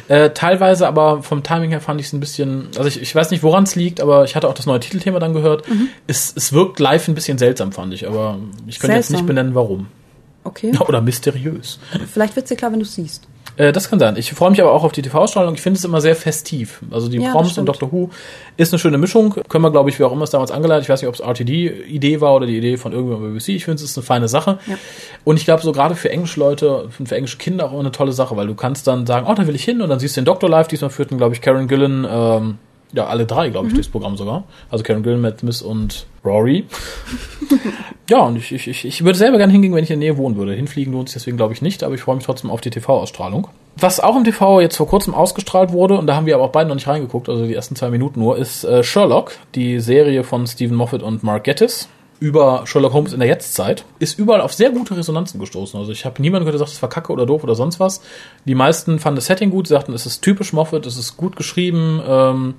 Äh, 0.10 0.32
teilweise 0.32 0.88
aber 0.88 1.24
vom 1.24 1.42
Timing 1.42 1.70
her 1.70 1.80
fand 1.80 2.02
ich 2.02 2.08
es 2.08 2.14
ein 2.14 2.20
bisschen, 2.20 2.68
also 2.78 2.86
ich, 2.86 3.02
ich 3.02 3.16
weiß 3.16 3.32
nicht, 3.32 3.44
woran 3.44 3.64
es 3.64 3.76
liegt, 3.76 4.02
aber 4.02 4.26
ich 4.26 4.36
hatte 4.36 4.50
auch 4.50 4.54
das 4.54 4.66
neue 4.66 4.82
Titelthema 4.82 5.20
dann 5.20 5.34
gehört. 5.34 5.68
Mhm. 5.70 5.90
Es, 6.06 6.34
es 6.36 6.52
wirkt 6.52 6.80
live 6.80 7.08
ein 7.08 7.16
bisschen 7.16 7.38
seltsam, 7.38 7.72
fand 7.72 7.94
ich, 7.94 8.08
aber 8.08 8.40
ich 8.68 8.80
könnte 8.80 8.98
jetzt 8.98 9.12
nicht 9.12 9.26
benennen, 9.26 9.56
warum. 9.56 9.88
Okay. 10.44 10.74
Oder 10.88 11.02
mysteriös. 11.02 11.80
Vielleicht 12.12 12.36
wird's 12.36 12.50
dir 12.50 12.58
klar, 12.58 12.72
wenn 12.72 12.80
du 12.80 12.86
siehst. 12.86 13.28
Äh, 13.58 13.72
das 13.72 13.90
kann 13.90 14.00
sein. 14.00 14.16
Ich 14.18 14.34
freue 14.34 14.50
mich 14.50 14.62
aber 14.62 14.72
auch 14.72 14.84
auf 14.84 14.92
die 14.92 15.02
TV-Strahlung. 15.02 15.56
Ich 15.56 15.62
finde 15.62 15.78
es 15.78 15.86
immer 15.86 16.02
sehr 16.02 16.16
festiv. 16.16 16.82
Also 16.92 17.08
die 17.08 17.18
Ja, 17.18 17.32
Proms 17.32 17.58
und. 17.58 17.66
Doctor 17.66 17.92
Who 17.92 18.10
ist 18.58 18.74
eine 18.74 18.80
schöne 18.80 18.98
Mischung. 18.98 19.36
Können 19.48 19.64
wir, 19.64 19.72
glaube 19.72 19.90
ich, 19.90 20.00
wie 20.00 20.04
auch 20.04 20.12
immer 20.12 20.24
es 20.24 20.30
damals 20.30 20.52
angeleitet. 20.52 20.84
Ich 20.84 20.90
weiß 20.90 21.02
nicht, 21.02 21.08
ob 21.10 21.16
es 21.16 21.22
RTD-Idee 21.22 22.22
war 22.22 22.36
oder 22.36 22.46
die 22.46 22.58
Idee 22.58 22.78
von 22.78 22.92
irgendjemandem 22.92 23.34
bei 23.34 23.40
BBC. 23.40 23.50
Ich 23.50 23.66
finde, 23.66 23.76
es 23.76 23.90
ist 23.90 23.98
eine 23.98 24.06
feine 24.06 24.28
Sache. 24.28 24.60
Ja. 24.68 24.76
Und 25.24 25.38
ich 25.38 25.46
glaube, 25.46 25.62
so 25.62 25.72
gerade 25.72 25.96
für 25.96 26.10
englische 26.10 26.40
Leute, 26.40 26.90
für 26.90 27.16
englische 27.16 27.38
Kinder 27.38 27.72
auch 27.72 27.80
eine 27.80 27.92
tolle 27.92 28.12
Sache, 28.12 28.36
weil 28.36 28.48
du 28.48 28.56
kannst 28.56 28.88
dann 28.88 29.06
sagen, 29.06 29.28
oh, 29.30 29.34
da 29.34 29.48
will 29.48 29.56
ich 29.56 29.64
hin 29.64 29.82
und 29.82 29.90
dann 29.90 30.00
siehst 30.00 30.18
du 30.18 30.22
den 30.22 30.26
Doktor 30.26 30.50
live. 30.50 30.68
Diesmal 30.68 30.90
führten, 30.90 31.18
glaube 31.18 31.34
ich, 31.34 31.42
Karen 31.42 31.68
Gillan, 31.68 32.08
ähm, 32.10 32.58
ja, 32.96 33.06
alle 33.08 33.26
drei, 33.26 33.50
glaube 33.50 33.68
ich, 33.68 33.74
Mhm. 33.74 33.78
durchs 33.78 33.90
Programm 33.90 34.18
sogar. 34.18 34.44
Also 34.70 34.84
Karen 34.84 35.04
Gillan, 35.04 35.22
Matt 35.22 35.40
Smith 35.40 35.62
und 35.62 36.06
Rory. 36.24 36.66
ja, 38.10 38.20
und 38.22 38.38
ich, 38.38 38.52
ich, 38.52 38.68
ich, 38.68 38.86
ich 38.86 39.04
würde 39.04 39.18
selber 39.18 39.38
gerne 39.38 39.52
hingehen, 39.54 39.74
wenn 39.74 39.84
ich 39.84 39.92
in 39.92 40.00
der 40.00 40.10
Nähe 40.10 40.18
wohnen 40.18 40.36
würde. 40.38 40.54
Hinfliegen 40.54 40.94
lohnt 40.94 41.10
sich 41.10 41.16
deswegen, 41.16 41.38
glaube 41.38 41.54
ich, 41.54 41.62
nicht, 41.62 41.84
aber 41.84 41.96
ich 41.96 42.02
freue 42.02 42.16
mich 42.16 42.26
trotzdem 42.26 42.50
auf 42.50 42.62
die 42.62 42.70
TV-Ausstrahlung. 42.70 43.48
Was 43.78 44.00
auch 44.00 44.16
im 44.16 44.24
TV 44.24 44.62
jetzt 44.62 44.78
vor 44.78 44.88
kurzem 44.88 45.14
ausgestrahlt 45.14 45.72
wurde, 45.72 45.98
und 45.98 46.08
da 46.08 46.16
haben 46.16 46.26
wir 46.26 46.36
aber 46.36 46.46
auch 46.46 46.52
beide 46.52 46.70
noch 46.70 46.76
nicht 46.76 46.88
reingeguckt, 46.88 47.28
also 47.30 47.46
die 47.46 47.54
ersten 47.54 47.76
zwei 47.76 47.90
Minuten 47.90 48.20
nur, 48.22 48.38
ist 48.38 48.64
äh, 48.64 48.84
Sherlock, 48.84 49.34
die 49.54 49.80
Serie 49.80 50.24
von 50.24 50.48
Stephen 50.48 50.76
Moffat 50.78 51.04
und 51.04 51.24
Mark 51.24 51.44
Gettis 51.44 51.90
über 52.20 52.64
Sherlock 52.66 52.94
Holmes 52.94 53.14
in 53.14 53.20
der 53.20 53.28
Jetztzeit, 53.28 53.84
ist 54.00 54.18
überall 54.18 54.42
auf 54.42 54.54
sehr 54.54 54.70
gute 54.70 54.96
Resonanzen 54.96 55.40
gestoßen. 55.40 55.80
Also 55.80 55.92
ich 55.92 56.06
habe 56.06 56.22
niemanden 56.22 56.46
gehört, 56.46 56.60
der 56.60 56.66
sagt, 56.66 56.76
es 56.76 56.82
war 56.82 56.90
kacke 56.90 57.12
oder 57.12 57.26
doof 57.26 57.44
oder 57.44 57.56
sonst 57.56 57.80
was. 57.80 58.02
Die 58.46 58.56
meisten 58.56 59.00
fanden 59.00 59.18
das 59.18 59.26
Setting 59.26 59.50
gut, 59.50 59.68
sie 59.68 59.74
sagten, 59.74 59.94
es 59.94 60.06
ist 60.06 60.22
typisch 60.22 60.54
Moffat, 60.54 60.86
es 60.86 60.98
ist 60.98 61.18
gut 61.18 61.36
geschrieben. 61.36 62.02
Ähm, 62.08 62.54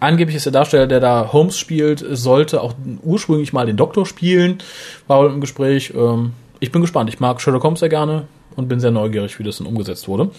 angeblich 0.00 0.36
ist 0.36 0.46
der 0.46 0.52
Darsteller, 0.52 0.86
der 0.86 1.00
da 1.00 1.32
Holmes 1.32 1.56
spielt, 1.56 2.04
sollte 2.10 2.60
auch 2.60 2.74
ursprünglich 3.02 3.52
mal 3.52 3.66
den 3.66 3.76
Doktor 3.76 4.06
spielen, 4.06 4.58
war 5.06 5.20
wohl 5.20 5.32
im 5.32 5.40
Gespräch. 5.40 5.92
Ähm, 5.94 6.32
ich 6.58 6.72
bin 6.72 6.80
gespannt, 6.80 7.08
ich 7.08 7.20
mag 7.20 7.40
Sherlock 7.40 7.62
Holmes 7.62 7.80
sehr 7.80 7.88
gerne 7.88 8.26
und 8.56 8.68
bin 8.68 8.80
sehr 8.80 8.90
neugierig, 8.90 9.38
wie 9.38 9.44
das 9.44 9.58
dann 9.58 9.66
umgesetzt 9.66 10.08
wurde. 10.08 10.30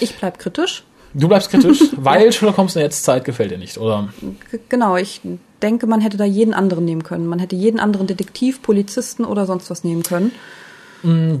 Ich 0.00 0.14
bleib 0.14 0.38
kritisch. 0.38 0.84
Du 1.14 1.28
bleibst 1.28 1.50
kritisch, 1.50 1.80
weil 1.96 2.32
Sherlock 2.32 2.58
Holmes 2.58 2.74
in 2.74 2.80
der 2.80 2.86
Jetztzeit 2.86 3.24
gefällt 3.24 3.50
dir 3.50 3.58
nicht, 3.58 3.78
oder? 3.78 4.08
G 4.50 4.58
genau, 4.68 4.96
ich 4.96 5.20
denke, 5.64 5.86
man 5.86 6.00
hätte 6.00 6.16
da 6.16 6.24
jeden 6.24 6.54
anderen 6.54 6.84
nehmen 6.84 7.02
können. 7.02 7.26
Man 7.26 7.38
hätte 7.38 7.56
jeden 7.56 7.80
anderen 7.80 8.06
Detektiv, 8.06 8.62
Polizisten 8.62 9.24
oder 9.24 9.46
sonst 9.46 9.70
was 9.70 9.82
nehmen 9.82 10.02
können. 10.02 10.30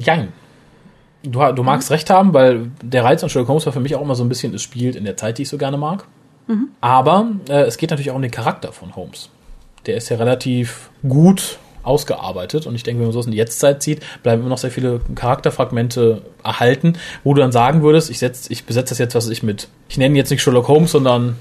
Jein. 0.00 0.32
Du, 1.22 1.40
du 1.52 1.62
magst 1.62 1.90
recht 1.90 2.10
haben, 2.10 2.34
weil 2.34 2.70
der 2.82 3.04
Reiz 3.04 3.22
an 3.22 3.30
Sherlock 3.30 3.48
Holmes 3.48 3.66
war 3.66 3.72
für 3.72 3.80
mich 3.80 3.94
auch 3.94 4.02
immer 4.02 4.14
so 4.14 4.24
ein 4.24 4.28
bisschen, 4.28 4.52
es 4.54 4.62
spielt 4.62 4.96
in 4.96 5.04
der 5.04 5.16
Zeit, 5.16 5.38
die 5.38 5.42
ich 5.42 5.48
so 5.48 5.56
gerne 5.56 5.78
mag. 5.78 6.04
Aber 6.80 7.28
äh, 7.48 7.62
es 7.62 7.78
geht 7.78 7.90
natürlich 7.90 8.10
auch 8.10 8.16
um 8.16 8.22
den 8.22 8.30
Charakter 8.30 8.72
von 8.72 8.94
Holmes. 8.96 9.30
Der 9.86 9.96
ist 9.96 10.08
ja 10.08 10.16
relativ 10.16 10.90
gut 11.06 11.58
ausgearbeitet 11.82 12.66
und 12.66 12.74
ich 12.74 12.82
denke, 12.82 13.00
wenn 13.00 13.08
man 13.08 13.12
so 13.12 13.20
in 13.22 13.30
die 13.30 13.36
Jetztzeit 13.36 13.82
zieht, 13.82 14.00
bleiben 14.22 14.40
immer 14.40 14.50
noch 14.50 14.58
sehr 14.58 14.70
viele 14.70 15.00
Charakterfragmente 15.14 16.22
erhalten, 16.42 16.94
wo 17.24 17.34
du 17.34 17.40
dann 17.40 17.52
sagen 17.52 17.82
würdest, 17.82 18.10
ich, 18.10 18.18
setz, 18.18 18.48
ich 18.50 18.64
besetze 18.64 18.90
das 18.90 18.98
jetzt, 18.98 19.14
was 19.14 19.28
ich 19.28 19.42
mit, 19.42 19.68
ich 19.88 19.98
nenne 19.98 20.16
jetzt 20.16 20.30
nicht 20.30 20.42
Sherlock 20.42 20.68
Holmes, 20.68 20.92
sondern 20.92 21.36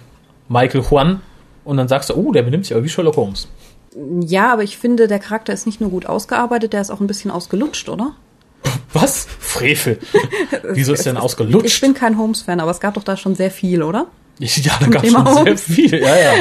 Michael 0.49 0.83
Juan 0.89 1.21
und 1.65 1.77
dann 1.77 1.87
sagst 1.87 2.09
du, 2.09 2.15
oh, 2.15 2.31
der 2.31 2.43
benimmt 2.43 2.65
sich 2.65 2.75
aber 2.75 2.83
wie 2.83 2.89
Sherlock 2.89 3.15
Holmes. 3.17 3.47
Ja, 4.21 4.51
aber 4.51 4.63
ich 4.63 4.77
finde, 4.77 5.07
der 5.07 5.19
Charakter 5.19 5.53
ist 5.53 5.65
nicht 5.65 5.79
nur 5.79 5.89
gut 5.91 6.05
ausgearbeitet, 6.07 6.73
der 6.73 6.81
ist 6.81 6.89
auch 6.89 6.99
ein 6.99 7.07
bisschen 7.07 7.29
ausgelutscht, 7.31 7.89
oder? 7.89 8.13
Was? 8.93 9.27
Frevel. 9.39 9.99
Wieso 10.73 10.93
ist 10.93 11.05
der 11.05 11.13
denn 11.13 11.19
Ich 11.19 11.23
ausgelutscht? 11.23 11.81
bin 11.81 11.93
kein 11.93 12.17
Holmes-Fan, 12.17 12.59
aber 12.59 12.71
es 12.71 12.79
gab 12.79 12.95
doch 12.95 13.03
da 13.03 13.17
schon 13.17 13.35
sehr 13.35 13.51
viel, 13.51 13.83
oder? 13.83 14.07
Ja, 14.39 14.73
da 14.79 14.87
gab 14.87 15.03
es 15.03 15.11
schon 15.11 15.25
sehr 15.25 15.35
Holmes. 15.35 15.61
viel, 15.61 15.93
ja, 16.01 16.15
ja. 16.17 16.33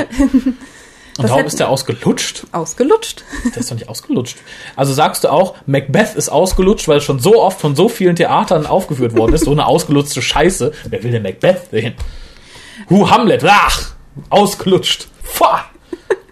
Und 1.18 1.24
Das 1.24 1.30
warum 1.30 1.44
ist 1.44 1.60
der 1.60 1.68
ausgelutscht? 1.68 2.44
Ausgelutscht. 2.52 3.22
Der 3.54 3.58
ist 3.58 3.70
doch 3.70 3.74
nicht 3.76 3.86
ausgelutscht. 3.90 4.38
Also 4.76 4.94
sagst 4.94 5.24
du 5.24 5.28
auch, 5.30 5.56
Macbeth 5.66 6.14
ist 6.14 6.30
ausgelutscht, 6.30 6.88
weil 6.88 6.98
es 6.98 7.04
schon 7.04 7.18
so 7.18 7.42
oft 7.42 7.60
von 7.60 7.76
so 7.76 7.90
vielen 7.90 8.16
Theatern 8.16 8.64
aufgeführt 8.64 9.14
worden 9.14 9.34
ist, 9.34 9.44
so 9.44 9.50
eine 9.52 9.66
ausgelutschte 9.66 10.22
Scheiße. 10.22 10.72
Wer 10.88 11.02
will 11.02 11.10
denn 11.10 11.22
Macbeth 11.22 11.68
sehen? 11.70 11.92
Hu 12.88 13.10
Hamlet, 13.10 13.44
ach, 13.46 13.92
ausgelutscht. 14.30 15.08
Pfah. 15.32 15.64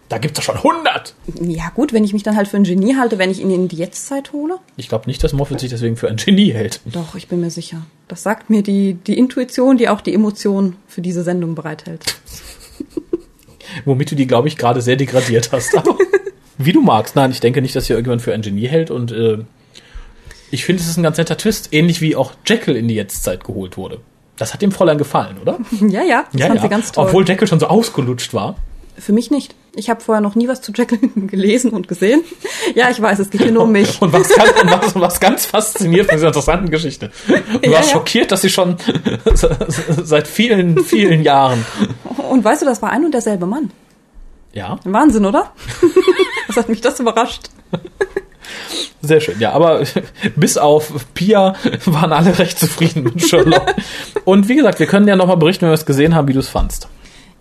Da 0.08 0.18
gibt's 0.18 0.38
doch 0.38 0.42
schon 0.42 0.56
100. 0.56 1.14
Ja 1.40 1.70
gut, 1.72 1.92
wenn 1.92 2.02
ich 2.02 2.12
mich 2.12 2.24
dann 2.24 2.36
halt 2.36 2.48
für 2.48 2.56
ein 2.56 2.64
Genie 2.64 2.96
halte, 2.96 3.16
wenn 3.18 3.30
ich 3.30 3.40
ihn 3.40 3.50
in 3.50 3.68
die 3.68 3.76
Jetztzeit 3.76 4.32
hole. 4.32 4.58
Ich 4.76 4.88
glaube 4.88 5.06
nicht, 5.06 5.22
dass 5.22 5.32
Moffat 5.32 5.60
sich 5.60 5.70
deswegen 5.70 5.96
für 5.96 6.08
ein 6.08 6.16
Genie 6.16 6.52
hält. 6.52 6.80
Doch, 6.84 7.14
ich 7.14 7.28
bin 7.28 7.40
mir 7.40 7.50
sicher. 7.50 7.82
Das 8.08 8.24
sagt 8.24 8.50
mir 8.50 8.64
die, 8.64 8.94
die 8.94 9.16
Intuition, 9.16 9.76
die 9.78 9.88
auch 9.88 10.00
die 10.00 10.12
Emotion 10.12 10.74
für 10.88 11.00
diese 11.00 11.22
Sendung 11.22 11.54
bereithält. 11.54 12.04
Womit 13.84 14.10
du 14.10 14.16
die, 14.16 14.26
glaube 14.26 14.48
ich, 14.48 14.56
gerade 14.56 14.80
sehr 14.82 14.96
degradiert 14.96 15.52
hast. 15.52 15.76
Aber 15.78 15.96
wie 16.58 16.72
du 16.72 16.82
magst. 16.82 17.14
Nein, 17.14 17.30
ich 17.30 17.38
denke 17.38 17.62
nicht, 17.62 17.76
dass 17.76 17.86
hier 17.86 17.94
irgendjemand 17.94 18.22
für 18.22 18.34
ein 18.34 18.42
Genie 18.42 18.66
hält. 18.66 18.90
Und 18.90 19.12
äh, 19.12 19.38
ich 20.50 20.64
finde, 20.64 20.82
es 20.82 20.88
ist 20.88 20.96
ein 20.96 21.04
ganz 21.04 21.18
netter 21.18 21.36
Twist. 21.36 21.72
Ähnlich 21.72 22.00
wie 22.00 22.16
auch 22.16 22.32
Jekyll 22.44 22.74
in 22.74 22.88
die 22.88 22.96
Jetztzeit 22.96 23.44
geholt 23.44 23.76
wurde. 23.76 24.00
Das 24.36 24.54
hat 24.54 24.60
dem 24.60 24.72
Fräulein 24.72 24.98
gefallen, 24.98 25.36
oder? 25.40 25.58
Ja, 25.88 26.02
ja, 26.02 26.24
das 26.32 26.46
fand 26.48 26.60
sie 26.62 26.68
ganz 26.68 26.90
toll. 26.90 27.06
Obwohl 27.06 27.28
Jekyll 27.28 27.46
schon 27.46 27.60
so 27.60 27.68
ausgelutscht 27.68 28.34
war. 28.34 28.56
Für 28.98 29.12
mich 29.12 29.30
nicht. 29.30 29.54
Ich 29.74 29.88
habe 29.88 30.00
vorher 30.00 30.20
noch 30.20 30.34
nie 30.34 30.48
was 30.48 30.60
zu 30.60 30.72
Jekyll 30.72 30.98
gelesen 31.26 31.70
und 31.70 31.88
gesehen. 31.88 32.22
Ja, 32.74 32.90
ich 32.90 33.00
weiß, 33.00 33.18
es 33.18 33.30
geht 33.30 33.42
hier 33.42 33.52
nur 33.52 33.64
um 33.64 33.72
mich. 33.72 34.00
Und 34.02 34.12
was 34.12 34.28
ganz, 34.28 34.50
und 34.62 34.70
was, 34.70 34.94
was 34.94 35.20
ganz 35.20 35.46
fasziniert 35.46 36.06
von 36.06 36.16
dieser 36.16 36.28
interessanten 36.28 36.70
Geschichte. 36.70 37.10
Du 37.26 37.70
warst 37.70 37.90
ja. 37.90 37.96
schockiert, 37.96 38.32
dass 38.32 38.42
sie 38.42 38.50
schon 38.50 38.76
seit 40.02 40.28
vielen, 40.28 40.82
vielen 40.84 41.22
Jahren. 41.22 41.64
Und 42.28 42.44
weißt 42.44 42.62
du, 42.62 42.66
das 42.66 42.82
war 42.82 42.90
ein 42.90 43.04
und 43.04 43.12
derselbe 43.12 43.46
Mann. 43.46 43.70
Ja, 44.52 44.78
Wahnsinn, 44.84 45.24
oder? 45.24 45.52
Was 46.48 46.56
hat 46.56 46.68
mich 46.68 46.80
das 46.80 46.98
überrascht? 46.98 47.50
sehr 49.02 49.20
schön. 49.20 49.38
Ja, 49.38 49.52
aber 49.52 49.84
bis 50.36 50.58
auf 50.58 50.92
Pia 51.14 51.54
waren 51.86 52.12
alle 52.12 52.38
recht 52.38 52.58
zufrieden 52.58 53.04
mit 53.04 53.22
Sherlock. 53.22 53.74
Und 54.24 54.48
wie 54.48 54.56
gesagt, 54.56 54.78
wir 54.80 54.86
können 54.86 55.08
ja 55.08 55.16
nochmal 55.16 55.36
berichten, 55.36 55.62
wenn 55.62 55.70
wir 55.70 55.74
es 55.74 55.86
gesehen 55.86 56.14
haben, 56.14 56.28
wie 56.28 56.32
du 56.32 56.40
es 56.40 56.48
fandst. 56.48 56.88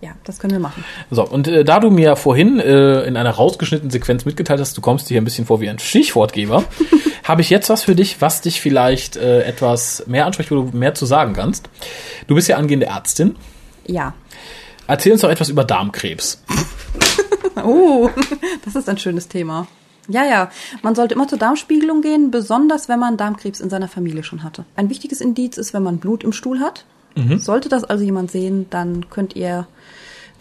Ja, 0.02 0.12
das 0.24 0.38
können 0.38 0.52
wir 0.52 0.60
machen. 0.60 0.82
So, 1.10 1.26
und 1.26 1.46
äh, 1.46 1.62
da 1.62 1.78
du 1.78 1.90
mir 1.90 2.16
vorhin 2.16 2.58
äh, 2.58 3.02
in 3.02 3.18
einer 3.18 3.30
rausgeschnittenen 3.30 3.90
Sequenz 3.90 4.24
mitgeteilt 4.24 4.58
hast, 4.58 4.76
du 4.76 4.80
kommst 4.80 5.10
dir 5.10 5.14
hier 5.14 5.20
ein 5.20 5.24
bisschen 5.24 5.44
vor 5.44 5.60
wie 5.60 5.68
ein 5.68 5.78
Stichwortgeber, 5.78 6.64
habe 7.24 7.42
ich 7.42 7.50
jetzt 7.50 7.68
was 7.68 7.82
für 7.82 7.94
dich, 7.94 8.20
was 8.20 8.40
dich 8.40 8.62
vielleicht 8.62 9.16
äh, 9.16 9.42
etwas 9.42 10.04
mehr 10.06 10.24
anspricht, 10.24 10.50
wo 10.50 10.54
du 10.54 10.76
mehr 10.76 10.94
zu 10.94 11.04
sagen 11.04 11.34
kannst. 11.34 11.68
Du 12.28 12.34
bist 12.34 12.48
ja 12.48 12.56
angehende 12.56 12.86
Ärztin. 12.86 13.36
Ja. 13.86 14.14
Erzähl 14.86 15.12
uns 15.12 15.20
doch 15.20 15.30
etwas 15.30 15.50
über 15.50 15.64
Darmkrebs. 15.64 16.42
Oh, 17.62 18.08
das 18.64 18.74
ist 18.74 18.88
ein 18.88 18.96
schönes 18.96 19.28
Thema. 19.28 19.66
Ja, 20.08 20.24
ja. 20.24 20.50
Man 20.82 20.94
sollte 20.94 21.14
immer 21.14 21.28
zur 21.28 21.36
Darmspiegelung 21.36 22.00
gehen, 22.00 22.30
besonders 22.30 22.88
wenn 22.88 22.98
man 22.98 23.18
Darmkrebs 23.18 23.60
in 23.60 23.68
seiner 23.68 23.88
Familie 23.88 24.22
schon 24.22 24.44
hatte. 24.44 24.64
Ein 24.76 24.88
wichtiges 24.88 25.20
Indiz 25.20 25.58
ist, 25.58 25.74
wenn 25.74 25.82
man 25.82 25.98
Blut 25.98 26.24
im 26.24 26.32
Stuhl 26.32 26.60
hat. 26.60 26.84
Sollte 27.38 27.68
das 27.68 27.84
also 27.84 28.04
jemand 28.04 28.30
sehen, 28.30 28.66
dann 28.70 29.10
könnt 29.10 29.34
ihr 29.34 29.66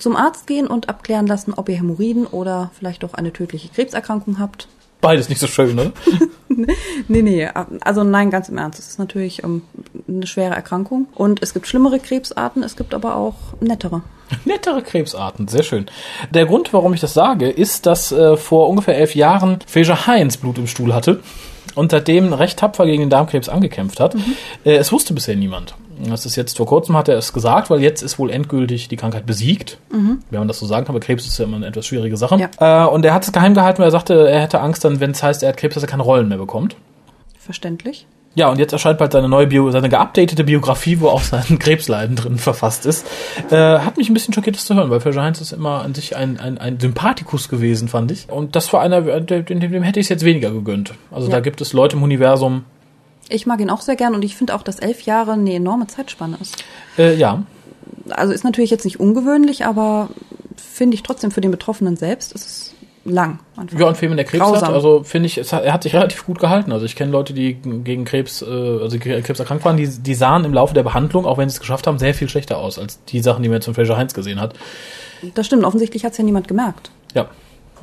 zum 0.01 0.15
Arzt 0.15 0.47
gehen 0.47 0.67
und 0.67 0.89
abklären 0.89 1.27
lassen, 1.27 1.53
ob 1.53 1.69
ihr 1.69 1.77
Hämorrhoiden 1.77 2.25
oder 2.25 2.71
vielleicht 2.77 3.03
auch 3.03 3.13
eine 3.13 3.33
tödliche 3.33 3.69
Krebserkrankung 3.69 4.39
habt. 4.39 4.67
Beides 5.01 5.29
nicht 5.29 5.39
so 5.39 5.47
schön, 5.47 5.75
ne? 5.75 5.93
Nee, 7.07 7.21
nee, 7.21 7.47
also 7.81 8.03
nein, 8.03 8.31
ganz 8.31 8.49
im 8.49 8.57
Ernst. 8.57 8.79
Es 8.79 8.89
ist 8.89 8.99
natürlich 8.99 9.43
ähm, 9.43 9.61
eine 10.07 10.27
schwere 10.27 10.55
Erkrankung. 10.55 11.07
Und 11.15 11.41
es 11.41 11.53
gibt 11.53 11.67
schlimmere 11.67 11.99
Krebsarten, 11.99 12.63
es 12.63 12.75
gibt 12.75 12.93
aber 12.93 13.15
auch 13.15 13.35
nettere. 13.61 14.01
Nettere 14.45 14.81
Krebsarten, 14.81 15.47
sehr 15.47 15.63
schön. 15.63 15.85
Der 16.31 16.45
Grund, 16.45 16.73
warum 16.73 16.93
ich 16.93 16.99
das 16.99 17.13
sage, 17.13 17.49
ist, 17.49 17.85
dass 17.85 18.11
äh, 18.11 18.35
vor 18.35 18.67
ungefähr 18.67 18.97
elf 18.97 19.15
Jahren 19.15 19.59
Fraser 19.65 20.05
Heinz 20.05 20.35
Blut 20.37 20.57
im 20.57 20.67
Stuhl 20.67 20.93
hatte 20.93 21.21
und 21.75 21.91
seitdem 21.91 22.33
recht 22.33 22.59
tapfer 22.59 22.85
gegen 22.85 23.01
den 23.01 23.09
Darmkrebs 23.09 23.47
angekämpft 23.47 23.99
hat. 23.99 24.15
Äh, 24.65 24.75
es 24.75 24.91
wusste 24.91 25.13
bisher 25.13 25.35
niemand. 25.35 25.75
Das 26.07 26.25
ist 26.25 26.35
jetzt 26.35 26.55
vor 26.57 26.65
kurzem 26.65 26.95
hat 26.95 27.09
er 27.09 27.17
es 27.17 27.33
gesagt, 27.33 27.69
weil 27.69 27.81
jetzt 27.81 28.01
ist 28.01 28.17
wohl 28.19 28.29
endgültig 28.29 28.87
die 28.87 28.95
Krankheit 28.95 29.25
besiegt. 29.25 29.77
Wenn 29.89 30.19
man 30.39 30.47
das 30.47 30.59
so 30.59 30.65
sagen 30.65 30.85
kann, 30.85 30.95
aber 30.95 31.03
Krebs 31.05 31.25
ist 31.27 31.37
ja 31.37 31.45
immer 31.45 31.57
eine 31.57 31.67
etwas 31.67 31.85
schwierige 31.85 32.15
Sache. 32.17 32.49
Äh, 32.59 32.85
und 32.85 33.03
er 33.05 33.13
hat 33.13 33.23
es 33.25 33.31
geheim 33.31 33.53
gehalten, 33.53 33.79
weil 33.79 33.87
er 33.87 33.91
sagte, 33.91 34.29
er 34.29 34.41
hätte 34.41 34.61
Angst, 34.61 34.85
dann, 34.85 34.99
wenn 34.99 35.11
es 35.11 35.21
heißt, 35.21 35.43
er 35.43 35.49
hat 35.49 35.57
Krebs, 35.57 35.73
dass 35.75 35.83
er 35.83 35.89
keine 35.89 36.03
Rollen 36.03 36.29
mehr 36.29 36.37
bekommt. 36.37 36.75
Verständlich. 37.37 38.05
Ja, 38.35 38.49
und 38.49 38.59
jetzt 38.59 38.71
erscheint 38.73 38.99
bald 38.99 39.11
seine 39.11 39.27
neue 39.27 39.47
Bio, 39.47 39.71
seine 39.71 39.89
geupdatete 39.89 40.43
Biografie, 40.43 40.99
wo 40.99 41.07
auch 41.09 41.21
sein 41.23 41.43
Krebsleiden 41.59 42.15
drin 42.15 42.37
verfasst 42.37 42.85
ist. 42.85 43.05
Äh, 43.49 43.55
hat 43.79 43.97
mich 43.97 44.07
ein 44.09 44.13
bisschen 44.13 44.33
schockiert, 44.33 44.55
das 44.55 44.65
zu 44.65 44.75
hören, 44.75 44.89
weil 44.91 44.99
Fischer 44.99 45.23
Heinz 45.23 45.41
ist 45.41 45.51
immer 45.51 45.81
an 45.81 45.95
sich 45.95 46.15
ein, 46.15 46.39
ein, 46.39 46.57
ein 46.59 46.79
Sympathikus 46.79 47.49
gewesen, 47.49 47.87
fand 47.87 48.11
ich. 48.11 48.29
Und 48.29 48.55
das 48.55 48.71
war 48.71 48.81
einer, 48.81 49.01
dem, 49.01 49.45
dem, 49.45 49.59
dem 49.59 49.83
hätte 49.83 49.99
ich 49.99 50.05
es 50.05 50.09
jetzt 50.09 50.23
weniger 50.23 50.51
gegönnt. 50.51 50.93
Also 51.11 51.27
Ja. 51.27 51.33
da 51.35 51.39
gibt 51.39 51.59
es 51.59 51.73
Leute 51.73 51.97
im 51.97 52.03
Universum, 52.03 52.65
Ich 53.29 53.45
mag 53.45 53.59
ihn 53.59 53.69
auch 53.69 53.81
sehr 53.81 53.95
gern 53.95 54.15
und 54.15 54.25
ich 54.25 54.35
finde 54.35 54.55
auch, 54.55 54.63
dass 54.63 54.79
elf 54.79 55.01
Jahre 55.03 55.33
eine 55.33 55.53
enorme 55.53 55.87
Zeitspanne 55.87 56.37
ist. 56.41 56.63
äh, 56.97 57.15
ja, 57.15 57.43
Also 58.09 58.33
ist 58.33 58.43
natürlich 58.43 58.71
jetzt 58.71 58.85
nicht 58.85 58.99
ungewöhnlich, 58.99 59.65
aber 59.65 60.09
finde 60.57 60.95
ich 60.95 61.03
trotzdem 61.03 61.31
für 61.31 61.41
den 61.41 61.51
Betroffenen 61.51 61.95
selbst 61.95 62.33
ist 62.33 62.45
es 62.45 62.75
lang. 63.05 63.39
Einfach. 63.55 63.79
Ja, 63.79 63.87
und 63.87 63.95
für 63.95 64.03
jemanden, 64.05 64.17
der 64.17 64.25
Krebs 64.25 64.43
hat, 64.43 64.53
Grausam. 64.53 64.73
also 64.73 65.03
finde 65.03 65.27
ich, 65.27 65.37
es 65.37 65.53
hat, 65.53 65.63
er 65.63 65.73
hat 65.73 65.83
sich 65.83 65.93
relativ 65.95 66.25
gut 66.25 66.39
gehalten. 66.39 66.71
Also 66.71 66.85
ich 66.85 66.95
kenne 66.95 67.11
Leute, 67.11 67.33
die 67.33 67.53
gegen 67.55 68.05
Krebs, 68.05 68.41
äh, 68.41 68.45
also 68.45 68.97
Krebs 68.99 69.39
erkrankt 69.39 69.65
waren, 69.65 69.77
die, 69.77 69.87
die 69.87 70.15
sahen 70.15 70.45
im 70.45 70.53
Laufe 70.53 70.73
der 70.73 70.83
Behandlung, 70.83 71.25
auch 71.25 71.37
wenn 71.37 71.49
sie 71.49 71.55
es 71.55 71.59
geschafft 71.59 71.87
haben, 71.87 71.99
sehr 71.99 72.13
viel 72.13 72.29
schlechter 72.29 72.57
aus 72.57 72.77
als 72.77 73.03
die 73.05 73.21
Sachen, 73.21 73.43
die 73.43 73.49
man 73.49 73.57
jetzt 73.57 73.65
von 73.65 73.73
Fraser 73.73 73.97
Heinz 73.97 74.13
gesehen 74.13 74.39
hat. 74.39 74.53
Das 75.33 75.45
stimmt, 75.45 75.63
offensichtlich 75.65 76.05
hat 76.05 76.13
es 76.13 76.17
ja 76.17 76.23
niemand 76.23 76.47
gemerkt. 76.47 76.91
Ja. 77.13 77.29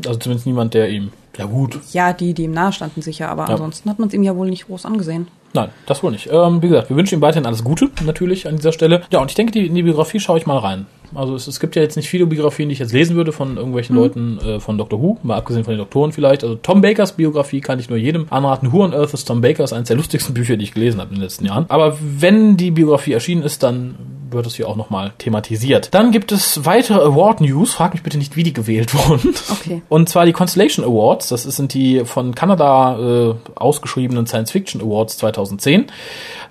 Also 0.07 0.19
zumindest 0.19 0.47
niemand, 0.47 0.75
der 0.75 0.89
ihm. 0.91 1.13
Ja 1.39 1.45
gut. 1.47 1.79
Ja, 1.93 2.13
die, 2.13 2.35
die 2.35 2.45
ihm 2.45 2.53
nahe 2.53 2.73
standen 2.73 3.03
sicher, 3.03 3.29
aber 3.29 3.45
Ja. 3.45 3.51
ansonsten 3.51 3.89
hat 3.91 3.99
man 3.99 4.09
es 4.09 4.15
ihm 4.15 4.23
ja 4.23 4.35
wohl 4.37 4.49
nicht 4.49 4.67
groß 4.67 4.87
angesehen. 4.87 5.29
Nein, 5.53 5.69
das 5.87 6.03
wohl 6.03 6.11
nicht. 6.13 6.29
Ähm, 6.31 6.61
wie 6.63 6.69
gesagt, 6.69 6.91
wir 6.91 6.97
wünschen 6.97 7.19
ihm 7.19 7.23
weiterhin 7.23 7.47
alles 7.47 7.65
Gute, 7.65 7.91
natürlich, 8.05 8.47
an 8.47 8.57
dieser 8.57 8.73
Stelle. 8.73 9.03
Ja, 9.11 9.21
und 9.21 9.31
ich 9.31 9.35
denke, 9.37 9.53
die, 9.53 9.67
in 9.67 9.75
die 9.75 9.83
Biografie 9.83 10.21
schaue 10.21 10.39
ich 10.39 10.47
mal 10.47 10.59
rein. 10.59 10.87
Also 11.15 11.35
es, 11.37 11.47
es 11.47 11.61
gibt 11.61 11.77
ja 11.77 11.83
jetzt 11.83 11.97
nicht 11.97 12.09
viele 12.09 12.27
Biografien, 12.27 12.69
die 12.69 12.73
ich 12.75 12.79
jetzt 12.81 12.93
lesen 12.93 13.17
würde 13.17 13.33
von 13.33 13.57
irgendwelchen 13.57 13.95
Leuten 13.97 14.39
äh, 14.41 14.61
von 14.61 14.77
Doctor 14.77 15.01
Who, 15.01 15.19
mal 15.23 15.37
abgesehen 15.37 15.65
von 15.65 15.73
den 15.73 15.79
Doktoren 15.79 16.13
vielleicht. 16.13 16.43
Also 16.43 16.57
Tom 16.57 16.81
Bakers 16.83 17.13
Biografie 17.13 17.61
kann 17.61 17.79
ich 17.79 17.89
nur 17.89 17.97
jedem 17.97 18.27
anraten. 18.29 18.73
Who 18.73 18.83
on 18.83 18.93
Earth 18.93 19.15
is 19.15 19.25
Tom 19.25 19.41
Baker 19.41 19.65
ist 19.65 19.73
eines 19.73 19.89
der 19.89 19.97
lustigsten 19.97 20.35
Bücher, 20.35 20.57
die 20.57 20.65
ich 20.65 20.75
gelesen 20.75 21.01
habe 21.01 21.11
in 21.11 21.17
den 21.17 21.23
letzten 21.23 21.47
Jahren. 21.47 21.65
Aber 21.69 21.97
wenn 22.01 22.57
die 22.57 22.73
Biografie 22.73 23.13
erschienen 23.13 23.43
ist, 23.43 23.63
dann 23.63 23.95
wird 24.31 24.47
es 24.47 24.55
hier 24.57 24.69
auch 24.69 24.77
nochmal 24.77 25.13
thematisiert. 25.19 25.89
Dann 25.93 26.11
gibt 26.11 26.33
es 26.33 26.65
weitere 26.65 27.01
Award-News. 27.01 27.75
Frag 27.75 27.93
mich 27.93 28.03
bitte 28.03 28.19
nicht, 28.19 28.37
wie 28.37 28.43
die 28.43 28.53
gewählt 28.53 28.95
wurden. 28.95 29.35
Okay. 29.51 29.83
Und 29.89 30.09
zwar 30.09 30.27
die 30.27 30.33
Constellation 30.33 30.85
Awards. 30.85 31.29
Das 31.29 31.43
sind 31.45 31.75
die 31.75 32.05
von 32.05 32.35
Kanada 32.35 32.99
äh, 32.99 33.35
ausgeschriebenen 33.55 34.27
Science 34.27 34.51
Fiction 34.51 34.81
Awards 34.81 35.19
2010. 35.19 35.87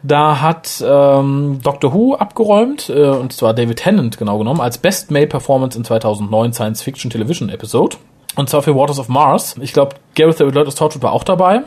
Da 0.03 0.41
hat 0.41 0.83
ähm, 0.85 1.59
Doctor 1.63 1.93
Who 1.93 2.15
abgeräumt, 2.15 2.89
äh, 2.89 3.09
und 3.09 3.33
zwar 3.33 3.53
David 3.53 3.77
Tennant 3.77 4.17
genau 4.17 4.37
genommen, 4.37 4.61
als 4.61 4.77
Best 4.77 5.11
Male 5.11 5.27
Performance 5.27 5.77
in 5.77 5.83
2009 5.83 6.53
Science 6.53 6.81
Fiction 6.81 7.09
Television 7.09 7.49
Episode. 7.49 7.97
Und 8.35 8.49
zwar 8.49 8.61
für 8.61 8.75
Waters 8.75 8.99
of 8.99 9.09
Mars. 9.09 9.55
Ich 9.61 9.73
glaube, 9.73 9.95
Gareth 10.15 10.37
the 10.37 10.43
Lotus 10.43 10.75
Torchwood 10.75 11.03
war 11.03 11.13
auch 11.13 11.23
dabei. 11.23 11.61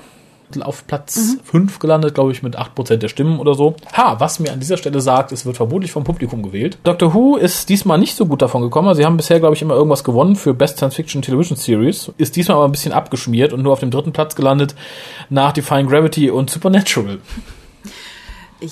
Auf 0.61 0.87
Platz 0.87 1.37
5 1.45 1.79
gelandet, 1.79 2.15
glaube 2.15 2.33
ich, 2.33 2.43
mit 2.43 2.59
8% 2.59 2.97
der 2.97 3.09
Stimmen 3.09 3.39
oder 3.39 3.55
so. 3.55 3.77
Ha, 3.97 4.19
was 4.19 4.41
mir 4.41 4.53
an 4.53 4.61
dieser 4.61 4.77
Stelle 4.77 5.01
sagt, 5.01 5.31
es 5.33 5.45
wird 5.45 5.57
vermutlich 5.57 5.93
vom 5.93 6.05
Publikum 6.05 6.43
gewählt. 6.43 6.79
Doctor 6.85 7.15
Who 7.15 7.37
ist 7.37 7.69
diesmal 7.69 7.99
nicht 7.99 8.17
so 8.17 8.27
gut 8.27 8.43
davon 8.43 8.63
gekommen. 8.63 8.95
Sie 8.95 9.05
haben 9.05 9.17
bisher, 9.17 9.41
glaube 9.41 9.55
ich, 9.55 9.63
immer 9.63 9.75
irgendwas 9.75 10.05
gewonnen 10.05 10.37
für 10.37 10.55
Best 10.55 10.79
Science 10.79 10.95
Fiction 10.95 11.23
Television 11.23 11.57
Series. 11.57 12.11
Ist 12.17 12.37
diesmal 12.37 12.57
aber 12.57 12.67
ein 12.67 12.73
bisschen 12.73 12.93
abgeschmiert 12.93 13.53
und 13.53 13.63
nur 13.63 13.73
auf 13.73 13.81
dem 13.81 13.91
dritten 13.91 14.13
Platz 14.13 14.35
gelandet 14.35 14.75
nach 15.29 15.53
Defying 15.53 15.89
Gravity 15.89 16.31
und 16.31 16.51
Supernatural. 16.51 17.19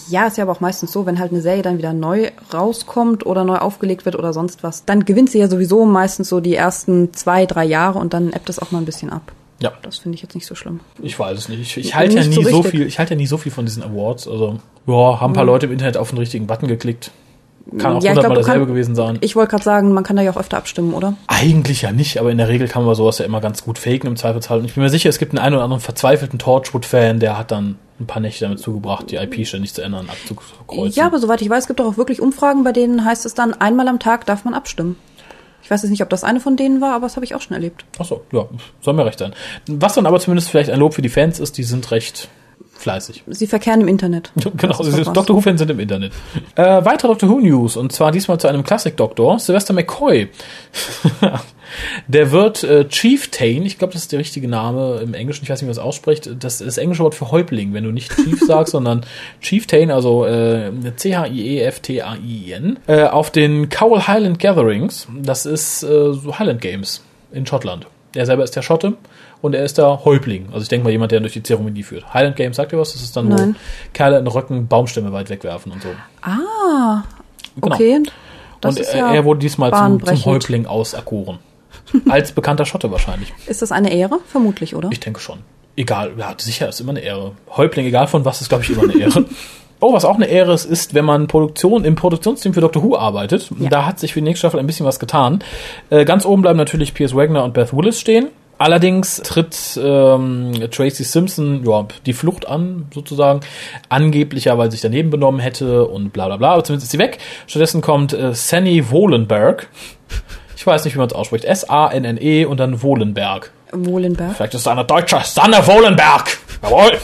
Ja, 0.08 0.26
ist 0.26 0.36
ja 0.36 0.44
aber 0.44 0.52
auch 0.52 0.60
meistens 0.60 0.92
so, 0.92 1.06
wenn 1.06 1.20
halt 1.20 1.30
eine 1.30 1.40
Serie 1.40 1.62
dann 1.62 1.78
wieder 1.78 1.92
neu 1.92 2.30
rauskommt 2.52 3.24
oder 3.24 3.44
neu 3.44 3.58
aufgelegt 3.58 4.04
wird 4.04 4.16
oder 4.16 4.32
sonst 4.32 4.64
was, 4.64 4.84
dann 4.84 5.04
gewinnt 5.04 5.30
sie 5.30 5.38
ja 5.38 5.48
sowieso 5.48 5.84
meistens 5.84 6.28
so 6.28 6.40
die 6.40 6.56
ersten 6.56 7.12
zwei, 7.12 7.46
drei 7.46 7.64
Jahre 7.64 7.98
und 8.00 8.12
dann 8.12 8.32
ebbt 8.32 8.48
es 8.48 8.58
auch 8.58 8.72
mal 8.72 8.78
ein 8.78 8.84
bisschen 8.84 9.10
ab. 9.10 9.32
Ja, 9.60 9.72
Das 9.82 9.98
finde 9.98 10.16
ich 10.16 10.22
jetzt 10.22 10.34
nicht 10.34 10.46
so 10.46 10.54
schlimm. 10.54 10.80
ich 11.02 11.18
weiß 11.18 11.38
es 11.38 11.48
nicht. 11.48 11.60
Ich, 11.60 11.76
ich 11.78 11.94
halte 11.94 12.16
ja 12.16 12.24
nie 12.24 12.34
so 12.34 12.42
so 12.42 12.62
viel, 12.62 12.86
ich 12.86 12.98
halte 12.98 13.14
ja 13.14 13.16
nie 13.16 13.26
so 13.26 13.38
viel 13.38 13.50
von 13.52 13.64
diesen 13.64 13.82
Awards. 13.82 14.28
Also, 14.28 14.58
ja, 14.86 15.20
haben 15.20 15.30
ein 15.30 15.34
paar 15.34 15.44
Leute 15.46 15.66
im 15.66 15.72
Internet 15.72 15.96
auf 15.96 16.10
den 16.10 16.18
richtigen 16.18 16.46
Button 16.46 16.68
geklickt. 16.68 17.10
Kann 17.78 17.96
auch 17.96 18.02
Ja, 18.02 18.10
hundertmal 18.10 18.36
dasselbe 18.36 18.60
kann- 18.66 18.74
gewesen 18.74 18.94
sein. 18.94 19.18
Ich 19.22 19.34
wollte 19.34 19.50
gerade 19.50 19.64
sagen, 19.64 19.92
man 19.92 20.04
kann 20.04 20.14
da 20.14 20.22
ja 20.22 20.30
auch 20.30 20.36
öfter 20.36 20.56
abstimmen, 20.56 20.92
oder? 20.94 21.14
Eigentlich 21.26 21.82
ja 21.82 21.90
nicht, 21.90 22.18
aber 22.20 22.30
in 22.30 22.38
der 22.38 22.48
Regel 22.48 22.68
kann 22.68 22.84
man 22.84 22.94
sowas 22.94 23.18
ja 23.18 23.24
immer 23.24 23.40
ganz 23.40 23.64
gut 23.64 23.78
faken 23.78 24.06
im 24.08 24.16
Zweifelsfall. 24.16 24.58
Und 24.60 24.66
ich 24.66 24.74
bin 24.74 24.84
mir 24.84 24.90
sicher, 24.90 25.08
es 25.08 25.18
gibt 25.18 25.32
einen 25.32 25.38
einen 25.40 25.54
oder 25.56 25.64
anderen 25.64 25.80
verzweifelten 25.80 26.38
Torchwood-Fan, 26.38 27.18
der 27.18 27.36
hat 27.38 27.50
dann 27.50 27.76
ein 27.98 28.06
paar 28.06 28.20
Nächte 28.20 28.44
damit 28.44 28.60
zugebracht, 28.60 29.10
die 29.10 29.16
IP 29.16 29.44
ständig 29.46 29.72
zu 29.74 29.82
ändern, 29.82 30.08
abzukreuzen. 30.10 30.92
Ja, 30.92 31.06
aber 31.06 31.18
soweit 31.18 31.40
ich 31.42 31.48
weiß, 31.50 31.66
gibt 31.66 31.80
doch 31.80 31.86
auch 31.86 31.96
wirklich 31.96 32.20
Umfragen, 32.20 32.62
bei 32.62 32.72
denen 32.72 33.04
heißt 33.04 33.24
es 33.26 33.34
dann, 33.34 33.54
einmal 33.54 33.88
am 33.88 33.98
Tag 33.98 34.26
darf 34.26 34.44
man 34.44 34.54
abstimmen. 34.54 34.96
Ich 35.62 35.70
weiß 35.70 35.82
jetzt 35.82 35.90
nicht, 35.90 36.02
ob 36.02 36.10
das 36.10 36.24
eine 36.24 36.40
von 36.40 36.56
denen 36.56 36.80
war, 36.80 36.94
aber 36.94 37.06
das 37.06 37.16
habe 37.16 37.24
ich 37.24 37.34
auch 37.34 37.40
schon 37.40 37.54
erlebt. 37.54 37.84
Ach 37.98 38.04
so, 38.04 38.24
ja, 38.32 38.46
soll 38.80 38.94
mir 38.94 39.04
recht 39.04 39.18
sein. 39.18 39.34
Was 39.66 39.94
dann 39.94 40.06
aber 40.06 40.20
zumindest 40.20 40.48
vielleicht 40.48 40.70
ein 40.70 40.78
Lob 40.78 40.94
für 40.94 41.02
die 41.02 41.08
Fans 41.08 41.40
ist, 41.40 41.58
die 41.58 41.64
sind 41.64 41.90
recht 41.90 42.28
fleißig. 42.78 43.24
Sie 43.26 43.46
verkehren 43.46 43.80
im 43.80 43.88
Internet. 43.88 44.32
Genau, 44.56 44.72
doch 44.72 44.80
was. 44.80 45.12
Doctor 45.12 45.36
Who-Fans 45.36 45.58
sind 45.58 45.70
im 45.70 45.80
Internet. 45.80 46.12
Äh, 46.54 46.84
weitere 46.84 47.08
Doctor 47.08 47.28
Who 47.28 47.40
News, 47.40 47.76
und 47.76 47.92
zwar 47.92 48.12
diesmal 48.12 48.38
zu 48.38 48.48
einem 48.48 48.64
Classic-Doktor, 48.64 49.38
Sylvester 49.38 49.74
McCoy. 49.74 50.28
Der 52.08 52.32
wird 52.32 52.62
äh, 52.64 52.88
Chieftain, 52.88 53.64
ich 53.64 53.78
glaube, 53.78 53.92
das 53.92 54.02
ist 54.02 54.12
der 54.12 54.18
richtige 54.18 54.48
Name 54.48 55.00
im 55.02 55.14
Englischen, 55.14 55.44
ich 55.44 55.50
weiß 55.50 55.60
nicht, 55.60 55.66
wie 55.66 55.70
man 55.70 55.76
das 55.76 55.84
ausspricht. 55.84 56.30
Das 56.38 56.60
ist 56.60 56.66
das 56.66 56.78
englische 56.78 57.02
Wort 57.02 57.14
für 57.14 57.30
Häuptling, 57.30 57.74
wenn 57.74 57.84
du 57.84 57.90
nicht 57.90 58.14
Chief 58.14 58.40
sagst, 58.46 58.72
sondern 58.72 59.04
Chieftain, 59.40 59.90
also 59.90 60.24
äh, 60.24 60.70
C-H-I-E-F-T-A-I-N, 60.94 62.78
äh, 62.86 63.04
auf 63.04 63.30
den 63.30 63.68
Cowell 63.68 64.02
Highland 64.02 64.38
Gatherings. 64.38 65.08
Das 65.22 65.46
ist 65.46 65.82
äh, 65.82 66.12
so 66.12 66.38
Highland 66.38 66.60
Games 66.60 67.02
in 67.32 67.46
Schottland. 67.46 67.86
Er 68.14 68.26
selber 68.26 68.44
ist 68.44 68.56
der 68.56 68.62
Schotte 68.62 68.94
und 69.42 69.54
er 69.54 69.64
ist 69.64 69.78
der 69.78 70.04
Häuptling. 70.04 70.46
Also 70.52 70.62
ich 70.62 70.68
denke 70.68 70.84
mal 70.84 70.90
jemand, 70.90 71.12
der 71.12 71.20
durch 71.20 71.32
die 71.32 71.42
Zeremonie 71.42 71.82
führt. 71.82 72.12
Highland 72.12 72.36
Games, 72.36 72.56
sagt 72.56 72.72
ihr 72.72 72.78
was? 72.78 72.92
Das 72.92 73.02
ist 73.02 73.16
dann, 73.16 73.30
wo 73.30 73.34
Nein. 73.34 73.56
Kerle 73.92 74.18
in 74.18 74.26
Röcken 74.26 74.66
Baumstämme 74.68 75.12
weit 75.12 75.30
wegwerfen 75.30 75.72
und 75.72 75.82
so. 75.82 75.88
Ah, 76.22 77.02
Genau. 77.60 77.74
okay. 77.74 78.02
Das 78.60 78.76
und 78.76 78.86
er, 78.86 78.96
ja 78.96 79.14
er 79.14 79.24
wurde 79.24 79.40
diesmal 79.40 79.72
zum, 79.72 80.04
zum. 80.04 80.24
Häuptling 80.24 80.66
auserkoren. 80.66 81.38
Als 82.08 82.32
bekannter 82.32 82.64
Schotte 82.64 82.90
wahrscheinlich. 82.90 83.32
Ist 83.46 83.62
das 83.62 83.72
eine 83.72 83.92
Ehre? 83.92 84.18
Vermutlich, 84.26 84.74
oder? 84.74 84.88
Ich 84.92 85.00
denke 85.00 85.20
schon. 85.20 85.38
Egal, 85.76 86.12
ja, 86.18 86.34
sicher, 86.38 86.68
ist 86.68 86.80
immer 86.80 86.90
eine 86.90 87.00
Ehre. 87.00 87.32
Häuptling, 87.54 87.86
egal 87.86 88.06
von 88.06 88.24
was, 88.24 88.40
ist, 88.40 88.48
glaube 88.48 88.64
ich, 88.64 88.70
immer 88.70 88.82
eine 88.84 88.98
Ehre. 88.98 89.24
Oh, 89.78 89.92
was 89.92 90.06
auch 90.06 90.14
eine 90.14 90.24
Ehre 90.24 90.54
ist, 90.54 90.64
ist, 90.64 90.94
wenn 90.94 91.04
man 91.04 91.26
Produktion 91.26 91.84
im 91.84 91.96
Produktionsteam 91.96 92.54
für 92.54 92.62
Doctor 92.62 92.82
Who 92.82 92.96
arbeitet. 92.96 93.50
Ja. 93.58 93.68
Da 93.68 93.84
hat 93.84 93.98
sich 94.00 94.14
für 94.14 94.20
die 94.20 94.24
nächste 94.24 94.46
Staffel 94.46 94.58
ein 94.58 94.66
bisschen 94.66 94.86
was 94.86 94.98
getan. 94.98 95.44
Äh, 95.90 96.06
ganz 96.06 96.24
oben 96.24 96.40
bleiben 96.40 96.56
natürlich 96.56 96.94
Piers 96.94 97.14
Wagner 97.14 97.44
und 97.44 97.52
Beth 97.52 97.76
Willis 97.76 98.00
stehen. 98.00 98.28
Allerdings 98.58 99.16
tritt 99.16 99.78
ähm, 99.82 100.52
Tracy 100.70 101.04
Simpson 101.04 101.62
ja, 101.64 101.86
die 102.06 102.12
Flucht 102.14 102.48
an, 102.48 102.86
sozusagen. 102.94 103.40
Angeblicher, 103.88 104.56
weil 104.56 104.70
sie 104.70 104.76
sich 104.76 104.82
daneben 104.82 105.10
benommen 105.10 105.40
hätte 105.40 105.84
und 105.86 106.12
bla 106.12 106.26
bla 106.26 106.36
bla. 106.36 106.52
Aber 106.52 106.64
zumindest 106.64 106.86
ist 106.86 106.92
sie 106.92 106.98
weg. 106.98 107.18
Stattdessen 107.46 107.82
kommt 107.82 108.12
äh, 108.12 108.34
Sanny 108.34 108.90
Wohlenberg. 108.90 109.68
Ich 110.56 110.66
weiß 110.66 110.84
nicht, 110.84 110.94
wie 110.94 110.98
man 110.98 111.08
es 111.08 111.14
ausspricht. 111.14 111.44
S-A-N-N-E 111.44 112.42
E 112.42 112.44
und 112.46 112.58
dann 112.58 112.82
Wohlenberg. 112.82 113.52
Wohlenberg. 113.72 114.36
Vielleicht 114.36 114.54
ist 114.54 114.62
es 114.62 114.66
eine 114.68 114.84
Deutsche. 114.84 115.20
Sanne 115.22 115.66
Wohlenberg. 115.66 116.38
Jawohl. 116.62 116.98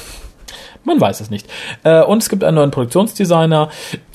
Man 0.84 1.00
weiß 1.00 1.20
es 1.20 1.30
nicht. 1.30 1.48
Äh, 1.84 2.02
und 2.02 2.22
es 2.22 2.28
gibt 2.28 2.44
einen 2.44 2.56
neuen 2.56 2.70
Produktionsdesigner. 2.70 3.68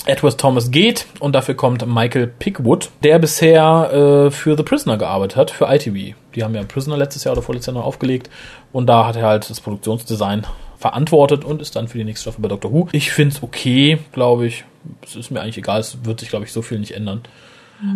Edward 0.06 0.38
Thomas 0.38 0.72
geht 0.72 1.06
und 1.20 1.34
dafür 1.34 1.56
kommt 1.56 1.86
Michael 1.86 2.28
Pickwood, 2.28 2.90
der 3.04 3.20
bisher 3.20 3.92
äh, 4.28 4.32
für 4.32 4.56
The 4.56 4.64
Prisoner 4.64 4.98
gearbeitet 4.98 5.38
hat, 5.38 5.52
für 5.52 5.66
ITV. 5.66 6.16
Die 6.36 6.44
haben 6.44 6.56
ja 6.56 6.64
Prisoner 6.64 6.98
letztes 6.98 7.24
Jahr 7.24 7.34
oder 7.34 7.42
vorletztes 7.42 7.74
Jahr 7.74 7.82
noch 7.82 7.88
aufgelegt 7.88 8.30
und 8.72 8.88
da 8.88 9.06
hat 9.06 9.16
er 9.16 9.24
halt 9.24 9.50
das 9.50 9.60
Produktionsdesign 9.60 10.46
verantwortet 10.78 11.44
und 11.44 11.62
ist 11.62 11.76
dann 11.76 11.88
für 11.88 11.98
die 11.98 12.04
nächste 12.04 12.30
Staffel 12.30 12.42
bei 12.42 12.48
Doctor 12.48 12.72
Who. 12.72 12.88
Ich 12.92 13.12
find's 13.12 13.42
okay, 13.42 14.00
glaube 14.12 14.46
ich. 14.46 14.64
Es 15.04 15.16
ist 15.16 15.32
mir 15.32 15.42
eigentlich 15.42 15.58
egal, 15.58 15.80
es 15.80 16.06
wird 16.06 16.20
sich, 16.20 16.30
glaube 16.30 16.46
ich, 16.46 16.54
so 16.54 16.62
viel 16.62 16.80
nicht 16.80 16.92
ändern. 16.92 17.24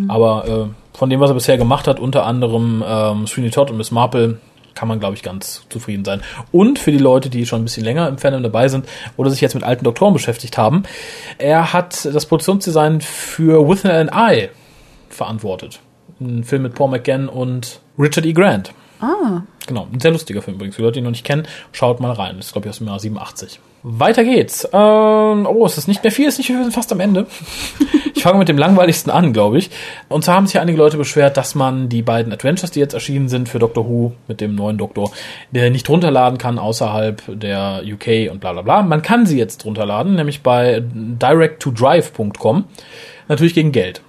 Aber 0.08 0.46
äh, 0.46 0.96
von 0.96 1.10
dem, 1.10 1.20
was 1.20 1.30
er 1.30 1.34
bisher 1.34 1.58
gemacht 1.58 1.88
hat, 1.88 1.98
unter 1.98 2.24
anderem 2.24 2.84
ähm, 2.86 3.26
Sweeney 3.26 3.50
Todd 3.50 3.70
und 3.70 3.78
Miss 3.78 3.90
Marple, 3.90 4.38
kann 4.74 4.88
man, 4.88 5.00
glaube 5.00 5.14
ich, 5.14 5.22
ganz 5.22 5.64
zufrieden 5.68 6.04
sein. 6.04 6.22
Und 6.50 6.78
für 6.78 6.92
die 6.92 6.98
Leute, 6.98 7.30
die 7.30 7.46
schon 7.46 7.62
ein 7.62 7.64
bisschen 7.64 7.84
länger 7.84 8.08
im 8.08 8.18
Fandom 8.18 8.42
dabei 8.42 8.68
sind 8.68 8.86
oder 9.16 9.30
sich 9.30 9.40
jetzt 9.40 9.54
mit 9.54 9.64
alten 9.64 9.84
Doktoren 9.84 10.12
beschäftigt 10.12 10.58
haben, 10.58 10.82
er 11.38 11.72
hat 11.72 12.04
das 12.04 12.26
Produktionsdesign 12.26 13.00
für 13.00 13.68
Within 13.68 13.90
an 13.90 14.08
Eye 14.08 14.50
verantwortet. 15.08 15.80
Ein 16.20 16.44
Film 16.44 16.62
mit 16.62 16.74
Paul 16.74 16.90
McGann 16.90 17.28
und 17.28 17.80
Richard 17.98 18.26
E. 18.26 18.32
Grant. 18.32 18.72
Ah, 19.00 19.42
Genau, 19.66 19.86
ein 19.92 20.00
sehr 20.00 20.10
lustiger 20.10 20.42
Film 20.42 20.56
übrigens. 20.56 20.76
Für 20.76 20.82
Leute, 20.82 20.94
die 20.94 20.98
ihn 21.00 21.04
noch 21.04 21.10
nicht 21.12 21.24
kennen, 21.24 21.46
schaut 21.72 22.00
mal 22.00 22.12
rein. 22.12 22.36
Das 22.36 22.46
ist, 22.46 22.52
glaube 22.52 22.66
ich, 22.66 22.70
aus 22.70 22.78
dem 22.78 22.88
Jahr 22.88 22.98
87. 22.98 23.60
Weiter 23.82 24.22
geht's. 24.22 24.68
Ähm, 24.72 25.46
oh, 25.46 25.66
es 25.66 25.76
ist 25.76 25.88
nicht 25.88 26.02
mehr 26.02 26.12
viel, 26.12 26.28
es 26.28 26.34
ist 26.34 26.38
nicht 26.38 26.50
wir 26.50 26.62
sind 26.62 26.72
fast 26.72 26.92
am 26.92 27.00
Ende. 27.00 27.26
Ich 28.14 28.24
fange 28.24 28.38
mit 28.38 28.48
dem 28.48 28.58
langweiligsten 28.58 29.10
an, 29.10 29.32
glaube 29.32 29.58
ich. 29.58 29.68
Und 30.08 30.24
zwar 30.24 30.36
haben 30.36 30.46
sich 30.46 30.60
einige 30.60 30.78
Leute 30.78 30.96
beschwert, 30.96 31.36
dass 31.36 31.56
man 31.56 31.88
die 31.88 32.02
beiden 32.02 32.32
Adventures, 32.32 32.70
die 32.70 32.78
jetzt 32.78 32.94
erschienen 32.94 33.28
sind 33.28 33.48
für 33.48 33.58
Doctor 33.58 33.88
Who 33.88 34.12
mit 34.28 34.40
dem 34.40 34.54
neuen 34.54 34.78
Doktor, 34.78 35.10
der 35.50 35.70
nicht 35.70 35.88
runterladen 35.88 36.38
kann 36.38 36.60
außerhalb 36.60 37.40
der 37.40 37.82
UK 37.84 38.30
und 38.30 38.38
bla 38.38 38.52
bla 38.52 38.62
bla. 38.62 38.82
Man 38.82 39.02
kann 39.02 39.26
sie 39.26 39.38
jetzt 39.38 39.64
runterladen, 39.64 40.14
nämlich 40.14 40.42
bei 40.42 40.84
direct2drive.com. 40.84 42.64
Natürlich 43.26 43.54
gegen 43.54 43.72
Geld. 43.72 44.02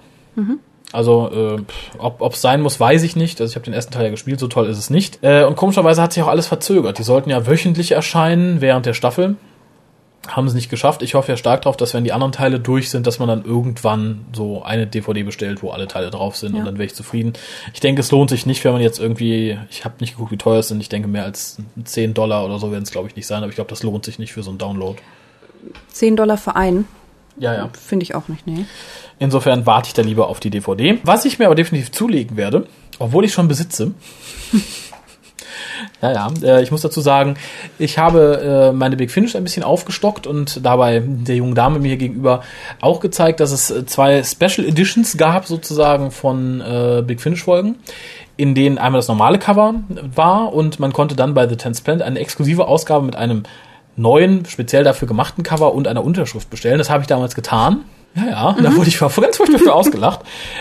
Also, 0.92 1.56
äh, 1.58 1.62
ob 1.98 2.34
es 2.34 2.40
sein 2.40 2.62
muss, 2.62 2.78
weiß 2.78 3.02
ich 3.02 3.16
nicht. 3.16 3.40
Also 3.40 3.50
ich 3.50 3.56
habe 3.56 3.64
den 3.64 3.74
ersten 3.74 3.92
Teil 3.92 4.04
ja 4.04 4.10
gespielt, 4.10 4.38
so 4.38 4.46
toll 4.46 4.66
ist 4.66 4.78
es 4.78 4.90
nicht. 4.90 5.18
Äh, 5.22 5.42
und 5.42 5.56
komischerweise 5.56 6.00
hat 6.00 6.12
sich 6.12 6.22
auch 6.22 6.28
alles 6.28 6.46
verzögert. 6.46 7.00
Die 7.00 7.02
sollten 7.02 7.30
ja 7.30 7.48
wöchentlich 7.48 7.90
erscheinen 7.90 8.60
während 8.60 8.86
der 8.86 8.94
Staffel. 8.94 9.34
Haben 10.28 10.46
es 10.46 10.54
nicht 10.54 10.70
geschafft. 10.70 11.02
Ich 11.02 11.14
hoffe 11.14 11.30
ja 11.32 11.36
stark 11.36 11.62
darauf, 11.62 11.76
dass 11.76 11.92
wenn 11.94 12.02
die 12.04 12.12
anderen 12.12 12.32
Teile 12.32 12.58
durch 12.58 12.88
sind, 12.90 13.06
dass 13.06 13.18
man 13.18 13.28
dann 13.28 13.44
irgendwann 13.44 14.24
so 14.32 14.62
eine 14.62 14.86
DVD 14.86 15.22
bestellt, 15.22 15.62
wo 15.62 15.70
alle 15.70 15.86
Teile 15.86 16.10
drauf 16.10 16.36
sind 16.36 16.54
Ja. 16.54 16.60
und 16.60 16.64
dann 16.66 16.74
wäre 16.78 16.86
ich 16.86 16.94
zufrieden. 16.94 17.34
Ich 17.74 17.80
denke, 17.80 18.00
es 18.00 18.10
lohnt 18.10 18.30
sich 18.30 18.46
nicht, 18.46 18.64
wenn 18.64 18.72
man 18.72 18.80
jetzt 18.80 18.98
irgendwie, 18.98 19.58
ich 19.70 19.84
habe 19.84 19.96
nicht 20.00 20.12
geguckt, 20.14 20.32
wie 20.32 20.36
teuer 20.38 20.60
es 20.60 20.68
sind. 20.68 20.80
Ich 20.80 20.88
denke, 20.88 21.08
mehr 21.08 21.24
als 21.24 21.58
10 21.84 22.14
Dollar 22.14 22.44
oder 22.46 22.58
so 22.58 22.70
werden 22.72 22.84
es, 22.84 22.90
glaube 22.90 23.08
ich, 23.08 23.16
nicht 23.16 23.26
sein. 23.26 23.38
Aber 23.42 23.48
ich 23.50 23.54
glaube, 23.54 23.70
das 23.70 23.82
lohnt 23.82 24.04
sich 24.04 24.18
nicht 24.18 24.32
für 24.32 24.42
so 24.42 24.50
einen 24.50 24.58
Download. 24.58 24.98
10 25.88 26.16
Dollar 26.16 26.36
für 26.38 26.56
einen. 26.56 26.86
Ja, 27.36 27.52
ja. 27.52 27.68
Finde 27.72 28.04
ich 28.04 28.14
auch 28.14 28.28
nicht, 28.28 28.46
nee. 28.46 28.64
Insofern 29.18 29.66
warte 29.66 29.88
ich 29.88 29.94
da 29.94 30.02
lieber 30.02 30.28
auf 30.28 30.40
die 30.40 30.50
DVD. 30.50 30.98
Was 31.02 31.24
ich 31.24 31.38
mir 31.38 31.46
aber 31.46 31.54
definitiv 31.54 31.90
zulegen 31.92 32.36
werde, 32.36 32.66
obwohl 32.98 33.24
ich 33.24 33.32
schon 33.32 33.48
besitze, 33.48 33.92
Ja, 36.02 36.12
ja. 36.12 36.28
Äh, 36.42 36.62
ich 36.62 36.70
muss 36.70 36.82
dazu 36.82 37.00
sagen, 37.00 37.36
ich 37.78 37.98
habe 37.98 38.70
äh, 38.70 38.72
meine 38.72 38.96
Big 38.96 39.10
Finish 39.10 39.36
ein 39.36 39.44
bisschen 39.44 39.62
aufgestockt 39.62 40.26
und 40.26 40.64
dabei 40.64 41.02
der 41.04 41.36
jungen 41.36 41.54
Dame 41.54 41.78
mir 41.78 41.96
gegenüber 41.96 42.42
auch 42.80 43.00
gezeigt, 43.00 43.40
dass 43.40 43.52
es 43.52 43.86
zwei 43.86 44.22
Special 44.22 44.66
Editions 44.66 45.16
gab, 45.16 45.46
sozusagen 45.46 46.10
von 46.10 46.60
äh, 46.60 47.02
Big 47.06 47.20
Finish 47.20 47.44
Folgen, 47.44 47.76
in 48.36 48.54
denen 48.54 48.78
einmal 48.78 48.98
das 48.98 49.08
normale 49.08 49.38
Cover 49.38 49.74
war 50.14 50.52
und 50.52 50.80
man 50.80 50.92
konnte 50.92 51.16
dann 51.16 51.34
bei 51.34 51.48
The 51.48 51.56
Ten 51.56 51.74
Splendid 51.74 52.06
eine 52.06 52.18
exklusive 52.18 52.66
Ausgabe 52.66 53.04
mit 53.04 53.16
einem 53.16 53.44
neuen, 53.96 54.44
speziell 54.46 54.84
dafür 54.84 55.06
gemachten 55.08 55.44
Cover 55.44 55.74
und 55.74 55.86
einer 55.86 56.04
Unterschrift 56.04 56.50
bestellen. 56.50 56.78
Das 56.78 56.90
habe 56.90 57.02
ich 57.02 57.06
damals 57.06 57.34
getan. 57.34 57.84
Ja, 58.16 58.26
ja, 58.26 58.56
mhm. 58.56 58.62
da 58.62 58.76
wurde 58.76 58.88
ich 58.88 58.96
vor 58.96 59.10
ganz 59.10 59.36
furchtbar 59.36 59.58
für 59.58 59.74
ausgelacht. 59.74 60.20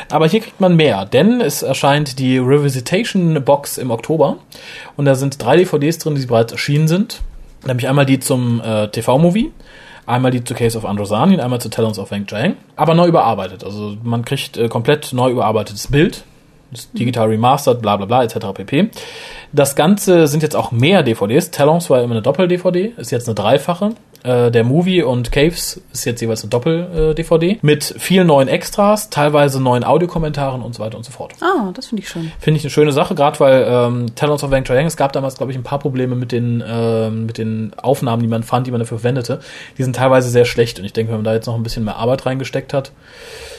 Aber 0.10 0.28
hier 0.28 0.42
kriegt 0.42 0.60
man 0.60 0.76
mehr, 0.76 1.06
denn 1.06 1.40
es 1.40 1.62
erscheint 1.62 2.18
die 2.18 2.38
Revisitation 2.40 3.44
Box 3.44 3.78
im 3.78 3.92
Oktober 3.92 4.38
und 4.98 5.06
da 5.06 5.16
sind 5.16 5.42
drei 5.42 5.58
DVDs 5.58 6.00
drin, 6.00 6.16
die 6.16 6.26
bereits 6.26 6.52
erschienen 6.52 6.88
sind. 6.88 7.22
Nämlich 7.66 7.88
einmal 7.88 8.06
die 8.06 8.20
zum 8.20 8.60
äh, 8.62 8.88
TV-Movie, 8.88 9.52
einmal 10.06 10.32
die 10.32 10.44
zu 10.44 10.54
Case 10.54 10.78
of 10.78 10.84
Androsani 10.84 11.36
und 11.36 11.40
einmal 11.40 11.62
zu 11.62 11.70
Talents 11.70 12.00
of 12.00 12.12
Wang 12.12 12.28
Zhang, 12.28 12.58
aber 12.76 12.96
neu 12.96 13.08
überarbeitet. 13.08 13.64
Also 13.64 13.96
man 14.04 14.26
kriegt 14.26 14.58
äh, 14.58 14.68
komplett 14.68 15.14
neu 15.14 15.30
überarbeitetes 15.30 15.88
Bild, 15.88 16.24
digital 16.94 17.30
remastered, 17.30 17.82
bla 17.82 17.98
bla 17.98 18.06
bla, 18.06 18.24
etc. 18.24 18.48
pp. 18.54 18.90
Das 19.54 19.76
Ganze 19.76 20.28
sind 20.28 20.42
jetzt 20.42 20.56
auch 20.56 20.72
mehr 20.72 21.04
DVDs. 21.04 21.52
Talons 21.52 21.90
war 21.90 22.02
immer 22.02 22.16
eine 22.16 22.24
Doppel-DVD, 22.24 22.94
ist 22.98 23.12
jetzt 23.12 23.28
eine 23.28 23.36
dreifache. 23.36 23.92
Äh, 24.24 24.52
der 24.52 24.64
Movie 24.64 25.04
und 25.04 25.32
Caves 25.32 25.82
ist 25.92 26.06
jetzt 26.06 26.22
jeweils 26.22 26.44
eine 26.44 26.50
Doppel-DVD 26.50 27.60
mit 27.62 27.96
vielen 27.98 28.28
neuen 28.28 28.48
Extras, 28.48 29.10
teilweise 29.10 29.62
neuen 29.62 29.84
Audiokommentaren 29.84 30.62
und 30.62 30.76
so 30.76 30.82
weiter 30.82 30.98
und 30.98 31.04
so 31.04 31.12
fort. 31.12 31.34
Ah, 31.42 31.72
das 31.74 31.88
finde 31.88 32.04
ich 32.04 32.10
schön. 32.10 32.32
Finde 32.40 32.58
ich 32.58 32.64
eine 32.64 32.72
schöne 32.72 32.94
Sache, 32.94 33.16
gerade 33.16 33.40
weil 33.42 33.66
ähm, 33.68 34.16
Talents 34.16 34.44
of 34.44 34.52
Wang 34.52 34.64
Triang, 34.64 34.86
es 34.86 34.96
gab 34.96 35.12
damals, 35.12 35.36
glaube 35.36 35.52
ich, 35.52 35.58
ein 35.58 35.64
paar 35.64 35.80
Probleme 35.80 36.16
mit 36.16 36.32
den, 36.32 36.62
äh, 36.62 37.10
mit 37.10 37.38
den 37.38 37.74
Aufnahmen, 37.76 38.22
die 38.22 38.30
man 38.30 38.44
fand, 38.44 38.66
die 38.66 38.72
man 38.72 38.80
dafür 38.80 39.00
verwendete. 39.00 39.42
Die 39.78 39.84
sind 39.84 39.98
teilweise 39.98 40.30
sehr 40.30 40.46
schlecht 40.46 40.80
und 40.80 40.86
ich 40.86 40.94
denke, 40.94 41.12
wenn 41.12 41.20
man 41.20 41.26
da 41.26 41.34
jetzt 41.34 41.48
noch 41.48 41.56
ein 41.56 41.64
bisschen 41.64 41.84
mehr 41.84 41.98
Arbeit 41.98 42.26
reingesteckt 42.26 42.74
hat, 42.74 42.94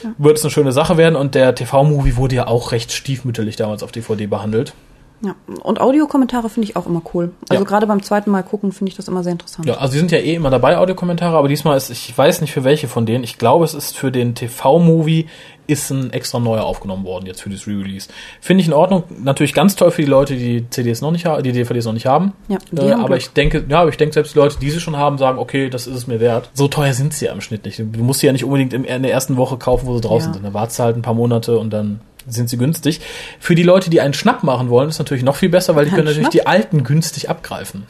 ja. 0.03 0.13
wird 0.17 0.37
es 0.37 0.43
eine 0.43 0.51
schöne 0.51 0.71
Sache 0.71 0.97
werden 0.97 1.15
und 1.15 1.35
der 1.35 1.53
TV-Movie 1.53 2.15
wurde 2.15 2.35
ja 2.35 2.47
auch 2.47 2.71
recht 2.71 2.91
stiefmütterlich 2.91 3.55
damals 3.55 3.83
auf 3.83 3.91
DVD 3.91 4.25
behandelt. 4.25 4.73
Ja, 5.21 5.35
und 5.63 5.79
Audiokommentare 5.79 6.49
finde 6.49 6.69
ich 6.69 6.75
auch 6.75 6.87
immer 6.87 7.01
cool. 7.13 7.31
Also 7.49 7.63
ja. 7.63 7.67
gerade 7.67 7.87
beim 7.87 8.03
zweiten 8.03 8.29
Mal 8.31 8.43
gucken 8.43 8.71
finde 8.71 8.91
ich 8.91 8.95
das 8.95 9.07
immer 9.07 9.23
sehr 9.23 9.31
interessant. 9.31 9.67
Ja, 9.67 9.75
also 9.75 9.93
sie 9.93 9.99
sind 9.99 10.11
ja 10.11 10.19
eh 10.19 10.35
immer 10.35 10.49
dabei, 10.49 10.77
Audiokommentare, 10.77 11.35
aber 11.37 11.47
diesmal 11.47 11.77
ist, 11.77 11.89
ich 11.89 12.15
weiß 12.15 12.41
nicht 12.41 12.51
für 12.51 12.63
welche 12.63 12.87
von 12.87 13.05
denen. 13.05 13.23
Ich 13.23 13.37
glaube, 13.37 13.65
es 13.65 13.73
ist 13.73 13.97
für 13.97 14.11
den 14.11 14.35
TV-Movie 14.35 15.27
ist 15.67 15.89
ein 15.89 16.11
extra 16.13 16.39
neuer 16.39 16.63
aufgenommen 16.63 17.05
worden 17.05 17.25
jetzt 17.25 17.41
für 17.41 17.49
das 17.49 17.65
Re-Release. 17.67 18.09
Finde 18.39 18.61
ich 18.61 18.67
in 18.67 18.73
Ordnung. 18.73 19.03
Natürlich 19.23 19.53
ganz 19.53 19.75
toll 19.75 19.91
für 19.91 20.01
die 20.01 20.07
Leute, 20.07 20.35
die 20.35 20.69
CDs 20.69 21.01
noch 21.01 21.11
nicht 21.11 21.25
haben, 21.25 21.41
die 21.43 21.51
DVDs 21.51 21.85
noch 21.85 21.93
nicht 21.93 22.05
haben. 22.05 22.33
Ja, 22.47 22.57
äh, 22.77 22.91
haben 22.91 23.03
aber 23.03 23.17
ich 23.17 23.29
denke, 23.31 23.65
ja, 23.67 23.81
aber 23.81 23.89
ich 23.89 23.97
denke 23.97 24.13
selbst 24.13 24.35
die 24.35 24.39
Leute, 24.39 24.57
die 24.59 24.69
sie 24.69 24.79
schon 24.79 24.97
haben, 24.97 25.17
sagen, 25.17 25.39
okay, 25.39 25.69
das 25.69 25.87
ist 25.87 25.95
es 25.95 26.07
mir 26.07 26.19
wert. 26.19 26.49
So 26.53 26.67
teuer 26.67 26.93
sind 26.93 27.13
sie 27.13 27.25
ja 27.25 27.33
im 27.33 27.41
Schnitt 27.41 27.65
nicht. 27.65 27.79
Du 27.79 28.03
musst 28.03 28.19
sie 28.19 28.27
ja 28.27 28.33
nicht 28.33 28.45
unbedingt 28.45 28.73
in 28.73 28.83
der 28.83 29.11
ersten 29.11 29.37
Woche 29.37 29.57
kaufen, 29.57 29.87
wo 29.87 29.95
sie 29.95 30.01
draußen 30.01 30.29
ja. 30.29 30.33
sind. 30.33 30.45
Da 30.45 30.53
wartest 30.53 30.79
du 30.79 30.83
halt 30.83 30.97
ein 30.97 31.01
paar 31.01 31.15
Monate 31.15 31.57
und 31.57 31.71
dann 31.71 32.01
sind 32.27 32.49
sie 32.49 32.57
günstig. 32.57 33.01
Für 33.39 33.55
die 33.55 33.63
Leute, 33.63 33.89
die 33.89 34.01
einen 34.01 34.13
Schnapp 34.13 34.43
machen 34.43 34.69
wollen, 34.69 34.89
ist 34.89 34.99
natürlich 34.99 35.23
noch 35.23 35.35
viel 35.35 35.49
besser, 35.49 35.75
weil 35.75 35.85
die 35.85 35.91
können 35.91 36.05
natürlich 36.05 36.29
die 36.29 36.47
alten 36.47 36.83
günstig 36.83 37.29
abgreifen. 37.29 37.83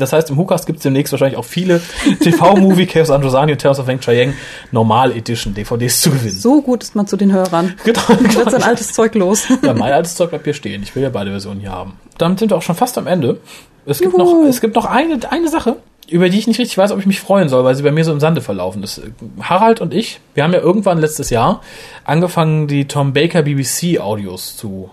Das 0.00 0.12
heißt, 0.14 0.30
im 0.30 0.38
Hookast 0.38 0.66
gibt 0.66 0.78
es 0.78 0.82
demnächst 0.82 1.12
wahrscheinlich 1.12 1.38
auch 1.38 1.44
viele 1.44 1.80
TV-Movie, 2.20 2.86
Chaos 2.86 3.10
Androsani 3.10 3.52
und 3.52 3.60
Tales 3.60 3.78
of 3.78 3.86
Wang 3.86 4.00
Chiang 4.00 4.32
Normal 4.72 5.12
Edition 5.12 5.54
DVDs 5.54 6.00
zu 6.00 6.10
gewinnen. 6.10 6.36
So 6.36 6.62
gut 6.62 6.82
ist 6.82 6.96
man 6.96 7.06
zu 7.06 7.16
den 7.16 7.32
Hörern. 7.32 7.74
Genau. 7.84 8.00
Dann 8.08 8.34
wird 8.34 8.50
sein 8.50 8.62
altes 8.62 8.92
Zeug 8.92 9.14
los. 9.14 9.46
Ja, 9.62 9.74
mein 9.74 9.92
altes 9.92 10.14
Zeug 10.14 10.30
bleibt 10.30 10.44
hier 10.44 10.54
stehen. 10.54 10.82
Ich 10.82 10.94
will 10.96 11.02
ja 11.02 11.10
beide 11.10 11.30
Versionen 11.30 11.60
hier 11.60 11.70
haben. 11.70 11.98
Damit 12.18 12.38
sind 12.38 12.50
wir 12.50 12.56
auch 12.56 12.62
schon 12.62 12.76
fast 12.76 12.96
am 12.98 13.06
Ende. 13.06 13.40
Es 13.84 14.00
gibt 14.00 14.16
noch, 14.16 14.44
es 14.48 14.60
gibt 14.60 14.74
noch 14.76 14.86
eine, 14.86 15.18
eine 15.30 15.48
Sache, 15.48 15.76
über 16.10 16.28
die 16.28 16.38
ich 16.38 16.46
nicht 16.46 16.58
richtig 16.58 16.76
weiß, 16.76 16.92
ob 16.92 16.98
ich 16.98 17.06
mich 17.06 17.20
freuen 17.20 17.48
soll, 17.48 17.64
weil 17.64 17.74
sie 17.74 17.82
bei 17.82 17.92
mir 17.92 18.04
so 18.04 18.12
im 18.12 18.20
Sande 18.20 18.40
verlaufen 18.40 18.82
ist. 18.82 19.00
Harald 19.40 19.80
und 19.80 19.94
ich, 19.94 20.20
wir 20.34 20.42
haben 20.42 20.52
ja 20.52 20.60
irgendwann 20.60 20.98
letztes 20.98 21.30
Jahr 21.30 21.62
angefangen, 22.04 22.66
die 22.66 22.86
Tom 22.86 23.12
Baker 23.12 23.42
BBC 23.42 24.00
Audios 24.00 24.56
zu 24.56 24.90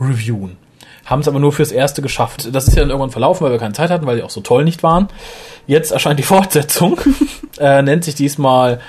reviewen. 0.00 0.56
Haben 1.04 1.20
es 1.20 1.28
aber 1.28 1.40
nur 1.40 1.52
fürs 1.52 1.72
erste 1.72 2.02
geschafft. 2.02 2.54
Das 2.54 2.68
ist 2.68 2.76
ja 2.76 2.82
dann 2.82 2.90
irgendwann 2.90 3.10
verlaufen, 3.10 3.44
weil 3.44 3.52
wir 3.52 3.58
keine 3.58 3.74
Zeit 3.74 3.90
hatten, 3.90 4.06
weil 4.06 4.16
die 4.16 4.22
auch 4.22 4.30
so 4.30 4.40
toll 4.42 4.64
nicht 4.64 4.82
waren. 4.82 5.08
Jetzt 5.66 5.90
erscheint 5.90 6.18
die 6.18 6.24
Fortsetzung. 6.34 7.00
äh, 7.58 7.82
nennt 7.82 8.04
sich 8.04 8.14
diesmal 8.14 8.80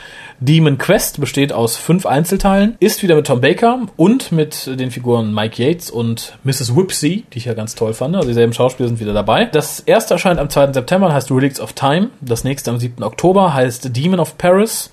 Demon 0.43 0.79
Quest 0.79 1.19
besteht 1.19 1.53
aus 1.53 1.77
fünf 1.77 2.07
Einzelteilen, 2.07 2.75
ist 2.79 3.03
wieder 3.03 3.13
mit 3.13 3.27
Tom 3.27 3.41
Baker 3.41 3.81
und 3.95 4.31
mit 4.31 4.65
den 4.79 4.89
Figuren 4.89 5.35
Mike 5.35 5.61
Yates 5.61 5.91
und 5.91 6.35
Mrs. 6.43 6.75
Whipsy, 6.75 7.25
die 7.31 7.37
ich 7.37 7.45
ja 7.45 7.53
ganz 7.53 7.75
toll 7.75 7.93
fand. 7.93 8.15
Also 8.15 8.27
dieselben 8.27 8.51
Schauspieler 8.51 8.89
sind 8.89 8.99
wieder 8.99 9.13
dabei. 9.13 9.45
Das 9.45 9.81
erste 9.81 10.15
erscheint 10.15 10.39
am 10.39 10.49
2. 10.49 10.73
September 10.73 11.13
heißt 11.13 11.29
Relics 11.29 11.59
of 11.59 11.73
Time. 11.73 12.09
Das 12.21 12.43
nächste 12.43 12.71
am 12.71 12.79
7. 12.79 13.03
Oktober 13.03 13.53
heißt 13.53 13.95
Demon 13.95 14.19
of 14.19 14.39
Paris. 14.39 14.89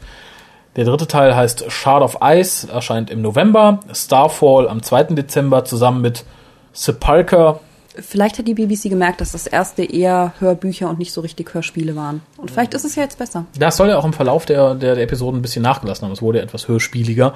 Der 0.76 0.84
dritte 0.84 1.06
Teil 1.06 1.34
heißt 1.34 1.72
Shard 1.72 2.02
of 2.02 2.18
Ice, 2.22 2.70
erscheint 2.70 3.08
im 3.08 3.22
November. 3.22 3.80
Starfall 3.94 4.68
am 4.68 4.82
2. 4.82 5.14
Dezember 5.14 5.64
zusammen 5.64 6.02
mit 6.02 6.26
Sepulcher 6.74 7.60
vielleicht 8.00 8.38
hat 8.38 8.46
die 8.46 8.54
BBC 8.54 8.84
gemerkt, 8.84 9.20
dass 9.20 9.32
das 9.32 9.46
erste 9.46 9.84
eher 9.84 10.32
Hörbücher 10.38 10.88
und 10.88 10.98
nicht 10.98 11.12
so 11.12 11.20
richtig 11.20 11.52
Hörspiele 11.52 11.96
waren. 11.96 12.22
Und 12.36 12.50
vielleicht 12.50 12.74
ist 12.74 12.84
es 12.84 12.94
ja 12.94 13.02
jetzt 13.02 13.18
besser. 13.18 13.46
Das 13.58 13.76
soll 13.76 13.88
ja 13.88 13.98
auch 13.98 14.04
im 14.04 14.12
Verlauf 14.12 14.46
der, 14.46 14.74
der, 14.74 14.94
der 14.94 15.04
Episoden 15.04 15.38
ein 15.38 15.42
bisschen 15.42 15.62
nachgelassen 15.62 16.04
haben. 16.04 16.12
Es 16.12 16.22
wurde 16.22 16.38
ja 16.38 16.44
etwas 16.44 16.68
hörspieliger. 16.68 17.34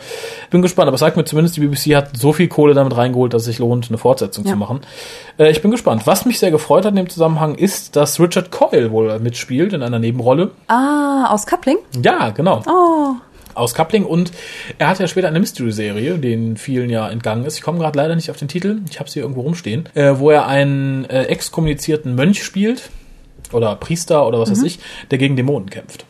Bin 0.50 0.62
gespannt, 0.62 0.88
aber 0.88 0.98
sagt 0.98 1.16
mir 1.16 1.24
zumindest, 1.24 1.56
die 1.56 1.60
BBC 1.60 1.96
hat 1.96 2.16
so 2.16 2.32
viel 2.32 2.48
Kohle 2.48 2.74
damit 2.74 2.96
reingeholt, 2.96 3.34
dass 3.34 3.42
es 3.42 3.46
sich 3.46 3.58
lohnt, 3.58 3.88
eine 3.88 3.98
Fortsetzung 3.98 4.44
ja. 4.44 4.52
zu 4.52 4.56
machen. 4.56 4.80
Äh, 5.38 5.50
ich 5.50 5.62
bin 5.62 5.70
gespannt. 5.70 6.06
Was 6.06 6.24
mich 6.24 6.38
sehr 6.38 6.50
gefreut 6.50 6.84
hat 6.84 6.92
in 6.92 6.96
dem 6.96 7.08
Zusammenhang 7.08 7.54
ist, 7.54 7.96
dass 7.96 8.20
Richard 8.20 8.50
Coyle 8.50 8.90
wohl 8.90 9.18
mitspielt 9.18 9.72
in 9.72 9.82
einer 9.82 9.98
Nebenrolle. 9.98 10.50
Ah, 10.68 11.26
aus 11.30 11.46
Coupling? 11.46 11.78
Ja, 12.02 12.30
genau. 12.30 12.62
Oh 12.66 13.16
aus 13.54 13.74
Coupling 13.74 14.04
und 14.04 14.32
er 14.78 14.88
hat 14.88 14.98
ja 14.98 15.06
später 15.06 15.28
eine 15.28 15.40
Mystery-Serie, 15.40 16.18
den 16.18 16.56
vielen 16.56 16.90
ja 16.90 17.08
entgangen 17.08 17.44
ist. 17.44 17.56
Ich 17.56 17.62
komme 17.62 17.78
gerade 17.78 17.96
leider 17.96 18.14
nicht 18.16 18.30
auf 18.30 18.36
den 18.36 18.48
Titel, 18.48 18.80
ich 18.90 18.98
habe 19.00 19.10
sie 19.10 19.20
irgendwo 19.20 19.42
rumstehen, 19.42 19.88
äh, 19.94 20.14
wo 20.16 20.30
er 20.30 20.46
einen 20.46 21.04
äh, 21.06 21.24
exkommunizierten 21.24 22.14
Mönch 22.14 22.42
spielt 22.42 22.90
oder 23.52 23.76
Priester 23.76 24.26
oder 24.26 24.38
was 24.38 24.50
mhm. 24.50 24.56
weiß 24.56 24.62
ich, 24.64 24.78
der 25.10 25.18
gegen 25.18 25.36
Dämonen 25.36 25.70
kämpft. 25.70 26.06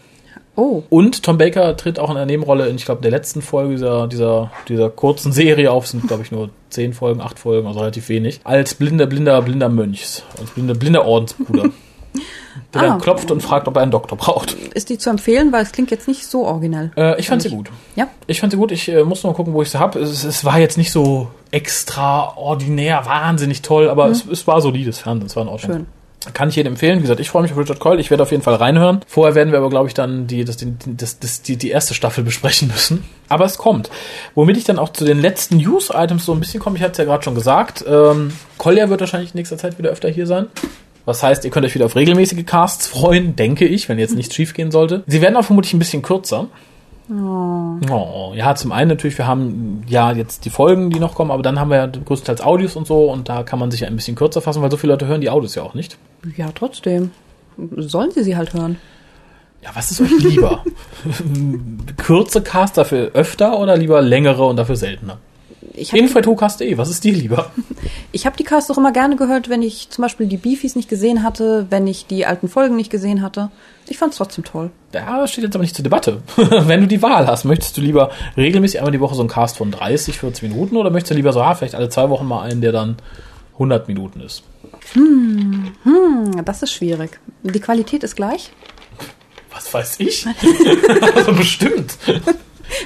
Oh. 0.55 0.83
Und 0.91 1.23
Tom 1.23 1.39
Baker 1.39 1.77
tritt 1.77 1.99
auch 1.99 2.11
in 2.11 2.17
einer 2.17 2.27
Nebenrolle 2.27 2.69
in, 2.69 2.77
ich 2.77 2.85
glaube, 2.85 3.01
der 3.01 3.11
letzten 3.11 3.41
Folge 3.41 3.73
dieser, 3.73 4.07
dieser, 4.07 4.53
dieser 4.69 4.91
kurzen 4.91 5.33
Serie 5.33 5.71
auf. 5.71 5.85
Es 5.85 5.93
sind, 5.93 6.07
glaube 6.07 6.23
ich, 6.23 6.31
nur 6.31 6.51
zehn 6.69 6.93
Folgen, 6.93 7.23
acht 7.23 7.39
Folgen, 7.39 7.67
also 7.67 7.81
relativ 7.81 8.11
wenig. 8.11 8.41
Als 8.45 8.75
blinder, 8.75 9.07
blinder, 9.07 9.41
blinder 9.41 9.71
Mönchs. 9.71 10.23
Als 10.39 10.51
blinder, 10.51 10.75
blinder 10.75 11.07
Ordensbruder. 11.07 11.71
der 12.75 12.83
ah. 12.83 12.87
dann 12.87 13.01
klopft 13.01 13.31
und 13.31 13.43
fragt, 13.43 13.69
ob 13.69 13.77
er 13.77 13.83
einen 13.83 13.91
Doktor 13.91 14.17
braucht. 14.17 14.53
Ist 14.75 14.89
die 14.89 14.99
zu 14.99 15.11
empfehlen, 15.11 15.53
weil 15.53 15.63
es 15.63 15.73
klingt 15.73 15.91
jetzt 15.91 16.09
nicht 16.09 16.27
so 16.27 16.47
originell. 16.47 16.91
Äh, 16.97 17.21
ich 17.21 17.29
fand 17.29 17.43
sie 17.43 17.51
gut. 17.51 17.71
Ja. 17.97 18.09
Ich 18.27 18.41
fand 18.41 18.53
sie 18.53 18.57
gut. 18.57 18.73
Ich 18.73 18.89
äh, 18.89 19.05
muss 19.05 19.23
noch 19.23 19.33
mal 19.33 19.37
gucken, 19.37 19.53
wo 19.53 19.63
ich 19.63 19.71
sie 19.71 19.79
habe. 19.79 19.99
Es, 19.99 20.25
es, 20.25 20.45
war 20.45 20.59
jetzt 20.59 20.79
nicht 20.79 20.91
so 20.91 21.29
extraordinär, 21.51 23.05
wahnsinnig 23.05 23.63
toll, 23.63 23.91
aber 23.91 24.07
mhm. 24.07 24.13
es, 24.13 24.27
es, 24.27 24.47
war 24.47 24.61
solides 24.61 24.99
Fernsehen. 24.99 25.27
Es 25.27 25.37
war 25.37 25.43
in 25.43 25.49
Ordnung. 25.49 25.73
Schön. 25.73 25.87
Kann 26.35 26.49
ich 26.49 26.57
jedem 26.57 26.75
empfehlen. 26.75 26.99
Wie 26.99 27.03
gesagt, 27.03 27.21
ich 27.21 27.31
freue 27.31 27.43
mich 27.43 27.53
auf 27.53 27.59
Richard 27.59 27.81
Coyle. 27.81 28.01
Ich 28.01 28.11
werde 28.11 28.23
auf 28.23 28.31
jeden 28.31 28.45
Fall 28.45 28.55
reinhören. 28.55 29.01
Vorher 29.09 29.35
werden 29.35 29.51
wir 29.51 29.59
aber, 29.59 29.71
glaube 29.71 29.89
ich, 29.89 29.95
dann 29.95 30.29
die, 30.29 30.45
das, 30.45 30.57
das, 30.87 31.19
das, 31.19 31.43
die, 31.43 31.57
die 31.57 31.71
erste 31.71 31.95
Staffel 31.95 32.23
besprechen 32.23 32.69
müssen. 32.69 33.05
Aber 33.29 33.45
es 33.45 33.59
kommt. 33.59 33.91
Womit 34.35 34.57
ich 34.57 34.65
dann 34.65 34.79
auch 34.79 34.91
zu 34.91 35.05
den 35.05 35.21
letzten 35.21 35.57
News-Items 35.57 36.25
so 36.25 36.33
ein 36.33 36.39
bisschen 36.39 36.61
komme. 36.61 36.77
Ich 36.77 36.83
hatte 36.83 36.93
es 36.93 36.99
ja 36.99 37.05
gerade 37.05 37.25
schon 37.25 37.35
gesagt. 37.35 37.85
Ähm, 37.89 38.33
Collier 38.57 38.89
wird 38.89 39.01
wahrscheinlich 39.01 39.35
in 39.35 39.39
nächster 39.39 39.59
Zeit 39.59 39.79
wieder 39.79 39.91
öfter 39.91 40.09
hier 40.09 40.27
sein. 40.27 40.47
Was 41.05 41.23
heißt, 41.23 41.45
ihr 41.45 41.51
könnt 41.51 41.67
euch 41.67 41.75
wieder 41.75 41.87
auf 41.87 41.97
regelmäßige 41.97 42.45
Casts 42.47 42.87
freuen, 42.87 43.35
denke 43.35 43.67
ich, 43.67 43.89
wenn 43.89 43.99
jetzt 43.99 44.15
nichts 44.15 44.35
schief 44.35 44.55
gehen 44.55 44.71
sollte. 44.71 45.03
Sie 45.07 45.21
werden 45.21 45.37
auch 45.37 45.45
vermutlich 45.45 45.75
ein 45.75 45.79
bisschen 45.79 46.03
kürzer. 46.03 46.49
Oh. 47.11 47.79
oh. 47.91 48.33
Ja, 48.35 48.55
zum 48.55 48.73
einen 48.73 48.89
natürlich, 48.89 49.19
wir 49.19 49.27
haben 49.27 49.83
ja 49.89 50.13
jetzt 50.13 50.45
die 50.45 50.51
Folgen, 50.51 50.91
die 50.91 51.01
noch 51.01 51.15
kommen, 51.15 51.31
aber 51.31 51.43
dann 51.43 51.59
haben 51.59 51.71
wir 51.71 51.77
ja 51.77 51.87
größtenteils 51.87 52.41
Audios 52.41 52.77
und 52.77 52.87
so 52.87 53.11
und 53.11 53.29
da 53.29 53.43
kann 53.43 53.59
man 53.59 53.71
sich 53.71 53.81
ja 53.81 53.89
ein 53.89 53.97
bisschen 53.97 54.15
kürzer 54.15 54.41
fassen, 54.41 54.63
weil 54.63 54.71
so 54.71 54.77
viele 54.77 54.93
Leute 54.93 55.07
hören 55.07 55.21
die 55.21 55.31
Audios 55.31 55.55
ja 55.55 55.63
auch 55.63 55.75
nicht. 55.75 55.99
Ja, 56.37 56.51
trotzdem. 56.55 57.11
Sollen 57.77 58.13
sie 58.13 58.23
sie 58.23 58.37
halt 58.37 58.55
hören? 58.55 58.79
Ja, 59.63 59.71
was 59.75 59.91
ist 59.91 60.01
euch 60.01 60.11
lieber? 60.21 60.65
Kürze 61.97 62.43
Cast 62.43 62.79
dafür 62.79 63.11
öfter 63.15 63.59
oder 63.59 63.77
lieber 63.77 64.01
längere 64.01 64.45
und 64.45 64.57
dafür 64.57 64.77
seltener? 64.77 65.19
Ich 65.75 65.93
Info.cast.de, 65.93 66.77
was 66.77 66.91
ist 66.91 67.05
dir 67.05 67.13
lieber? 67.13 67.51
Ich 68.15 68.27
habe 68.27 68.37
die 68.37 68.45
Cast 68.45 68.71
auch 68.71 68.77
immer 68.77 68.93
gerne 68.93 69.17
gehört, 69.17 69.49
wenn 69.49 69.63
ich 69.63 69.89
zum 69.89 70.03
Beispiel 70.03 70.27
die 70.27 70.37
Beefies 70.37 70.77
nicht 70.77 70.89
gesehen 70.89 71.23
hatte, 71.23 71.67
wenn 71.71 71.87
ich 71.87 72.07
die 72.07 72.27
alten 72.27 72.47
Folgen 72.49 72.77
nicht 72.77 72.91
gesehen 72.91 73.23
hatte. 73.23 73.51
Ich 73.89 73.97
fand 73.97 74.13
es 74.13 74.19
trotzdem 74.19 74.45
toll. 74.45 74.71
Ja, 74.93 75.19
das 75.19 75.33
steht 75.33 75.45
jetzt 75.45 75.55
aber 75.55 75.63
nicht 75.63 75.75
zur 75.75 75.83
Debatte. 75.83 76.23
wenn 76.37 76.83
du 76.83 76.87
die 76.87 77.01
Wahl 77.01 77.27
hast, 77.27 77.45
möchtest 77.45 77.77
du 77.77 77.81
lieber 77.81 78.11
regelmäßig 78.37 78.81
einmal 78.81 78.93
die 78.93 79.01
Woche 79.01 79.15
so 79.15 79.23
einen 79.23 79.31
Cast 79.31 79.57
von 79.57 79.71
30, 79.71 80.19
40 80.19 80.43
Minuten 80.43 80.77
oder 80.77 80.91
möchtest 80.91 81.13
du 81.13 81.15
lieber 81.15 81.33
so, 81.33 81.41
ah, 81.41 81.55
vielleicht 81.55 81.75
alle 81.75 81.89
zwei 81.89 82.11
Wochen 82.11 82.27
mal 82.27 82.43
einen, 82.43 82.61
der 82.61 82.73
dann 82.73 82.97
100 83.55 83.89
Minuten 83.89 84.21
ist? 84.21 84.43
Hm, 84.93 85.73
hm, 85.83 86.45
das 86.45 86.63
ist 86.63 86.73
schwierig. 86.73 87.19
Die 87.43 87.61
Qualität 87.61 88.05
ist 88.05 88.15
gleich? 88.15 88.51
Was 89.53 89.73
weiß 89.73 90.01
ich? 90.01 90.27
also 91.17 91.33
bestimmt. 91.33 91.97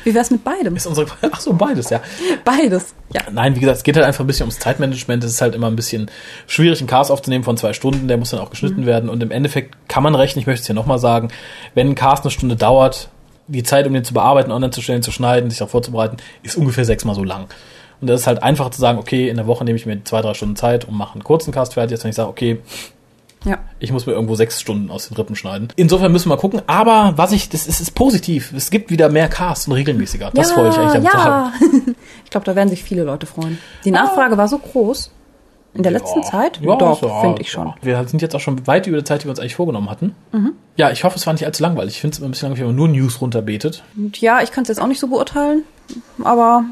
Wie 0.04 0.14
wär's 0.14 0.30
mit 0.30 0.44
beidem? 0.44 0.76
Ist 0.76 0.86
unsere, 0.86 1.06
ach 1.30 1.40
so, 1.40 1.52
beides, 1.52 1.90
ja. 1.90 2.00
Beides. 2.44 2.94
Ja. 3.12 3.22
Nein, 3.32 3.54
wie 3.56 3.60
gesagt, 3.60 3.78
es 3.78 3.82
geht 3.84 3.96
halt 3.96 4.06
einfach 4.06 4.22
ein 4.24 4.26
bisschen 4.26 4.44
ums 4.44 4.58
Zeitmanagement. 4.58 5.22
Es 5.24 5.32
ist 5.32 5.40
halt 5.40 5.54
immer 5.54 5.66
ein 5.68 5.76
bisschen 5.76 6.10
schwierig, 6.46 6.80
einen 6.80 6.88
Cast 6.88 7.10
aufzunehmen 7.10 7.44
von 7.44 7.56
zwei 7.56 7.72
Stunden. 7.72 8.08
Der 8.08 8.16
muss 8.16 8.30
dann 8.30 8.40
auch 8.40 8.50
geschnitten 8.50 8.82
Mhm. 8.82 8.86
werden. 8.86 9.08
Und 9.08 9.22
im 9.22 9.30
Endeffekt 9.30 9.76
kann 9.88 10.02
man 10.02 10.14
rechnen, 10.14 10.40
ich 10.40 10.46
möchte 10.46 10.60
es 10.62 10.66
hier 10.66 10.74
nochmal 10.74 10.98
sagen, 10.98 11.28
wenn 11.74 11.88
ein 11.90 11.94
Cast 11.94 12.24
eine 12.24 12.30
Stunde 12.30 12.56
dauert, 12.56 13.08
die 13.48 13.62
Zeit, 13.62 13.86
um 13.86 13.92
den 13.94 14.02
zu 14.04 14.12
bearbeiten, 14.14 14.50
online 14.50 14.72
zu 14.72 14.80
stellen, 14.82 15.02
zu 15.02 15.12
schneiden, 15.12 15.50
sich 15.50 15.58
darauf 15.60 15.70
vorzubereiten, 15.70 16.16
ist 16.42 16.56
ungefähr 16.56 16.84
sechsmal 16.84 17.14
so 17.14 17.22
lang. 17.22 17.46
Und 18.00 18.08
das 18.10 18.22
ist 18.22 18.26
halt 18.26 18.42
einfach 18.42 18.70
zu 18.70 18.80
sagen, 18.80 18.98
okay, 18.98 19.28
in 19.28 19.36
der 19.36 19.46
Woche 19.46 19.64
nehme 19.64 19.76
ich 19.78 19.86
mir 19.86 20.02
zwei, 20.04 20.20
drei 20.20 20.34
Stunden 20.34 20.56
Zeit 20.56 20.84
und 20.84 20.94
mache 20.94 21.14
einen 21.14 21.24
kurzen 21.24 21.52
Cast 21.52 21.74
fertig. 21.74 21.92
Jetzt 21.92 22.04
wenn 22.04 22.10
ich 22.10 22.16
sage, 22.16 22.28
okay, 22.28 22.60
Ja. 23.44 23.58
ich 23.78 23.92
muss 23.92 24.06
mir 24.06 24.12
irgendwo 24.12 24.34
sechs 24.34 24.60
Stunden 24.60 24.90
aus 24.90 25.08
den 25.08 25.16
Rippen 25.16 25.36
schneiden. 25.36 25.68
Insofern 25.76 26.10
müssen 26.10 26.28
wir 26.28 26.34
mal 26.34 26.40
gucken. 26.40 26.62
Aber 26.66 27.12
was 27.16 27.30
ich, 27.32 27.48
das 27.48 27.66
ist, 27.66 27.80
ist 27.80 27.94
positiv. 27.94 28.52
Es 28.56 28.70
gibt 28.70 28.90
wieder 28.90 29.08
mehr 29.08 29.28
Casts 29.28 29.68
und 29.68 29.74
regelmäßiger. 29.74 30.32
Das 30.34 30.50
ja, 30.50 30.56
wollte 30.56 30.70
ich 30.70 30.78
eigentlich 30.78 30.92
damit 30.94 31.12
sagen. 31.12 31.52
ja. 31.86 31.92
ich 32.24 32.30
glaube, 32.30 32.44
da 32.46 32.56
werden 32.56 32.68
sich 32.68 32.82
viele 32.82 33.04
Leute 33.04 33.26
freuen. 33.26 33.58
Die 33.84 33.90
Nachfrage 33.92 34.36
war 34.36 34.48
so 34.48 34.58
groß. 34.58 35.10
In 35.74 35.82
der 35.82 35.92
letzten 35.92 36.22
Zeit? 36.22 36.58
Ja, 36.62 36.74
Doch, 36.76 37.02
ja, 37.02 37.20
finde 37.20 37.42
ich 37.42 37.48
ja. 37.48 37.52
schon. 37.52 37.74
Wir 37.82 38.02
sind 38.08 38.22
jetzt 38.22 38.34
auch 38.34 38.40
schon 38.40 38.66
weit 38.66 38.86
über 38.86 38.96
die 38.96 39.04
Zeit, 39.04 39.20
die 39.20 39.26
wir 39.26 39.30
uns 39.30 39.38
eigentlich 39.38 39.56
vorgenommen 39.56 39.90
hatten. 39.90 40.14
Mhm. 40.32 40.52
Ja, 40.76 40.90
ich 40.90 41.04
hoffe, 41.04 41.16
es 41.16 41.26
war 41.26 41.34
nicht 41.34 41.44
allzu 41.44 41.62
langweilig. 41.62 41.94
Ich 41.94 42.00
finde 42.00 42.14
es 42.14 42.18
immer 42.18 42.28
ein 42.28 42.30
bisschen 42.30 42.48
langweilig, 42.48 42.62
wenn 42.62 42.74
man 42.74 42.76
nur 42.76 42.88
News 42.88 43.20
runterbetet. 43.20 43.82
Und 43.94 44.18
ja, 44.20 44.40
ich 44.40 44.52
kann 44.52 44.62
es 44.62 44.68
jetzt 44.68 44.80
auch 44.80 44.86
nicht 44.86 45.00
so 45.00 45.08
beurteilen. 45.08 45.64
Aber, 46.24 46.64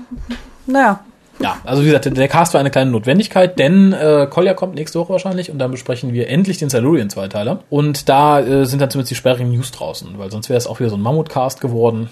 naja. 0.67 1.01
Ja, 1.41 1.59
also 1.65 1.83
wie 1.83 1.87
gesagt, 1.87 2.05
der- 2.17 2.29
Cast 2.29 2.55
war 2.55 2.61
eine 2.61 2.71
kleine 2.71 2.91
Notwendigkeit, 2.91 3.59
denn 3.59 3.93
äh, 3.93 4.27
Kolja 4.31 4.55
kommt 4.55 4.75
nächste 4.77 4.99
Woche 5.01 5.11
wahrscheinlich 5.13 5.51
und 5.51 5.59
dann 5.59 5.71
besprechen 5.71 6.13
wir 6.13 6.29
endlich 6.29 6.59
den 6.59 6.71
Silurian 6.71 7.11
Zweiteiler. 7.11 7.61
Und 7.71 8.09
da 8.09 8.41
äh, 8.41 8.67
sind 8.67 8.81
dann 8.81 8.91
zumindest 8.91 9.11
die 9.11 9.17
sperrigen 9.17 9.53
News 9.53 9.73
draußen, 9.73 10.17
weil 10.19 10.31
sonst 10.31 10.49
wäre 10.49 10.59
es 10.59 10.67
auch 10.67 10.79
wieder 10.81 10.91
so 10.91 10.97
ein 10.97 11.03
Mammutcast 11.03 11.61
geworden. 11.61 12.09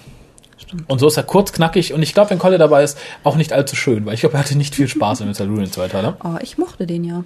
Und 0.87 0.99
so 0.99 1.07
ist 1.07 1.17
er 1.17 1.23
kurz, 1.23 1.51
knackig 1.53 1.93
und 1.93 2.01
ich 2.01 2.13
glaube, 2.13 2.31
wenn 2.31 2.39
Kolja 2.39 2.57
dabei 2.57 2.83
ist, 2.83 2.97
auch 3.23 3.35
nicht 3.35 3.53
allzu 3.53 3.75
schön, 3.75 4.05
weil 4.05 4.13
ich 4.15 4.21
glaube, 4.21 4.35
er 4.35 4.39
hatte 4.39 4.57
nicht 4.57 4.75
viel 4.75 4.87
Spaß 4.87 5.19
mit 5.21 5.29
dem 5.29 5.33
Silurian 5.33 5.71
Zweiteiler. 5.71 6.17
Oh, 6.23 6.37
ich 6.41 6.57
mochte 6.57 6.87
den 6.87 7.03
ja. 7.03 7.23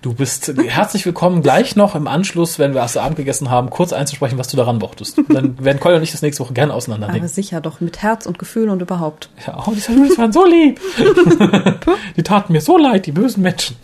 Du 0.00 0.14
bist 0.14 0.54
herzlich 0.56 1.04
willkommen, 1.06 1.42
gleich 1.42 1.74
noch 1.74 1.96
im 1.96 2.06
Anschluss, 2.06 2.60
wenn 2.60 2.72
wir 2.72 2.82
erst 2.82 2.96
Abend 2.96 3.16
gegessen 3.16 3.50
haben, 3.50 3.68
kurz 3.68 3.92
einzusprechen, 3.92 4.38
was 4.38 4.46
du 4.46 4.56
daran 4.56 4.78
mochtest. 4.78 5.18
Dann 5.28 5.62
werden 5.64 5.80
Kolja 5.80 5.96
und 5.96 6.04
ich 6.04 6.12
das 6.12 6.22
nächste 6.22 6.44
Woche 6.44 6.52
gerne 6.52 6.72
auseinandernehmen. 6.72 7.22
Aber 7.22 7.28
sicher 7.28 7.60
doch, 7.60 7.80
mit 7.80 8.00
Herz 8.00 8.24
und 8.24 8.38
Gefühl 8.38 8.68
und 8.68 8.80
überhaupt. 8.80 9.28
Ja, 9.44 9.60
oh, 9.66 9.72
die 9.72 9.80
Salutis 9.80 10.16
waren 10.16 10.32
so 10.32 10.46
lieb. 10.46 10.80
die 12.16 12.22
taten 12.22 12.52
mir 12.52 12.60
so 12.60 12.78
leid, 12.78 13.06
die 13.06 13.12
bösen 13.12 13.42
Menschen. 13.42 13.74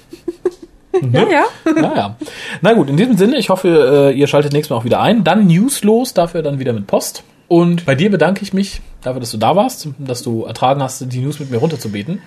Ja, 1.12 1.28
ja. 1.28 1.44
Naja. 1.74 2.16
Na 2.60 2.72
gut, 2.74 2.88
in 2.88 2.96
diesem 2.96 3.16
Sinne, 3.16 3.36
ich 3.36 3.48
hoffe, 3.48 4.12
äh, 4.12 4.16
ihr 4.16 4.28
schaltet 4.28 4.52
nächstes 4.52 4.70
Mal 4.70 4.76
auch 4.76 4.84
wieder 4.84 5.00
ein. 5.00 5.24
Dann 5.24 5.48
newslos, 5.48 6.14
dafür 6.14 6.42
dann 6.42 6.60
wieder 6.60 6.72
mit 6.72 6.86
Post. 6.86 7.24
Und 7.48 7.84
bei 7.86 7.96
dir 7.96 8.10
bedanke 8.10 8.42
ich 8.42 8.52
mich 8.52 8.80
dafür, 9.02 9.18
dass 9.18 9.32
du 9.32 9.38
da 9.38 9.56
warst, 9.56 9.88
dass 9.98 10.22
du 10.22 10.44
ertragen 10.44 10.80
hast, 10.80 11.12
die 11.12 11.18
News 11.18 11.40
mit 11.40 11.50
mir 11.50 11.58
runterzubeten. 11.58 12.22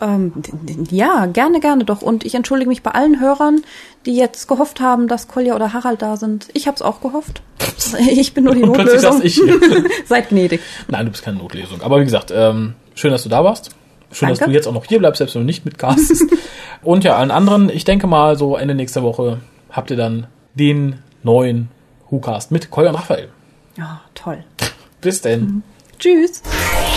Ähm, 0.00 0.32
ja, 0.90 1.26
gerne, 1.26 1.60
gerne 1.60 1.84
doch. 1.84 2.02
Und 2.02 2.24
ich 2.24 2.34
entschuldige 2.34 2.68
mich 2.68 2.82
bei 2.82 2.90
allen 2.90 3.20
Hörern, 3.20 3.62
die 4.06 4.16
jetzt 4.16 4.48
gehofft 4.48 4.80
haben, 4.80 5.06
dass 5.06 5.28
Kolja 5.28 5.54
oder 5.54 5.72
Harald 5.72 6.02
da 6.02 6.16
sind. 6.16 6.48
Ich 6.52 6.66
habe 6.66 6.74
es 6.74 6.82
auch 6.82 7.00
gehofft. 7.00 7.42
Ich 8.10 8.34
bin 8.34 8.44
nur 8.44 8.54
die 8.54 8.62
Und 8.62 8.76
Notlösung. 8.76 9.20
ich 9.22 9.34
hier. 9.34 9.60
Seid 10.06 10.30
gnädig. 10.30 10.60
Nein, 10.88 11.04
du 11.04 11.12
bist 11.12 11.22
keine 11.22 11.38
Notlesung. 11.38 11.82
Aber 11.82 12.00
wie 12.00 12.04
gesagt, 12.04 12.32
ähm, 12.34 12.74
schön, 12.94 13.10
dass 13.12 13.22
du 13.22 13.28
da 13.28 13.44
warst. 13.44 13.70
Schön, 14.10 14.30
dass 14.30 14.38
Danke. 14.38 14.52
du 14.52 14.56
jetzt 14.56 14.66
auch 14.66 14.72
noch 14.72 14.84
hier 14.86 14.98
bleibst, 14.98 15.18
selbst 15.18 15.34
wenn 15.34 15.42
du 15.42 15.46
nicht 15.46 15.64
mitcastest. 15.64 16.24
Und 16.82 17.04
ja, 17.04 17.16
allen 17.16 17.30
anderen, 17.30 17.68
ich 17.68 17.84
denke 17.84 18.06
mal, 18.06 18.36
so 18.38 18.56
Ende 18.56 18.74
nächster 18.74 19.02
Woche 19.02 19.40
habt 19.70 19.90
ihr 19.90 19.96
dann 19.96 20.26
den 20.54 20.98
neuen 21.22 21.68
WhoCast 22.10 22.50
mit 22.52 22.70
Kolja 22.70 22.90
und 22.90 22.96
Raphael. 22.96 23.28
Ja, 23.76 24.00
toll. 24.14 24.44
Bis 25.00 25.20
denn. 25.20 25.62
Tschüss. 25.98 26.42
Thank 26.42 26.93